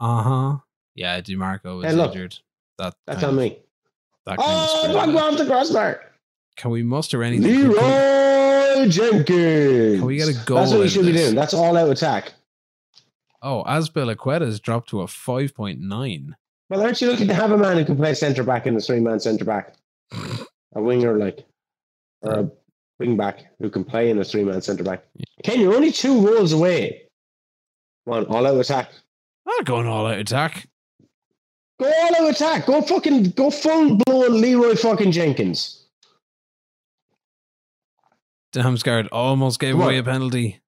Uh 0.00 0.22
huh. 0.22 0.56
Yeah, 0.94 1.18
Dimarco 1.22 1.78
was 1.78 1.86
Hey, 1.86 1.92
look, 1.92 2.12
injured. 2.12 2.36
That 2.78 2.94
That's 3.06 3.24
on 3.24 3.30
of- 3.30 3.36
me. 3.36 3.58
That 4.26 4.36
Oh, 4.40 4.90
it 4.90 5.16
off 5.16 5.38
the 5.38 5.46
crossbar. 5.46 6.00
Can 6.56 6.70
we 6.70 6.82
muster 6.82 7.22
anything? 7.22 7.70
Leeroy 7.70 8.88
Jenkins. 8.88 9.98
Can 9.98 10.04
we 10.04 10.16
get 10.16 10.28
a 10.28 10.44
goal 10.44 10.58
That's 10.58 10.72
what 10.72 10.80
of 10.80 10.90
should 10.90 11.06
be 11.06 11.12
doing. 11.12 11.34
That's 11.34 11.54
all 11.54 11.76
out 11.76 11.90
attack. 11.90 12.32
Oh, 13.42 13.62
Azpilicueta's 13.66 14.58
dropped 14.58 14.88
to 14.90 15.02
a 15.02 15.06
five 15.06 15.54
point 15.54 15.80
nine. 15.80 16.34
Well, 16.68 16.82
aren't 16.82 17.00
you 17.00 17.08
looking 17.08 17.28
to 17.28 17.34
have 17.34 17.52
a 17.52 17.58
man 17.58 17.76
who 17.76 17.84
can 17.84 17.96
play 17.96 18.14
centre 18.14 18.42
back 18.42 18.66
in 18.66 18.74
a 18.74 18.80
three 18.80 18.98
man 18.98 19.20
centre 19.20 19.44
back? 19.44 19.74
A 20.74 20.82
winger, 20.82 21.16
like, 21.16 21.46
or 22.22 22.32
a 22.32 22.50
wing 22.98 23.16
back 23.16 23.44
who 23.60 23.70
can 23.70 23.84
play 23.84 24.10
in 24.10 24.18
a 24.18 24.24
three 24.24 24.42
man 24.42 24.60
centre 24.60 24.82
back. 24.82 25.04
Ken, 25.44 25.60
you're 25.60 25.74
only 25.74 25.92
two 25.92 26.26
rolls 26.26 26.52
away. 26.52 27.02
Come 28.06 28.14
ah, 28.14 28.16
on, 28.18 28.26
all 28.26 28.46
out 28.46 28.58
attack. 28.58 28.90
I'm 29.46 29.54
not 29.58 29.64
going 29.64 29.86
all 29.86 30.06
out 30.06 30.18
attack. 30.18 30.68
Go 31.78 31.86
all 31.92 32.24
out 32.24 32.30
attack. 32.30 32.66
Go 32.66 32.80
fucking, 32.80 33.30
go 33.30 33.50
full 33.50 33.96
blown 33.96 34.40
Leeroy 34.40 34.74
fucking 34.76 35.12
Jenkins. 35.12 35.84
Damsgaard 38.54 39.08
almost 39.12 39.60
gave 39.60 39.72
Come 39.72 39.82
on. 39.82 39.86
away 39.88 39.98
a 39.98 40.02
penalty. 40.02 40.60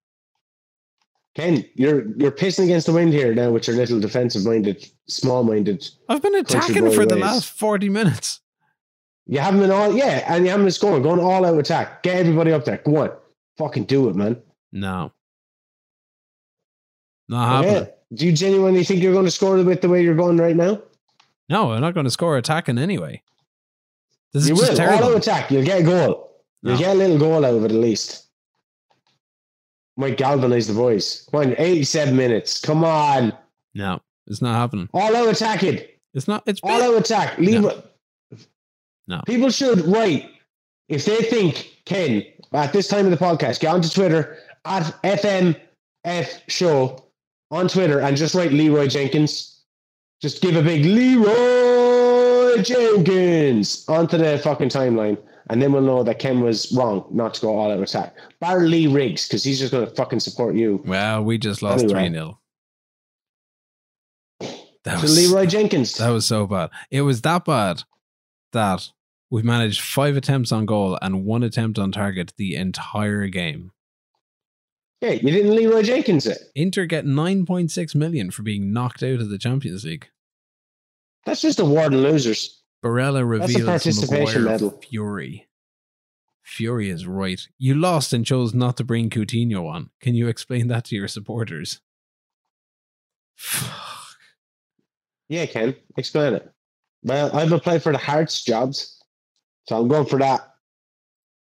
Ken, 1.35 1.63
you're 1.75 2.05
you're 2.17 2.31
pissing 2.31 2.65
against 2.65 2.85
the 2.87 2.93
wind 2.93 3.13
here 3.13 3.33
now 3.33 3.51
with 3.51 3.67
your 3.67 3.75
little 3.75 3.99
defensive 3.99 4.45
minded, 4.45 4.87
small 5.07 5.43
minded. 5.43 5.87
I've 6.09 6.21
been 6.21 6.35
attacking 6.35 6.91
for 6.91 7.05
the 7.05 7.15
last 7.15 7.49
forty 7.49 7.89
minutes. 7.89 8.41
You 9.25 9.39
haven't 9.39 9.59
been 9.59 9.71
all, 9.71 9.95
yeah, 9.95 10.23
and 10.27 10.43
you 10.43 10.49
haven't 10.49 10.65
been 10.65 10.71
scoring. 10.71 11.03
Going 11.03 11.19
all 11.19 11.45
out 11.45 11.57
attack. 11.57 12.03
Get 12.03 12.17
everybody 12.17 12.51
up 12.51 12.65
there. 12.65 12.77
Go 12.77 12.97
on. 12.97 13.11
Fucking 13.57 13.85
do 13.85 14.09
it, 14.09 14.15
man. 14.15 14.41
No. 14.71 15.11
Not 17.27 17.63
Yeah. 17.63 17.85
Do 18.13 18.25
you 18.25 18.31
genuinely 18.31 18.83
think 18.83 19.03
you're 19.03 19.13
going 19.13 19.25
to 19.25 19.31
score 19.31 19.61
with 19.63 19.81
the 19.81 19.89
way 19.89 20.03
you're 20.03 20.15
going 20.15 20.37
right 20.37 20.55
now? 20.55 20.81
No, 21.49 21.71
I'm 21.71 21.81
not 21.81 21.93
going 21.93 22.03
to 22.05 22.11
score 22.11 22.37
attacking 22.37 22.77
anyway. 22.77 23.21
This 24.33 24.43
is 24.43 24.49
you 24.49 24.55
will. 24.55 24.75
terrible. 24.75 25.05
Out 25.09 25.17
attack. 25.17 25.49
You'll 25.51 25.65
get 25.65 25.81
a 25.81 25.83
goal. 25.83 26.31
You'll 26.61 26.73
No. 26.73 26.79
get 26.79 26.91
a 26.95 26.99
little 26.99 27.17
goal 27.17 27.43
out 27.45 27.55
of 27.55 27.63
it 27.65 27.71
at 27.71 27.77
least. 27.77 28.27
Might 29.97 30.17
galvanize 30.17 30.67
the 30.67 30.73
boys. 30.73 31.27
Come 31.31 31.41
on, 31.41 31.55
87 31.57 32.15
minutes. 32.15 32.61
Come 32.61 32.83
on. 32.83 33.33
No, 33.73 33.99
it's 34.27 34.41
not 34.41 34.55
happening. 34.55 34.87
All 34.93 35.15
out 35.15 35.27
attack 35.27 35.63
it. 35.63 35.99
It's 36.13 36.27
not. 36.27 36.43
It's 36.45 36.61
been, 36.61 36.71
out 36.81 36.95
attack. 36.95 37.37
Leave 37.37 37.61
No. 37.61 37.69
it. 37.69 37.85
No. 39.07 39.21
People 39.25 39.49
should 39.49 39.79
write 39.85 40.29
if 40.87 41.03
they 41.05 41.17
think 41.23 41.81
Ken 41.85 42.23
at 42.53 42.71
this 42.73 42.87
time 42.87 43.05
of 43.05 43.11
the 43.11 43.17
podcast, 43.17 43.59
get 43.59 43.73
onto 43.73 43.89
Twitter 43.89 44.37
at 44.65 44.83
FMF 45.03 46.41
Show 46.47 47.03
on 47.51 47.67
Twitter 47.67 47.99
and 48.01 48.15
just 48.15 48.35
write 48.35 48.51
Leeroy 48.53 48.87
Jenkins. 48.87 49.58
Just 50.21 50.41
give 50.41 50.55
a 50.55 50.61
big 50.61 50.83
Leeroy 50.85 52.61
Jenkins 52.61 53.85
onto 53.87 54.17
the 54.17 54.37
fucking 54.39 54.69
timeline, 54.69 55.17
and 55.49 55.61
then 55.61 55.71
we'll 55.71 55.81
know 55.81 56.03
that 56.03 56.19
Ken 56.19 56.41
was 56.41 56.71
wrong 56.73 57.05
not 57.09 57.35
to 57.35 57.41
go 57.41 57.57
all 57.57 57.71
out 57.71 57.79
attack. 57.81 58.15
Bar 58.41 58.61
Lee 58.61 58.87
Riggs, 58.87 59.27
because 59.27 59.43
he's 59.43 59.59
just 59.59 59.71
going 59.71 59.87
to 59.87 59.95
fucking 59.95 60.19
support 60.19 60.55
you. 60.55 60.81
well, 60.85 61.23
we 61.23 61.37
just 61.37 61.61
lost 61.61 61.85
Anyway. 61.85 62.09
three 62.09 62.13
0 62.13 62.39
That 64.83 65.01
was 65.01 65.15
Leeroy 65.15 65.45
Jenkins. 65.45 65.95
that 65.97 66.09
was 66.09 66.25
so 66.25 66.45
bad. 66.47 66.69
It 66.91 67.01
was 67.01 67.21
that 67.21 67.45
bad 67.45 67.83
that 68.51 68.89
we 69.29 69.41
managed 69.41 69.79
five 69.81 70.17
attempts 70.17 70.51
on 70.51 70.65
goal 70.65 70.97
and 71.01 71.23
one 71.23 71.43
attempt 71.43 71.77
on 71.79 71.91
target 71.91 72.33
the 72.37 72.55
entire 72.55 73.27
game. 73.27 73.71
Yeah, 75.01 75.11
you 75.11 75.31
didn't 75.31 75.55
Leeroy 75.55 75.81
Jenkins 75.81 76.25
it. 76.25 76.37
Inter 76.55 76.85
get 76.85 77.05
nine 77.05 77.45
point 77.45 77.71
six 77.71 77.95
million 77.95 78.31
for 78.31 78.43
being 78.43 78.73
knocked 78.73 79.01
out 79.01 79.21
of 79.21 79.29
the 79.29 79.37
Champions 79.37 79.85
League. 79.85 80.09
That's 81.25 81.41
just 81.41 81.59
award 81.59 81.93
and 81.93 82.03
losers. 82.03 82.61
Barella 82.83 83.27
reveals 83.27 83.63
participation 83.63 84.45
medal. 84.45 84.79
Fury. 84.89 85.47
Fury 86.43 86.89
is 86.89 87.05
right. 87.05 87.39
You 87.57 87.75
lost 87.75 88.11
and 88.11 88.25
chose 88.25 88.53
not 88.53 88.77
to 88.77 88.83
bring 88.83 89.09
Coutinho 89.09 89.69
on. 89.69 89.89
Can 90.01 90.15
you 90.15 90.27
explain 90.27 90.67
that 90.67 90.85
to 90.85 90.95
your 90.95 91.07
supporters? 91.07 91.81
Fuck. 93.35 93.75
Yeah, 95.27 95.45
Ken, 95.45 95.75
explain 95.95 96.33
it. 96.33 96.51
Well, 97.03 97.33
I've 97.35 97.51
applied 97.51 97.83
for 97.83 97.91
the 97.91 97.97
Hearts 97.97 98.43
jobs, 98.43 99.01
so 99.67 99.77
I'm 99.77 99.87
going 99.87 100.07
for 100.07 100.19
that. 100.19 100.41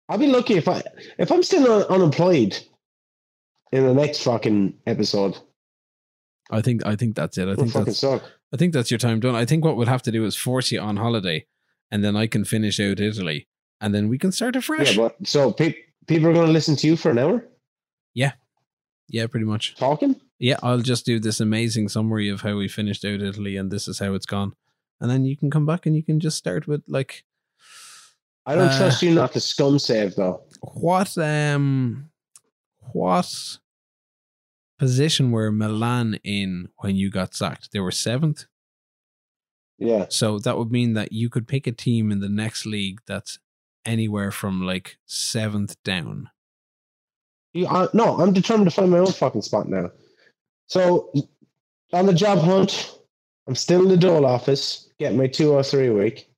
I'll 0.09 0.19
be 0.19 0.27
lucky 0.27 0.55
if 0.55 0.69
I 0.69 0.83
if 1.19 1.31
I'm 1.31 1.43
still 1.43 1.71
un- 1.71 1.87
unemployed 1.89 2.59
in 3.73 3.85
the 3.87 3.95
next 3.95 4.23
fucking 4.23 4.75
episode. 4.87 5.37
I 6.51 6.61
think 6.63 6.85
I 6.87 6.97
think 6.97 7.15
that's 7.17 7.37
it. 7.39 7.49
I 7.49 7.55
think 7.55 7.73
that's 7.73 7.99
suck. 7.99 8.23
I 8.53 8.57
think 8.57 8.73
that's 8.73 8.91
your 8.91 8.99
time 8.99 9.21
done. 9.21 9.35
I 9.35 9.45
think 9.45 9.65
what 9.65 9.77
we'll 9.77 9.87
have 9.87 10.03
to 10.03 10.13
do 10.13 10.25
is 10.25 10.35
force 10.37 10.73
you 10.73 10.81
on 10.81 10.97
holiday, 10.97 11.47
and 11.91 12.03
then 12.03 12.17
I 12.17 12.27
can 12.27 12.45
finish 12.45 12.81
out 12.81 13.01
Italy, 13.01 13.47
and 13.81 13.95
then 13.95 14.09
we 14.09 14.17
can 14.19 14.33
start 14.33 14.57
afresh. 14.57 14.97
Yeah, 14.97 15.09
but 15.09 15.29
so 15.29 15.53
pe- 15.53 15.75
people 16.07 16.29
are 16.29 16.33
going 16.33 16.47
to 16.47 16.53
listen 16.53 16.75
to 16.77 16.87
you 16.87 16.97
for 16.97 17.11
an 17.11 17.19
hour 17.19 17.47
Yeah, 18.15 18.33
yeah, 19.09 19.27
pretty 19.27 19.45
much. 19.45 19.75
talking. 19.77 20.17
Yeah, 20.39 20.57
I'll 20.63 20.79
just 20.81 21.05
do 21.05 21.19
this 21.21 21.41
amazing 21.41 21.89
summary 21.89 22.29
of 22.31 22.41
how 22.43 22.57
we 22.57 22.69
finished 22.69 23.05
out 23.05 23.21
Italy, 23.21 23.57
and 23.59 23.71
this 23.71 23.87
is 23.89 23.99
how 23.99 24.15
it's 24.15 24.25
gone, 24.27 24.55
and 25.01 25.11
then 25.11 25.27
you 25.27 25.37
can 25.37 25.51
come 25.51 25.67
back 25.67 25.85
and 25.85 25.95
you 25.95 26.03
can 26.03 26.19
just 26.19 26.39
start 26.39 26.67
with 26.67 26.83
like 26.89 27.25
I 28.47 28.55
don't 28.55 28.69
Uh, 28.69 28.79
trust 28.79 29.03
you 29.03 29.15
not 29.15 29.33
to 29.33 29.41
scum 29.41 29.79
save 29.79 30.15
though. 30.15 30.41
what 30.63 31.19
um 31.19 32.09
what 32.93 33.59
position 34.79 35.31
were 35.31 35.51
Milan 35.53 36.19
in 36.25 36.69
when 36.79 36.97
you 36.97 37.11
got 37.11 37.35
sacked? 37.35 37.73
They 37.73 37.81
were 37.81 37.91
seventh. 37.91 38.45
Yeah, 39.81 40.07
So 40.09 40.41
that 40.41 40.59
would 40.59 40.73
mean 40.73 40.95
that 40.95 41.13
you 41.13 41.29
could 41.31 41.47
pick 41.47 41.69
a 41.69 41.73
team 41.73 42.11
in 42.11 42.19
the 42.19 42.29
next 42.29 42.67
league 42.67 43.01
that's 43.07 43.39
anywhere 43.85 44.33
from 44.33 44.67
like 44.67 44.99
seventh 45.07 45.81
down. 45.85 46.31
you, 47.53 47.69
no, 47.95 48.19
I'm 48.19 48.33
determined 48.33 48.69
to 48.69 48.75
find 48.75 48.91
my 48.91 48.99
own 48.99 49.13
fucking 49.13 49.43
spot 49.43 49.69
now. 49.69 49.91
So 50.67 51.13
on 51.93 52.07
the 52.07 52.13
job 52.13 52.41
hunt, 52.41 52.93
I'm 53.47 53.55
still 53.55 53.83
in 53.83 53.89
the 53.89 53.97
Dole 53.97 54.27
office, 54.27 54.91
getting 54.99 55.17
my 55.17 55.29
two 55.29 55.53
or 55.53 55.63
three 55.63 55.87
a 55.87 55.95
week, 55.95 56.29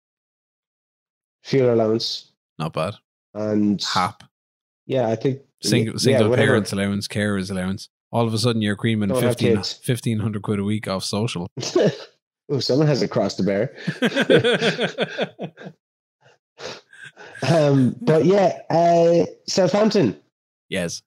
fuel 1.42 1.72
allowance, 1.72 2.32
Not 2.58 2.74
bad. 2.74 2.94
and 3.32 3.82
HAP. 3.82 4.22
Yeah, 4.86 5.08
I 5.08 5.16
think 5.16 5.40
Single, 5.62 5.94
yeah, 5.94 5.98
single 5.98 6.30
whatever. 6.30 6.48
parents 6.48 6.72
allowance, 6.72 7.08
carers 7.08 7.50
allowance. 7.50 7.88
All 8.12 8.26
of 8.26 8.34
a 8.34 8.38
sudden 8.38 8.62
you're 8.62 8.76
creaming 8.76 9.14
15, 9.14 9.56
1500 9.56 10.42
quid 10.42 10.58
a 10.58 10.64
week 10.64 10.88
off 10.88 11.04
social. 11.04 11.48
oh, 12.50 12.60
someone 12.60 12.86
has 12.86 13.02
a 13.02 13.08
cross 13.08 13.34
to 13.36 13.42
bear. 13.42 13.74
Um, 17.48 17.96
but 18.00 18.24
yeah, 18.24 18.60
uh, 18.68 19.26
Southampton 19.46 20.18
yes. 20.68 21.02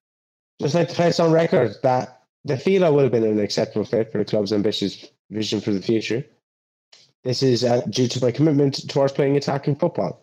just 0.59 0.75
like 0.75 0.89
to 0.89 0.95
place 0.95 1.19
on 1.19 1.31
record 1.31 1.75
that 1.83 2.23
the 2.43 2.57
Fila 2.57 2.91
would 2.91 3.03
have 3.03 3.11
been 3.11 3.23
an 3.23 3.39
acceptable 3.39 3.85
fit 3.85 4.11
for 4.11 4.17
the 4.17 4.25
club's 4.25 4.51
ambitious 4.51 5.07
vision 5.29 5.61
for 5.61 5.71
the 5.71 5.81
future. 5.81 6.25
This 7.23 7.41
is 7.43 7.63
uh, 7.63 7.81
due 7.89 8.07
to 8.07 8.23
my 8.23 8.31
commitment 8.31 8.89
towards 8.89 9.13
playing 9.13 9.37
attacking 9.37 9.75
football. 9.75 10.21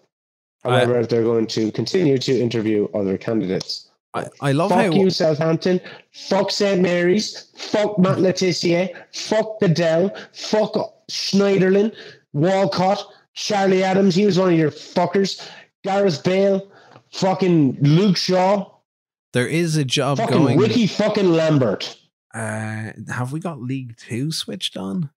However, 0.63 1.07
they're 1.07 1.23
going 1.23 1.47
to 1.49 1.73
continue 1.73 2.19
to 2.19 2.39
interview 2.39 2.87
other 2.93 3.17
candidates. 3.17 3.90
I, 4.13 4.27
I 4.41 4.53
love 4.53 4.71
Fuck 4.71 4.79
how 4.79 4.91
you, 4.93 5.11
Southampton. 5.11 5.81
Fuck 6.13 6.51
St. 6.51 6.81
Mary's. 6.81 7.53
Fuck 7.57 7.99
Matt 7.99 8.19
Le 8.21 8.33
Tissier. 8.33 8.89
Fuck 9.13 9.61
Bedell. 9.61 10.15
Fuck 10.33 10.75
Schneiderlin. 11.11 11.95
Walcott. 12.33 13.05
Charlie 13.35 13.85
Adams. 13.85 14.15
He 14.17 14.27
was 14.27 14.39
one 14.39 14.53
of 14.53 14.59
your 14.59 14.73
fuckers. 14.73 15.49
Gareth 15.85 16.25
Bale. 16.25 16.71
Fucking 17.13 17.79
Luke 17.81 18.17
Shaw. 18.17 18.71
there 19.33 19.47
is 19.47 19.77
a 19.77 19.85
job 19.85 20.19
Fucking 20.19 20.37
going. 20.37 20.59
Ricky 20.59 20.87
fucking 20.87 21.33
Lambert. 21.33 21.97
Uh, 22.35 22.93
have 23.09 23.33
we 23.33 23.41
got 23.41 23.61
League 23.61 23.97
Two 23.97 24.31
switched 24.33 24.77
on? 24.77 25.11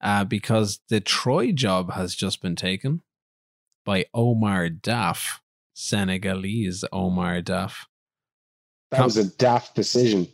Uh, 0.00 0.24
because 0.24 0.80
the 0.88 1.00
Troyes 1.00 1.54
job 1.54 1.92
has 1.92 2.14
just 2.16 2.42
been 2.42 2.56
taken 2.56 3.02
by 3.84 4.06
Omar 4.12 4.68
Daf, 4.68 5.38
Senegalese 5.74 6.84
Omar 6.92 7.40
Daf. 7.40 7.86
That 8.92 8.98
Com- 8.98 9.06
was 9.06 9.16
a 9.16 9.24
daft 9.36 9.74
decision. 9.74 10.28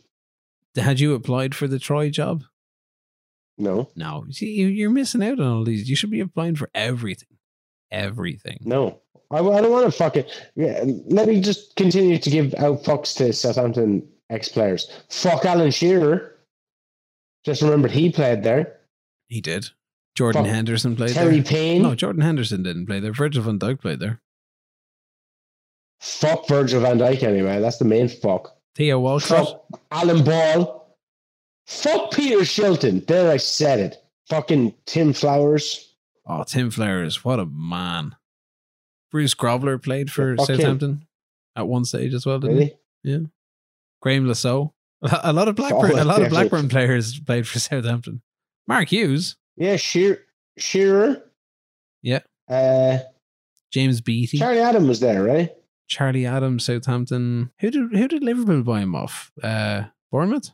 Had 0.75 0.99
you 0.99 1.13
applied 1.15 1.55
for 1.55 1.67
the 1.67 1.79
Troyes 1.79 2.11
job? 2.11 2.43
No, 3.57 3.89
No. 3.95 4.25
See, 4.31 4.51
you- 4.51 4.67
you're 4.67 4.89
missing 4.89 5.23
out 5.23 5.39
on 5.39 5.47
all 5.47 5.63
these. 5.63 5.89
You 5.89 5.95
should 5.95 6.11
be 6.11 6.19
applying 6.19 6.55
for 6.55 6.69
everything. 6.73 7.37
Everything. 7.91 8.59
no. 8.61 9.01
I, 9.31 9.37
I 9.39 9.61
don't 9.61 9.71
want 9.71 9.85
to 9.85 9.91
fucking. 9.91 10.25
Yeah, 10.55 10.83
let 11.05 11.27
me 11.27 11.39
just 11.39 11.75
continue 11.75 12.17
to 12.17 12.29
give 12.31 12.53
out 12.55 12.83
fucks 12.83 13.15
to 13.17 13.31
Southampton 13.31 14.07
ex 14.31 14.49
players. 14.49 14.89
Fuck 15.09 15.45
Alan 15.45 15.69
Shearer. 15.71 16.35
Just 17.45 17.61
remembered 17.61 17.91
he 17.91 18.11
played 18.11 18.41
there. 18.43 18.77
He 19.27 19.39
did. 19.39 19.69
Jordan 20.15 20.43
Fuck. 20.45 20.51
Henderson 20.53 20.95
played 20.95 21.13
Terry 21.13 21.35
there. 21.35 21.43
Terry 21.43 21.59
Paine. 21.59 21.81
No, 21.83 21.93
Jordan 21.95 22.21
Henderson 22.23 22.63
didn't 22.63 22.87
play 22.87 22.99
there. 22.99 23.13
Virgil 23.13 23.43
van 23.43 23.59
Dijk 23.59 23.79
played 23.81 23.99
there. 23.99 24.19
Fuck 25.99 26.47
Virgil 26.47 26.81
van 26.81 26.97
Dijk 26.97 27.23
anyway. 27.23 27.59
That's 27.59 27.77
the 27.77 27.85
main 27.85 28.07
fuck. 28.07 28.55
Theo 28.75 28.99
Walcott. 28.99 29.29
Fuck 29.71 29.81
Alan 29.91 30.23
Ball. 30.23 30.95
Fuck 31.67 32.11
Peter 32.13 32.37
Shilton. 32.39 33.05
There 33.05 33.31
I 33.31 33.37
said 33.37 33.79
it. 33.79 33.97
Fucking 34.29 34.73
Tim 34.85 35.13
Flowers. 35.13 35.93
Oh, 36.25 36.43
Tim 36.43 36.71
Flowers. 36.71 37.23
What 37.25 37.39
a 37.39 37.45
man. 37.45 38.15
Bruce 39.11 39.33
Grobbelaar 39.33 39.81
played 39.81 40.11
for 40.11 40.35
Fuck 40.37 40.49
him. 40.49 40.55
Southampton 40.57 41.07
at 41.55 41.67
one 41.67 41.83
stage 41.85 42.13
as 42.13 42.25
well, 42.25 42.39
didn't 42.39 42.61
he? 42.61 42.73
Really? 43.03 43.27
Graeme 44.01 44.27
Le 44.27 44.35
Saux. 44.35 44.73
A 45.01 45.33
lot 45.33 45.47
of 45.47 45.55
Blackburn, 45.55 45.91
Oh, 45.97 46.03
a 46.03 46.05
lot 46.05 46.21
of. 46.21 46.29
Blackburn 46.29 46.69
players 46.69 47.19
played 47.19 47.47
for 47.47 47.57
Southampton. 47.59 48.21
Mark 48.67 48.89
Hughes, 48.89 49.35
Yeah, 49.57 49.75
Shear- 49.77 50.23
Shearer. 50.57 51.23
Yeah. 52.01 52.19
Uh, 52.47 52.99
James 53.71 54.01
Beattie, 54.01 54.37
Charlie 54.37 54.59
Adam 54.59 54.87
was 54.87 54.99
there, 54.99 55.23
right? 55.23 55.51
Charlie 55.89 56.25
Adams, 56.25 56.63
Southampton. 56.65 57.51
Who 57.59 57.71
did 57.71 57.91
who 57.91 58.07
did 58.07 58.23
Liverpool 58.23 58.63
buy 58.63 58.79
him 58.81 58.95
off? 58.95 59.31
Uh, 59.43 59.83
Bournemouth? 60.11 60.51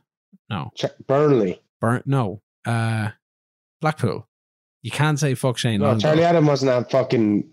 No, 0.50 0.70
Ch- 0.76 0.86
Burnley. 1.06 1.60
Burn. 1.80 2.02
No, 2.06 2.40
uh, 2.66 3.10
Blackpool. 3.80 4.26
You 4.82 4.90
can't 4.90 5.18
say 5.18 5.34
fuck 5.34 5.58
Shane. 5.58 5.80
No, 5.80 5.88
Long, 5.88 5.98
Charlie 6.00 6.22
though. 6.22 6.26
Adam 6.28 6.46
wasn't 6.46 6.70
at 6.72 6.90
fucking. 6.90 7.48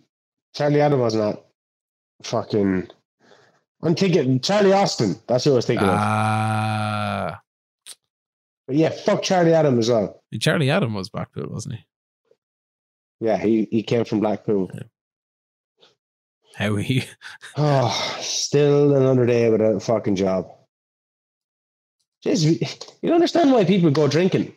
Charlie 0.56 0.82
Adam 0.82 1.00
wasn't 1.00 1.24
at 1.36 1.46
fucking. 2.24 2.88
I'm 3.82 3.96
thinking 3.96 4.40
Charlie 4.40 4.72
Austin. 4.72 5.16
That's 5.28 5.44
who 5.44 5.52
I 5.52 5.56
was 5.56 5.66
thinking 5.66 5.88
of. 5.88 5.94
Ah, 5.98 7.42
But 8.66 8.78
yeah, 8.78 8.90
fuck 8.90 9.24
Charlie 9.24 9.54
Adam 9.54 9.78
as 9.78 9.90
well. 9.90 10.22
Charlie 10.40 10.70
Adam 10.70 10.94
was 10.94 11.10
Blackpool, 11.10 11.48
wasn't 11.50 11.76
he? 11.76 11.86
Yeah, 13.20 13.38
he, 13.38 13.68
he 13.72 13.84
came 13.84 14.06
from 14.06 14.20
Blackpool. 14.22 14.72
How 16.56 16.76
he? 16.76 17.04
Oh, 17.58 18.18
still 18.22 18.96
another 18.96 19.26
day 19.26 19.50
without 19.50 19.76
a 19.76 19.80
fucking 19.80 20.16
job. 20.16 20.52
Jeez, 22.26 22.44
you 23.02 23.10
don't 23.10 23.16
understand 23.16 23.52
why 23.52 23.66
people 23.66 23.92
go 23.92 24.08
drinking. 24.08 24.54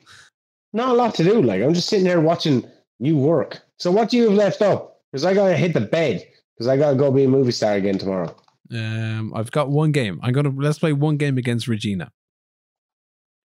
Not 0.72 0.90
a 0.90 0.94
lot 0.94 1.14
to 1.16 1.24
do. 1.24 1.42
Like 1.42 1.62
I'm 1.62 1.74
just 1.74 1.88
sitting 1.88 2.04
there 2.04 2.20
watching 2.20 2.68
you 2.98 3.16
work. 3.16 3.60
So 3.78 3.90
what 3.90 4.10
do 4.10 4.16
you 4.16 4.24
have 4.24 4.34
left 4.34 4.62
up? 4.62 5.00
Because 5.10 5.24
I 5.24 5.34
gotta 5.34 5.56
hit 5.56 5.72
the 5.72 5.80
bed. 5.80 6.26
Because 6.54 6.68
I 6.68 6.76
gotta 6.76 6.96
go 6.96 7.10
be 7.10 7.24
a 7.24 7.28
movie 7.28 7.52
star 7.52 7.74
again 7.74 7.98
tomorrow. 7.98 8.34
Um, 8.72 9.32
I've 9.34 9.50
got 9.50 9.70
one 9.70 9.92
game. 9.92 10.20
I'm 10.22 10.32
gonna 10.32 10.52
let's 10.54 10.78
play 10.78 10.92
one 10.92 11.16
game 11.16 11.38
against 11.38 11.66
Reggina. 11.66 12.10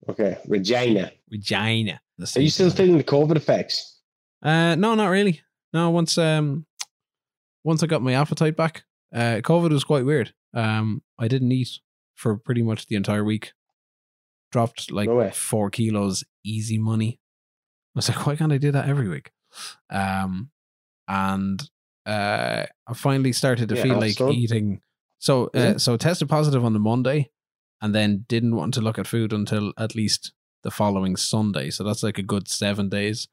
Okay, 0.09 0.37
Reggina. 0.47 1.11
Reggina. 1.33 1.99
Are 2.35 2.41
you 2.41 2.49
still 2.49 2.69
feeling 2.69 2.97
the 2.97 3.03
COVID 3.03 3.35
effects? 3.35 3.99
Uh, 4.41 4.75
no, 4.75 4.95
not 4.95 5.07
really. 5.07 5.41
No, 5.73 5.89
once 5.89 6.17
um, 6.17 6.65
once 7.67 7.83
I 7.83 7.87
got 7.87 8.01
my 8.01 8.13
appetite 8.13 8.55
back, 8.55 8.85
uh, 9.13 9.41
COVID 9.43 9.71
was 9.71 9.83
quite 9.83 10.05
weird. 10.05 10.33
Um, 10.53 11.03
I 11.19 11.27
didn't 11.27 11.51
eat 11.51 11.67
for 12.15 12.37
pretty 12.37 12.63
much 12.63 12.87
the 12.87 12.95
entire 12.95 13.25
week. 13.25 13.51
Dropped 14.53 14.89
like 14.89 15.09
No 15.09 15.29
four 15.31 15.69
kilos, 15.69 16.23
easy 16.45 16.77
money. 16.77 17.19
I 17.93 17.97
was 17.97 18.07
like, 18.07 18.25
why 18.25 18.37
can't 18.37 18.53
I 18.53 18.57
do 18.57 18.71
that 18.71 18.87
every 18.87 19.09
week? 19.09 19.31
Um, 19.89 20.51
and 21.09 21.61
uh, 22.05 22.63
I 22.87 22.93
finally 22.93 23.33
started 23.33 23.67
to 23.67 23.75
Yeah, 23.75 23.83
feel 23.83 23.99
like 23.99 24.21
eating. 24.21 24.79
So, 25.19 25.49
uh, 25.53 25.77
so 25.77 25.97
tested 25.97 26.29
positive 26.29 26.63
on 26.63 26.71
the 26.71 26.79
Monday, 26.79 27.31
and 27.81 27.93
then 27.93 28.23
didn't 28.29 28.55
want 28.55 28.73
to 28.75 28.81
look 28.81 28.97
at 28.97 29.07
food 29.07 29.33
until 29.33 29.73
at 29.77 29.93
least 29.93 30.31
the 30.63 30.71
following 30.71 31.17
Sunday. 31.17 31.69
So 31.69 31.83
that's 31.83 32.01
like 32.03 32.17
a 32.17 32.23
good 32.23 32.47
seven 32.47 32.87
days. 32.87 33.27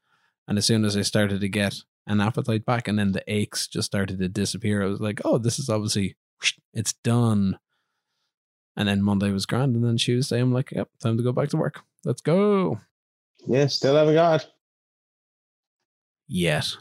And 0.45 0.57
as 0.57 0.65
soon 0.65 0.83
as 0.83 0.97
I 0.97 1.03
started 1.03 1.39
to 1.39 1.47
get 1.47 1.75
an 2.07 2.21
appetite 2.21 2.65
back, 2.65 2.87
and 2.87 2.99
then 2.99 3.11
the 3.11 3.23
aches 3.27 3.67
just 3.67 3.87
started 3.87 4.19
to 4.19 4.29
disappear, 4.29 4.83
I 4.83 4.87
was 4.87 4.99
like, 5.01 5.21
"Oh, 5.25 5.37
this 5.37 5.59
is 5.59 5.69
obviously 5.69 6.15
it's 6.73 6.93
done." 6.93 7.59
And 8.77 8.87
then 8.89 9.01
Monday 9.01 9.31
was 9.31 9.45
grand, 9.45 9.75
and 9.75 9.83
then 9.85 9.97
Tuesday, 9.97 10.39
I'm 10.39 10.51
like, 10.53 10.71
"Yep, 10.71 10.89
time 10.99 11.17
to 11.17 11.23
go 11.23 11.31
back 11.31 11.49
to 11.49 11.57
work. 11.57 11.81
Let's 12.03 12.21
go." 12.21 12.79
Yeah, 13.47 13.67
still 13.67 13.95
haven't 13.95 14.15
got. 14.15 14.41
it. 14.43 14.51
Yet 16.27 16.75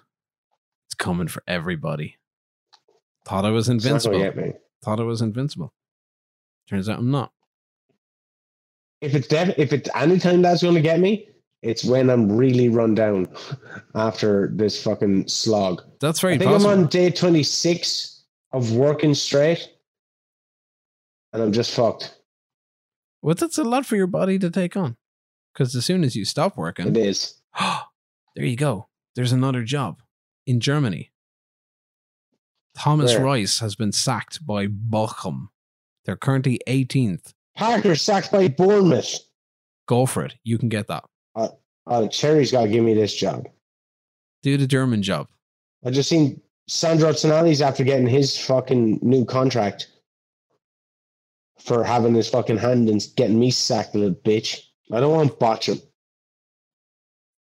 it's 0.87 0.95
coming 0.95 1.29
for 1.29 1.43
everybody. 1.47 2.17
Thought 3.27 3.45
I 3.45 3.51
was 3.51 3.69
It's 3.69 3.85
not 3.85 4.03
gonna 4.03 4.25
invincible. 4.25 4.61
Thought 4.83 5.01
I 5.01 5.05
was 5.05 5.23
invincible. 5.23 5.73
Turns 6.69 6.89
out 6.89 6.99
I'm 6.99 7.11
not. 7.11 7.33
If 9.01 9.15
it's 9.15 9.29
def- 9.29 9.59
if 9.59 9.73
it's 9.73 9.89
any 9.95 10.19
time 10.19 10.41
that's 10.43 10.63
gonna 10.63 10.81
get 10.81 10.99
me, 11.01 11.29
it's 11.65 11.83
when 11.83 12.11
I'm 12.11 12.31
really 12.31 12.69
run 12.69 12.95
down 12.95 13.27
after 13.95 14.51
this 14.55 14.83
fucking 14.83 15.29
slog. 15.29 15.83
That's 15.99 16.21
very 16.21 16.35
I 16.35 16.39
think 16.39 16.51
possible. 16.51 16.71
I'm 16.71 16.81
on 16.81 16.87
day 16.89 17.11
26 17.11 18.25
of 18.53 18.73
working 18.73 19.15
straight, 19.15 19.67
and 21.33 21.43
I'm 21.43 21.53
just 21.53 21.75
fucked. 21.75 22.17
well, 23.23 23.35
that's 23.35 23.59
a 23.59 23.65
lot 23.65 23.87
for 23.87 23.97
your 23.97 24.07
body 24.07 24.39
to 24.39 24.51
take 24.51 24.77
on. 24.77 24.97
Because 25.53 25.75
as 25.75 25.85
soon 25.87 26.05
as 26.05 26.15
you 26.15 26.25
stop 26.25 26.57
working, 26.57 26.89
It 26.89 26.97
is. 26.97 27.41
there 28.37 28.45
you 28.45 28.57
go. 28.57 28.89
There's 29.15 29.33
another 29.33 29.63
job 29.63 30.03
in 30.47 30.61
Germany. 30.61 31.13
Thomas 32.77 33.15
Where? 33.15 33.25
Reis 33.25 33.61
has 33.61 33.77
been 33.77 33.93
sacked 33.93 34.45
by 34.45 34.67
Bochum. 34.67 35.49
They're 36.05 36.17
currently 36.17 36.61
18th. 36.69 37.33
Parker 37.57 37.95
sacked 37.95 38.33
by 38.33 38.49
Bournemouth. 38.49 39.21
Go 39.87 40.07
for 40.07 40.25
it. 40.25 40.35
You 40.43 40.59
can 40.59 40.69
get 40.69 40.89
that. 40.89 41.05
Oh, 41.87 42.09
Cherries 42.09 42.53
got 42.53 42.63
to 42.63 42.69
give 42.69 42.85
me 42.85 42.95
this 42.95 43.15
job. 43.15 43.47
Do 44.43 44.57
the 44.57 44.67
German 44.67 45.03
job. 45.03 45.29
I 45.85 45.91
just 45.91 46.09
seen 46.09 46.41
Sandro 46.67 47.11
Tonali's 47.11 47.61
after 47.63 47.85
getting 47.85 48.07
his 48.07 48.39
fucking 48.39 49.01
new 49.03 49.25
contract 49.25 49.89
for 51.61 51.85
having 51.85 52.15
his 52.15 52.29
fucking 52.29 52.59
hand 52.59 52.89
and 52.89 53.07
getting 53.17 53.39
me 53.39 53.51
sacked, 53.51 53.95
little 53.95 54.15
bitch. 54.15 54.61
I 54.93 55.01
don't 55.01 55.13
want 55.13 55.31
to 55.31 55.37
botch. 55.37 55.69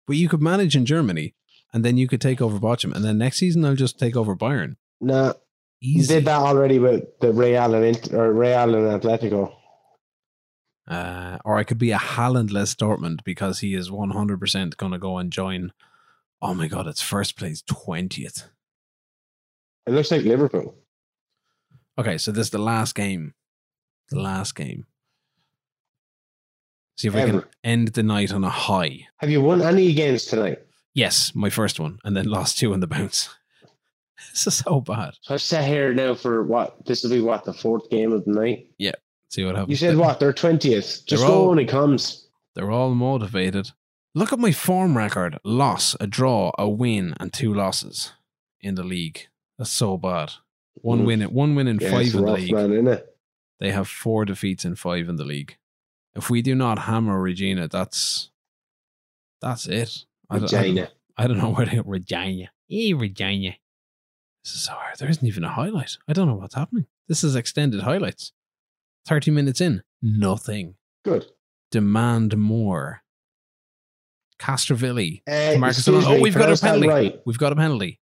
But 0.06 0.16
you 0.16 0.28
could 0.28 0.42
manage 0.42 0.76
in 0.76 0.84
Germany 0.86 1.34
and 1.72 1.84
then 1.84 1.96
you 1.96 2.08
could 2.08 2.20
take 2.20 2.40
over 2.40 2.58
Bochum. 2.58 2.94
And 2.94 3.04
then 3.04 3.18
next 3.18 3.38
season, 3.38 3.64
I'll 3.64 3.76
just 3.76 3.98
take 3.98 4.16
over 4.16 4.34
Bayern. 4.36 4.76
Nah, 5.00 5.34
he 5.78 5.98
Easy. 6.00 6.14
did 6.14 6.24
that 6.26 6.40
already 6.40 6.78
with 6.78 7.04
the 7.20 7.32
Real 7.32 7.74
and 7.74 7.84
Int- 7.84 8.12
or 8.12 8.32
Real 8.32 8.74
and 8.74 9.00
Atletico. 9.02 9.54
Uh, 10.90 11.38
or 11.44 11.56
I 11.56 11.62
could 11.62 11.78
be 11.78 11.92
a 11.92 11.98
Haaland-less 11.98 12.74
Dortmund 12.74 13.22
because 13.22 13.60
he 13.60 13.74
is 13.74 13.90
100% 13.90 14.76
going 14.76 14.92
to 14.92 14.98
go 14.98 15.18
and 15.18 15.32
join. 15.32 15.72
Oh 16.42 16.52
my 16.52 16.66
God, 16.66 16.88
it's 16.88 17.00
first 17.00 17.36
place, 17.36 17.62
20th. 17.62 18.48
It 19.86 19.92
looks 19.92 20.10
like 20.10 20.24
Liverpool. 20.24 20.74
Okay, 21.96 22.18
so 22.18 22.32
this 22.32 22.48
is 22.48 22.50
the 22.50 22.58
last 22.58 22.96
game. 22.96 23.34
The 24.08 24.18
last 24.18 24.56
game. 24.56 24.86
See 26.96 27.08
if 27.08 27.14
we 27.14 27.22
can 27.22 27.44
end 27.62 27.88
the 27.88 28.02
night 28.02 28.32
on 28.32 28.42
a 28.42 28.50
high. 28.50 29.06
Have 29.18 29.30
you 29.30 29.40
won 29.40 29.62
any 29.62 29.94
games 29.94 30.24
tonight? 30.24 30.58
Yes, 30.92 31.32
my 31.34 31.50
first 31.50 31.78
one, 31.78 31.98
and 32.04 32.16
then 32.16 32.26
lost 32.26 32.58
two 32.58 32.72
on 32.72 32.80
the 32.80 32.86
bounce. 32.86 33.30
this 34.32 34.46
is 34.46 34.54
so 34.54 34.80
bad. 34.80 35.14
So 35.22 35.34
I've 35.34 35.40
sat 35.40 35.64
here 35.64 35.94
now 35.94 36.14
for 36.14 36.42
what? 36.42 36.84
This 36.84 37.02
will 37.02 37.10
be 37.10 37.20
what 37.20 37.44
the 37.44 37.54
fourth 37.54 37.88
game 37.90 38.12
of 38.12 38.24
the 38.24 38.32
night. 38.32 38.66
See 39.30 39.44
what 39.44 39.54
happens. 39.54 39.70
You 39.70 39.76
said 39.88 39.96
what? 39.96 40.18
They're 40.20 40.32
twentieth. 40.32 41.04
Just 41.06 41.24
go 41.24 41.42
all- 41.42 41.48
when 41.50 41.58
it 41.58 41.68
comes. 41.68 42.26
They're 42.54 42.70
all 42.70 42.94
motivated. 42.94 43.70
Look 44.14 44.32
at 44.32 44.38
my 44.40 44.50
form 44.52 44.96
record: 44.96 45.38
loss, 45.44 45.94
a 46.00 46.06
draw, 46.06 46.52
a 46.58 46.68
win, 46.68 47.14
and 47.20 47.32
two 47.32 47.54
losses 47.54 48.12
in 48.60 48.74
the 48.74 48.82
league. 48.82 49.28
That's 49.56 49.70
so 49.70 49.96
bad. 49.96 50.32
One 50.74 51.00
Mm. 51.02 51.06
win, 51.06 51.20
one 51.22 51.54
win 51.54 51.68
in 51.68 51.78
Yeah, 51.80 51.90
five 51.90 52.14
in 52.14 52.24
the 52.24 52.32
league. 52.32 52.52
man? 52.52 53.00
They 53.60 53.70
have 53.72 53.88
four 53.88 54.24
defeats 54.24 54.64
in 54.64 54.74
five 54.74 55.08
in 55.08 55.16
the 55.16 55.24
league. 55.24 55.56
If 56.14 56.28
we 56.30 56.42
do 56.42 56.54
not 56.54 56.80
hammer 56.80 57.22
Reggina, 57.22 57.70
that's 57.70 58.30
that's 59.40 59.66
it. 59.66 60.04
I 60.28 60.38
don't- 60.38 60.52
I 60.54 60.62
don't- 60.64 60.74
Reggina. 60.76 60.90
I 61.16 61.26
don't 61.26 61.38
know 61.38 61.50
where 61.54 61.66
they 61.66 61.76
Reggina. 61.78 62.48
Hey, 62.68 62.92
Reggina. 62.94 63.54
This 64.42 64.54
is 64.54 64.62
so 64.64 64.72
hard. 64.72 64.98
There 64.98 65.08
isn't 65.10 65.26
even 65.26 65.44
a 65.44 65.50
highlight. 65.50 65.98
I 66.08 66.14
don't 66.14 66.26
know 66.26 66.34
what's 66.34 66.54
happening. 66.54 66.86
This 67.08 67.22
is 67.22 67.36
extended 67.36 67.82
highlights. 67.82 68.32
30 69.06 69.30
minutes 69.30 69.60
in, 69.60 69.82
nothing. 70.02 70.74
Good. 71.04 71.26
Demand 71.70 72.36
more. 72.36 73.02
Castrovilli. 74.38 75.22
Uh, 75.28 75.58
Marcos. 75.58 75.86
Oh, 75.88 76.20
we've 76.20 76.34
got 76.34 76.50
a 76.50 76.56
penalty. 76.56 76.88
Right. 76.88 77.20
We've 77.26 77.38
got 77.38 77.52
a 77.52 77.56
penalty. 77.56 78.00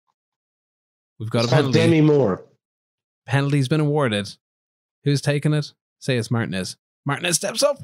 We've 1.19 1.31
got 1.31 1.45
It's 1.45 1.53
a 1.53 1.57
penalty. 1.57 1.79
Demi 1.81 2.01
Moore. 2.01 2.45
Penalty's 3.27 3.69
been 3.69 3.81
awarded. 3.81 4.37
Who's 5.05 5.21
taking 5.21 5.53
it? 5.53 5.73
Say 5.99 6.17
it's 6.17 6.31
Martinez. 6.31 6.77
Martinez 7.05 7.37
steps 7.37 7.63
up. 7.63 7.79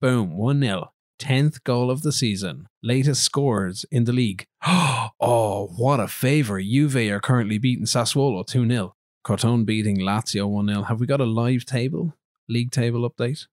Boom. 0.00 0.36
1 0.36 0.60
0. 0.60 0.92
10th 1.18 1.64
goal 1.64 1.90
of 1.90 2.02
the 2.02 2.12
season. 2.12 2.68
Latest 2.82 3.24
scores 3.24 3.84
in 3.90 4.04
the 4.04 4.12
league. 4.12 4.46
Oh, 5.20 5.72
what 5.76 5.98
a 5.98 6.06
favour. 6.06 6.60
Juve 6.62 6.94
are 6.96 7.18
currently 7.18 7.58
beating 7.58 7.86
Sassuolo 7.86 8.46
2 8.46 8.68
0. 8.68 8.94
Crotone 9.26 9.66
beating 9.66 9.98
Lazio 9.98 10.48
1 10.48 10.68
0. 10.68 10.82
Have 10.82 11.00
we 11.00 11.06
got 11.08 11.20
a 11.20 11.24
live 11.24 11.64
table? 11.64 12.14
League 12.48 12.70
table 12.70 13.08
update? 13.08 13.46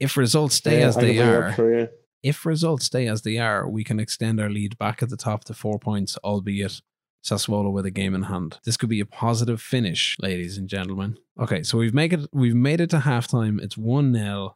If 0.00 0.16
results 0.16 0.56
stay 0.56 0.80
Yeah, 0.80 0.88
as 0.88 0.96
they 0.96 1.16
bring 1.16 1.18
it 1.18 1.28
up 1.28 1.58
are, 1.58 1.88
if 2.22 2.46
results 2.46 2.86
stay 2.86 3.06
as 3.06 3.22
they 3.22 3.38
are, 3.38 3.68
we 3.68 3.84
can 3.84 4.00
extend 4.00 4.40
our 4.40 4.50
lead 4.50 4.78
back 4.78 5.02
at 5.02 5.10
the 5.10 5.16
top 5.16 5.44
to 5.44 5.54
four 5.54 5.78
points, 5.78 6.16
albeit 6.18 6.80
Sassuolo 7.24 7.72
with 7.72 7.86
a 7.86 7.90
game 7.90 8.14
in 8.14 8.22
hand. 8.24 8.58
This 8.64 8.76
could 8.76 8.88
be 8.88 9.00
a 9.00 9.06
positive 9.06 9.60
finish, 9.60 10.16
ladies 10.20 10.58
and 10.58 10.68
gentlemen. 10.68 11.18
Okay, 11.40 11.62
so 11.62 11.78
we've 11.78 11.94
made 11.94 12.12
it 12.12 12.28
we've 12.32 12.54
made 12.54 12.80
it 12.80 12.90
to 12.90 12.98
halftime. 12.98 13.62
It's 13.62 13.76
1-0. 13.76 14.54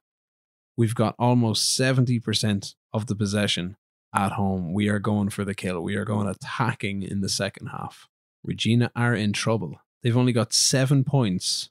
We've 0.77 0.95
got 0.95 1.15
almost 1.19 1.79
70% 1.79 2.75
of 2.93 3.07
the 3.07 3.15
possession 3.15 3.77
at 4.15 4.33
home. 4.33 4.73
We 4.73 4.89
are 4.89 4.99
going 4.99 5.31
for 5.31 5.45
the 5.45 5.55
kill. 5.55 5.81
We 5.81 5.95
are 5.95 6.05
going 6.05 6.29
attacking 6.29 7.03
in 7.03 7.21
the 7.21 7.29
second 7.29 7.69
half. 7.69 8.09
Reggina 8.47 8.91
are 8.95 9.15
in 9.15 9.33
trouble. 9.33 9.81
They've 10.03 10.17
only 10.17 10.33
got 10.33 10.53
7 10.53 11.03
points 11.05 11.71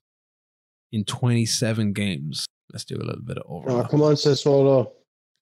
in 0.96 1.04
27 1.04 1.94
games. 1.94 2.46
Let's 2.72 2.86
do 2.86 2.96
a 2.96 3.04
little 3.04 3.22
bit 3.22 3.38
of 3.38 3.46
Oh, 3.48 3.84
come 3.90 4.02
on, 4.02 4.16
Sassuolo. 4.16 4.92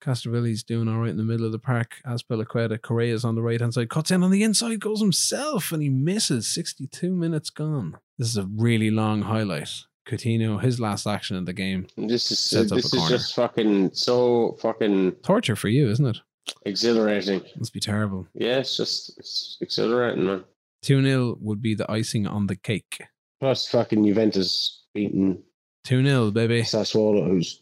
Castrovilli's 0.02 0.62
doing 0.62 0.88
all 0.88 0.98
right 0.98 1.10
in 1.10 1.16
the 1.16 1.22
middle 1.22 1.46
of 1.46 1.52
the 1.52 1.58
park. 1.58 1.96
Azpilicueta, 2.06 2.78
Correa's 2.78 3.24
on 3.24 3.36
the 3.36 3.42
right 3.42 3.60
hand 3.60 3.72
side, 3.72 3.88
cuts 3.88 4.10
in 4.10 4.22
on 4.22 4.30
the 4.30 4.42
inside, 4.42 4.80
goes 4.80 5.00
himself, 5.00 5.72
and 5.72 5.82
he 5.82 5.88
misses. 5.88 6.46
62 6.52 7.14
minutes 7.14 7.48
gone. 7.48 7.96
This 8.18 8.28
is 8.28 8.36
a 8.36 8.46
really 8.56 8.90
long 8.90 9.22
highlight. 9.22 9.70
Coutinho, 10.06 10.60
his 10.60 10.78
last 10.78 11.06
action 11.06 11.36
in 11.36 11.46
the 11.46 11.54
game. 11.54 11.86
This 11.96 12.30
is 12.30 12.68
this 12.68 12.84
is 12.84 12.90
corner. 12.90 13.08
just 13.08 13.34
fucking 13.34 13.92
so 13.94 14.58
fucking 14.60 15.12
Torture 15.22 15.56
for 15.56 15.68
you, 15.68 15.88
isn't 15.88 16.06
it? 16.06 16.18
exhilarating. 16.66 17.40
Must 17.56 17.72
be 17.72 17.80
terrible. 17.80 18.26
Yeah, 18.34 18.58
it's 18.58 18.76
just 18.76 19.16
it's 19.18 19.56
exhilarating, 19.62 20.26
man. 20.26 20.44
2 20.82 21.02
0 21.02 21.38
would 21.40 21.62
be 21.62 21.74
the 21.74 21.90
icing 21.90 22.26
on 22.26 22.46
the 22.48 22.56
cake. 22.56 22.98
Plus, 23.40 23.66
fucking 23.68 24.04
Juventus 24.04 24.83
beating 24.94 25.42
2 25.84 26.04
0, 26.04 26.30
baby. 26.30 26.62
Sassuolo, 26.62 27.26
who's 27.26 27.60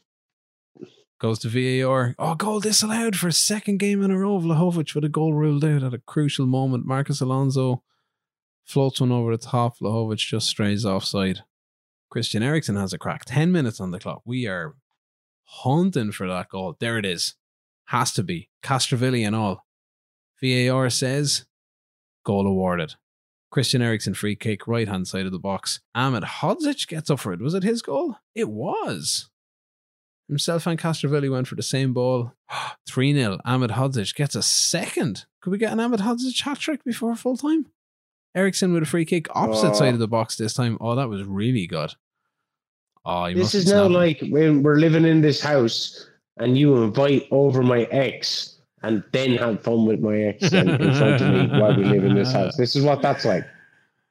Goes 1.23 1.39
to 1.39 1.49
VAR. 1.49 2.17
Oh, 2.19 2.35
goal 2.35 2.59
disallowed 2.59 3.15
for 3.15 3.29
a 3.29 3.33
second 3.33 3.79
game 3.79 4.03
in 4.03 4.11
a 4.11 4.19
row. 4.19 4.41
Vlahovic 4.41 4.93
with 4.93 5.05
a 5.05 5.09
goal 5.09 5.35
ruled 5.35 5.65
out 5.65 5.85
at 5.85 5.95
a 5.95 5.99
crucial 5.99 6.47
moment. 6.47 6.85
Marcos 6.85 7.21
Alonso 7.21 7.85
floats 8.65 9.01
one 9.01 9.13
over 9.13 9.31
the 9.31 9.39
top. 9.39 9.79
Vlahovic 9.79 10.19
just 10.19 10.49
strays 10.49 10.85
offside. 10.85 11.45
Christian 12.11 12.43
Eriksen 12.43 12.75
has 12.75 12.93
a 12.93 12.99
crack. 12.99 13.25
10 13.25 13.53
minutes 13.53 13.81
on 13.81 13.93
the 13.93 14.01
clock. 14.01 14.23
We 14.25 14.49
are 14.49 14.75
hunting 15.45 16.11
for 16.11 16.27
that 16.27 16.49
goal. 16.49 16.77
There 16.81 16.99
it 16.99 17.07
is. 17.07 17.37
Has 17.87 18.13
to 18.15 18.25
be. 18.25 18.51
Castrovilli 18.61 19.25
and 19.25 19.37
all. 19.37 19.65
VAR 20.43 20.91
says 20.91 21.45
goal 22.25 22.49
awarded. 22.49 22.97
Christian 23.53 23.83
Eriksen 23.83 24.15
free 24.15 24.35
kick, 24.35 24.67
right 24.67 24.89
hand 24.89 25.07
side 25.07 25.27
of 25.27 25.31
the 25.33 25.39
box. 25.39 25.81
Ahmed 25.95 26.23
Hodzic 26.25 26.89
gets 26.89 27.11
up 27.11 27.21
for 27.21 27.35
it. 27.35 27.41
Was 27.41 27.53
it 27.53 27.63
his 27.63 27.83
goal? 27.83 28.17
It 28.35 28.49
was. 28.49 29.29
Himself 30.27 30.67
and 30.67 30.81
Castrovilli 30.81 31.31
went 31.31 31.47
for 31.47 31.55
the 31.55 31.63
same 31.63 31.93
ball. 31.93 32.33
3 32.89 33.13
0. 33.13 33.39
Ahmed 33.45 33.73
Hodzic 33.73 34.15
gets 34.15 34.35
a 34.35 34.43
second. 34.43 35.27
Could 35.43 35.51
we 35.51 35.59
get 35.59 35.71
an 35.71 35.81
Ahmed 35.81 36.01
Hodzic 36.01 36.41
hat 36.43 36.59
trick 36.59 36.83
before 36.83 37.15
full 37.15 37.37
time? 37.37 37.67
Eriksen 38.35 38.73
with 38.73 38.85
a 38.85 38.87
free 38.87 39.05
kick, 39.05 39.27
opposite 39.37 39.73
Oh. 39.73 39.75
side 39.75 39.93
of 39.93 40.01
the 40.01 40.09
box 40.09 40.37
this 40.37 40.55
time. 40.55 40.79
Oh, 40.81 40.95
that 40.95 41.11
was 41.11 41.23
really 41.23 41.67
good. 41.67 41.93
Oh, 43.05 43.35
this 43.35 43.55
is 43.55 43.71
now 43.71 43.87
like 43.87 44.23
when 44.31 44.63
we're 44.63 44.77
living 44.79 45.05
in 45.05 45.21
this 45.21 45.43
house 45.43 46.09
and 46.39 46.57
you 46.57 46.83
invite 46.83 47.27
over 47.31 47.63
my 47.63 47.83
ex 47.91 48.62
and 48.83 49.03
then 49.13 49.37
have 49.37 49.63
fun 49.63 49.87
with 49.87 50.01
my 50.01 50.17
ex 50.17 50.53
in 50.53 50.69
in 50.69 50.95
front 50.95 51.21
of 51.21 51.33
me 51.33 51.59
while 51.59 51.77
we 51.77 51.85
live 51.85 52.05
in 52.05 52.15
this 52.15 52.33
house. 52.39 52.57
This 52.57 52.77
is 52.77 52.85
what 52.85 53.03
that's 53.03 53.25
like. 53.25 53.47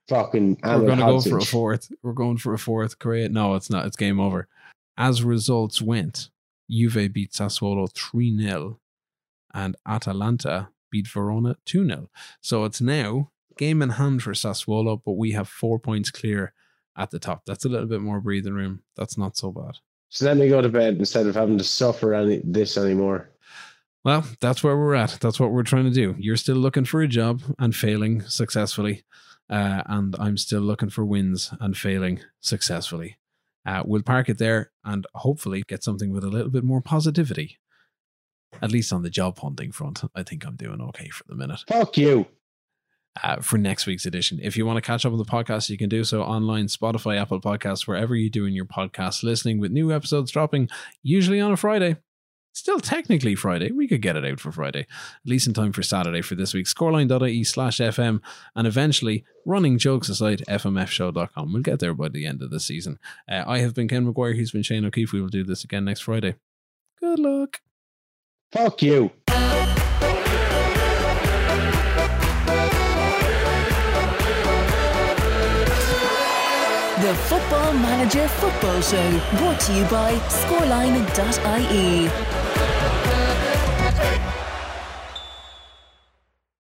Fucking 0.07 0.57
We're 0.63 0.79
going 0.79 0.99
to 0.99 1.05
go 1.05 1.21
for 1.21 1.37
a 1.37 1.45
fourth. 1.45 1.91
We're 2.01 2.13
going 2.13 2.37
for 2.37 2.53
a 2.53 2.59
fourth. 2.59 2.99
Correa. 2.99 3.29
No, 3.29 3.55
it's 3.55 3.69
not. 3.69 3.85
It's 3.85 3.95
game 3.95 4.19
over. 4.19 4.47
As 4.97 5.23
results 5.23 5.81
went, 5.81 6.29
Juve 6.69 7.13
beat 7.13 7.31
Sassuolo 7.31 7.91
3 7.93 8.37
0 8.37 8.79
and 9.53 9.75
Atalanta 9.87 10.69
beat 10.89 11.07
Verona 11.07 11.55
2 11.65 11.87
0. 11.87 12.09
So 12.41 12.65
it's 12.65 12.81
now 12.81 13.31
game 13.57 13.81
in 13.81 13.91
hand 13.91 14.23
for 14.23 14.31
Sassuolo, 14.31 15.01
but 15.05 15.13
we 15.13 15.31
have 15.31 15.47
four 15.47 15.79
points 15.79 16.11
clear 16.11 16.53
at 16.97 17.11
the 17.11 17.19
top. 17.19 17.43
That's 17.45 17.65
a 17.65 17.69
little 17.69 17.87
bit 17.87 18.01
more 18.01 18.19
breathing 18.19 18.53
room. 18.53 18.81
That's 18.95 19.17
not 19.17 19.37
so 19.37 19.51
bad. 19.51 19.77
So 20.09 20.25
let 20.25 20.37
me 20.37 20.49
go 20.49 20.61
to 20.61 20.69
bed 20.69 20.97
instead 20.97 21.27
of 21.27 21.35
having 21.35 21.57
to 21.57 21.63
suffer 21.63 22.13
any 22.13 22.41
this 22.43 22.77
anymore. 22.77 23.29
Well, 24.03 24.25
that's 24.39 24.63
where 24.63 24.75
we're 24.77 24.95
at. 24.95 25.17
That's 25.21 25.39
what 25.39 25.51
we're 25.51 25.63
trying 25.63 25.83
to 25.85 25.91
do. 25.91 26.15
You're 26.17 26.37
still 26.37 26.55
looking 26.55 26.85
for 26.85 27.01
a 27.01 27.07
job 27.07 27.41
and 27.59 27.75
failing 27.75 28.21
successfully. 28.21 29.03
Uh, 29.49 29.83
and 29.85 30.15
I'm 30.17 30.37
still 30.37 30.61
looking 30.61 30.89
for 30.89 31.05
wins 31.05 31.53
and 31.59 31.77
failing 31.77 32.21
successfully. 32.39 33.17
Uh, 33.65 33.83
we'll 33.85 34.01
park 34.01 34.27
it 34.29 34.39
there 34.39 34.71
and 34.83 35.05
hopefully 35.13 35.63
get 35.67 35.83
something 35.83 36.11
with 36.11 36.23
a 36.23 36.29
little 36.29 36.49
bit 36.49 36.63
more 36.63 36.81
positivity. 36.81 37.59
At 38.61 38.71
least 38.71 38.91
on 38.91 39.03
the 39.03 39.09
job 39.09 39.37
hunting 39.39 39.71
front, 39.71 40.01
I 40.15 40.23
think 40.23 40.45
I'm 40.45 40.55
doing 40.55 40.81
okay 40.81 41.09
for 41.09 41.23
the 41.27 41.35
minute 41.35 41.61
Fuck 41.67 41.95
you. 41.97 42.25
uh, 43.23 43.37
for 43.41 43.57
next 43.57 43.85
week's 43.85 44.05
edition. 44.05 44.39
If 44.41 44.57
you 44.57 44.65
want 44.65 44.77
to 44.77 44.81
catch 44.81 45.05
up 45.05 45.11
on 45.11 45.17
the 45.19 45.25
podcast, 45.25 45.69
you 45.69 45.77
can 45.77 45.89
do 45.89 46.03
so 46.03 46.23
online, 46.23 46.65
Spotify, 46.67 47.21
Apple 47.21 47.39
Podcasts, 47.39 47.87
wherever 47.87 48.15
you're 48.15 48.29
doing 48.29 48.53
your 48.53 48.65
podcast 48.65 49.21
listening, 49.23 49.59
with 49.59 49.71
new 49.71 49.91
episodes 49.93 50.31
dropping 50.31 50.69
usually 51.03 51.39
on 51.39 51.51
a 51.51 51.57
Friday. 51.57 51.97
Still 52.53 52.79
technically 52.79 53.35
Friday. 53.35 53.71
We 53.71 53.87
could 53.87 54.01
get 54.01 54.17
it 54.17 54.25
out 54.25 54.39
for 54.39 54.51
Friday, 54.51 54.81
at 54.81 54.87
least 55.25 55.47
in 55.47 55.53
time 55.53 55.71
for 55.71 55.83
Saturday 55.83 56.21
for 56.21 56.35
this 56.35 56.53
week. 56.53 56.65
Scoreline.ie 56.65 57.43
slash 57.45 57.77
FM 57.77 58.21
and 58.55 58.67
eventually, 58.67 59.23
running 59.45 59.77
jokes 59.77 60.09
aside, 60.09 60.43
FMFshow.com. 60.47 61.53
We'll 61.53 61.61
get 61.61 61.79
there 61.79 61.93
by 61.93 62.09
the 62.09 62.25
end 62.25 62.41
of 62.41 62.51
the 62.51 62.59
season. 62.59 62.99
Uh, 63.29 63.43
I 63.47 63.59
have 63.59 63.73
been 63.73 63.87
Ken 63.87 64.05
McGuire. 64.05 64.35
He's 64.35 64.51
been 64.51 64.63
Shane 64.63 64.85
O'Keefe. 64.85 65.13
We 65.13 65.21
will 65.21 65.29
do 65.29 65.43
this 65.43 65.63
again 65.63 65.85
next 65.85 66.01
Friday. 66.01 66.35
Good 66.99 67.19
luck. 67.19 67.61
Fuck 68.51 68.81
you. 68.81 69.11
The 77.01 77.15
Football 77.15 77.73
Manager 77.73 78.27
Football 78.27 78.81
Show, 78.81 79.09
brought 79.37 79.59
to 79.61 79.73
you 79.73 79.83
by 79.85 80.13
scoreline.ie. 80.29 82.40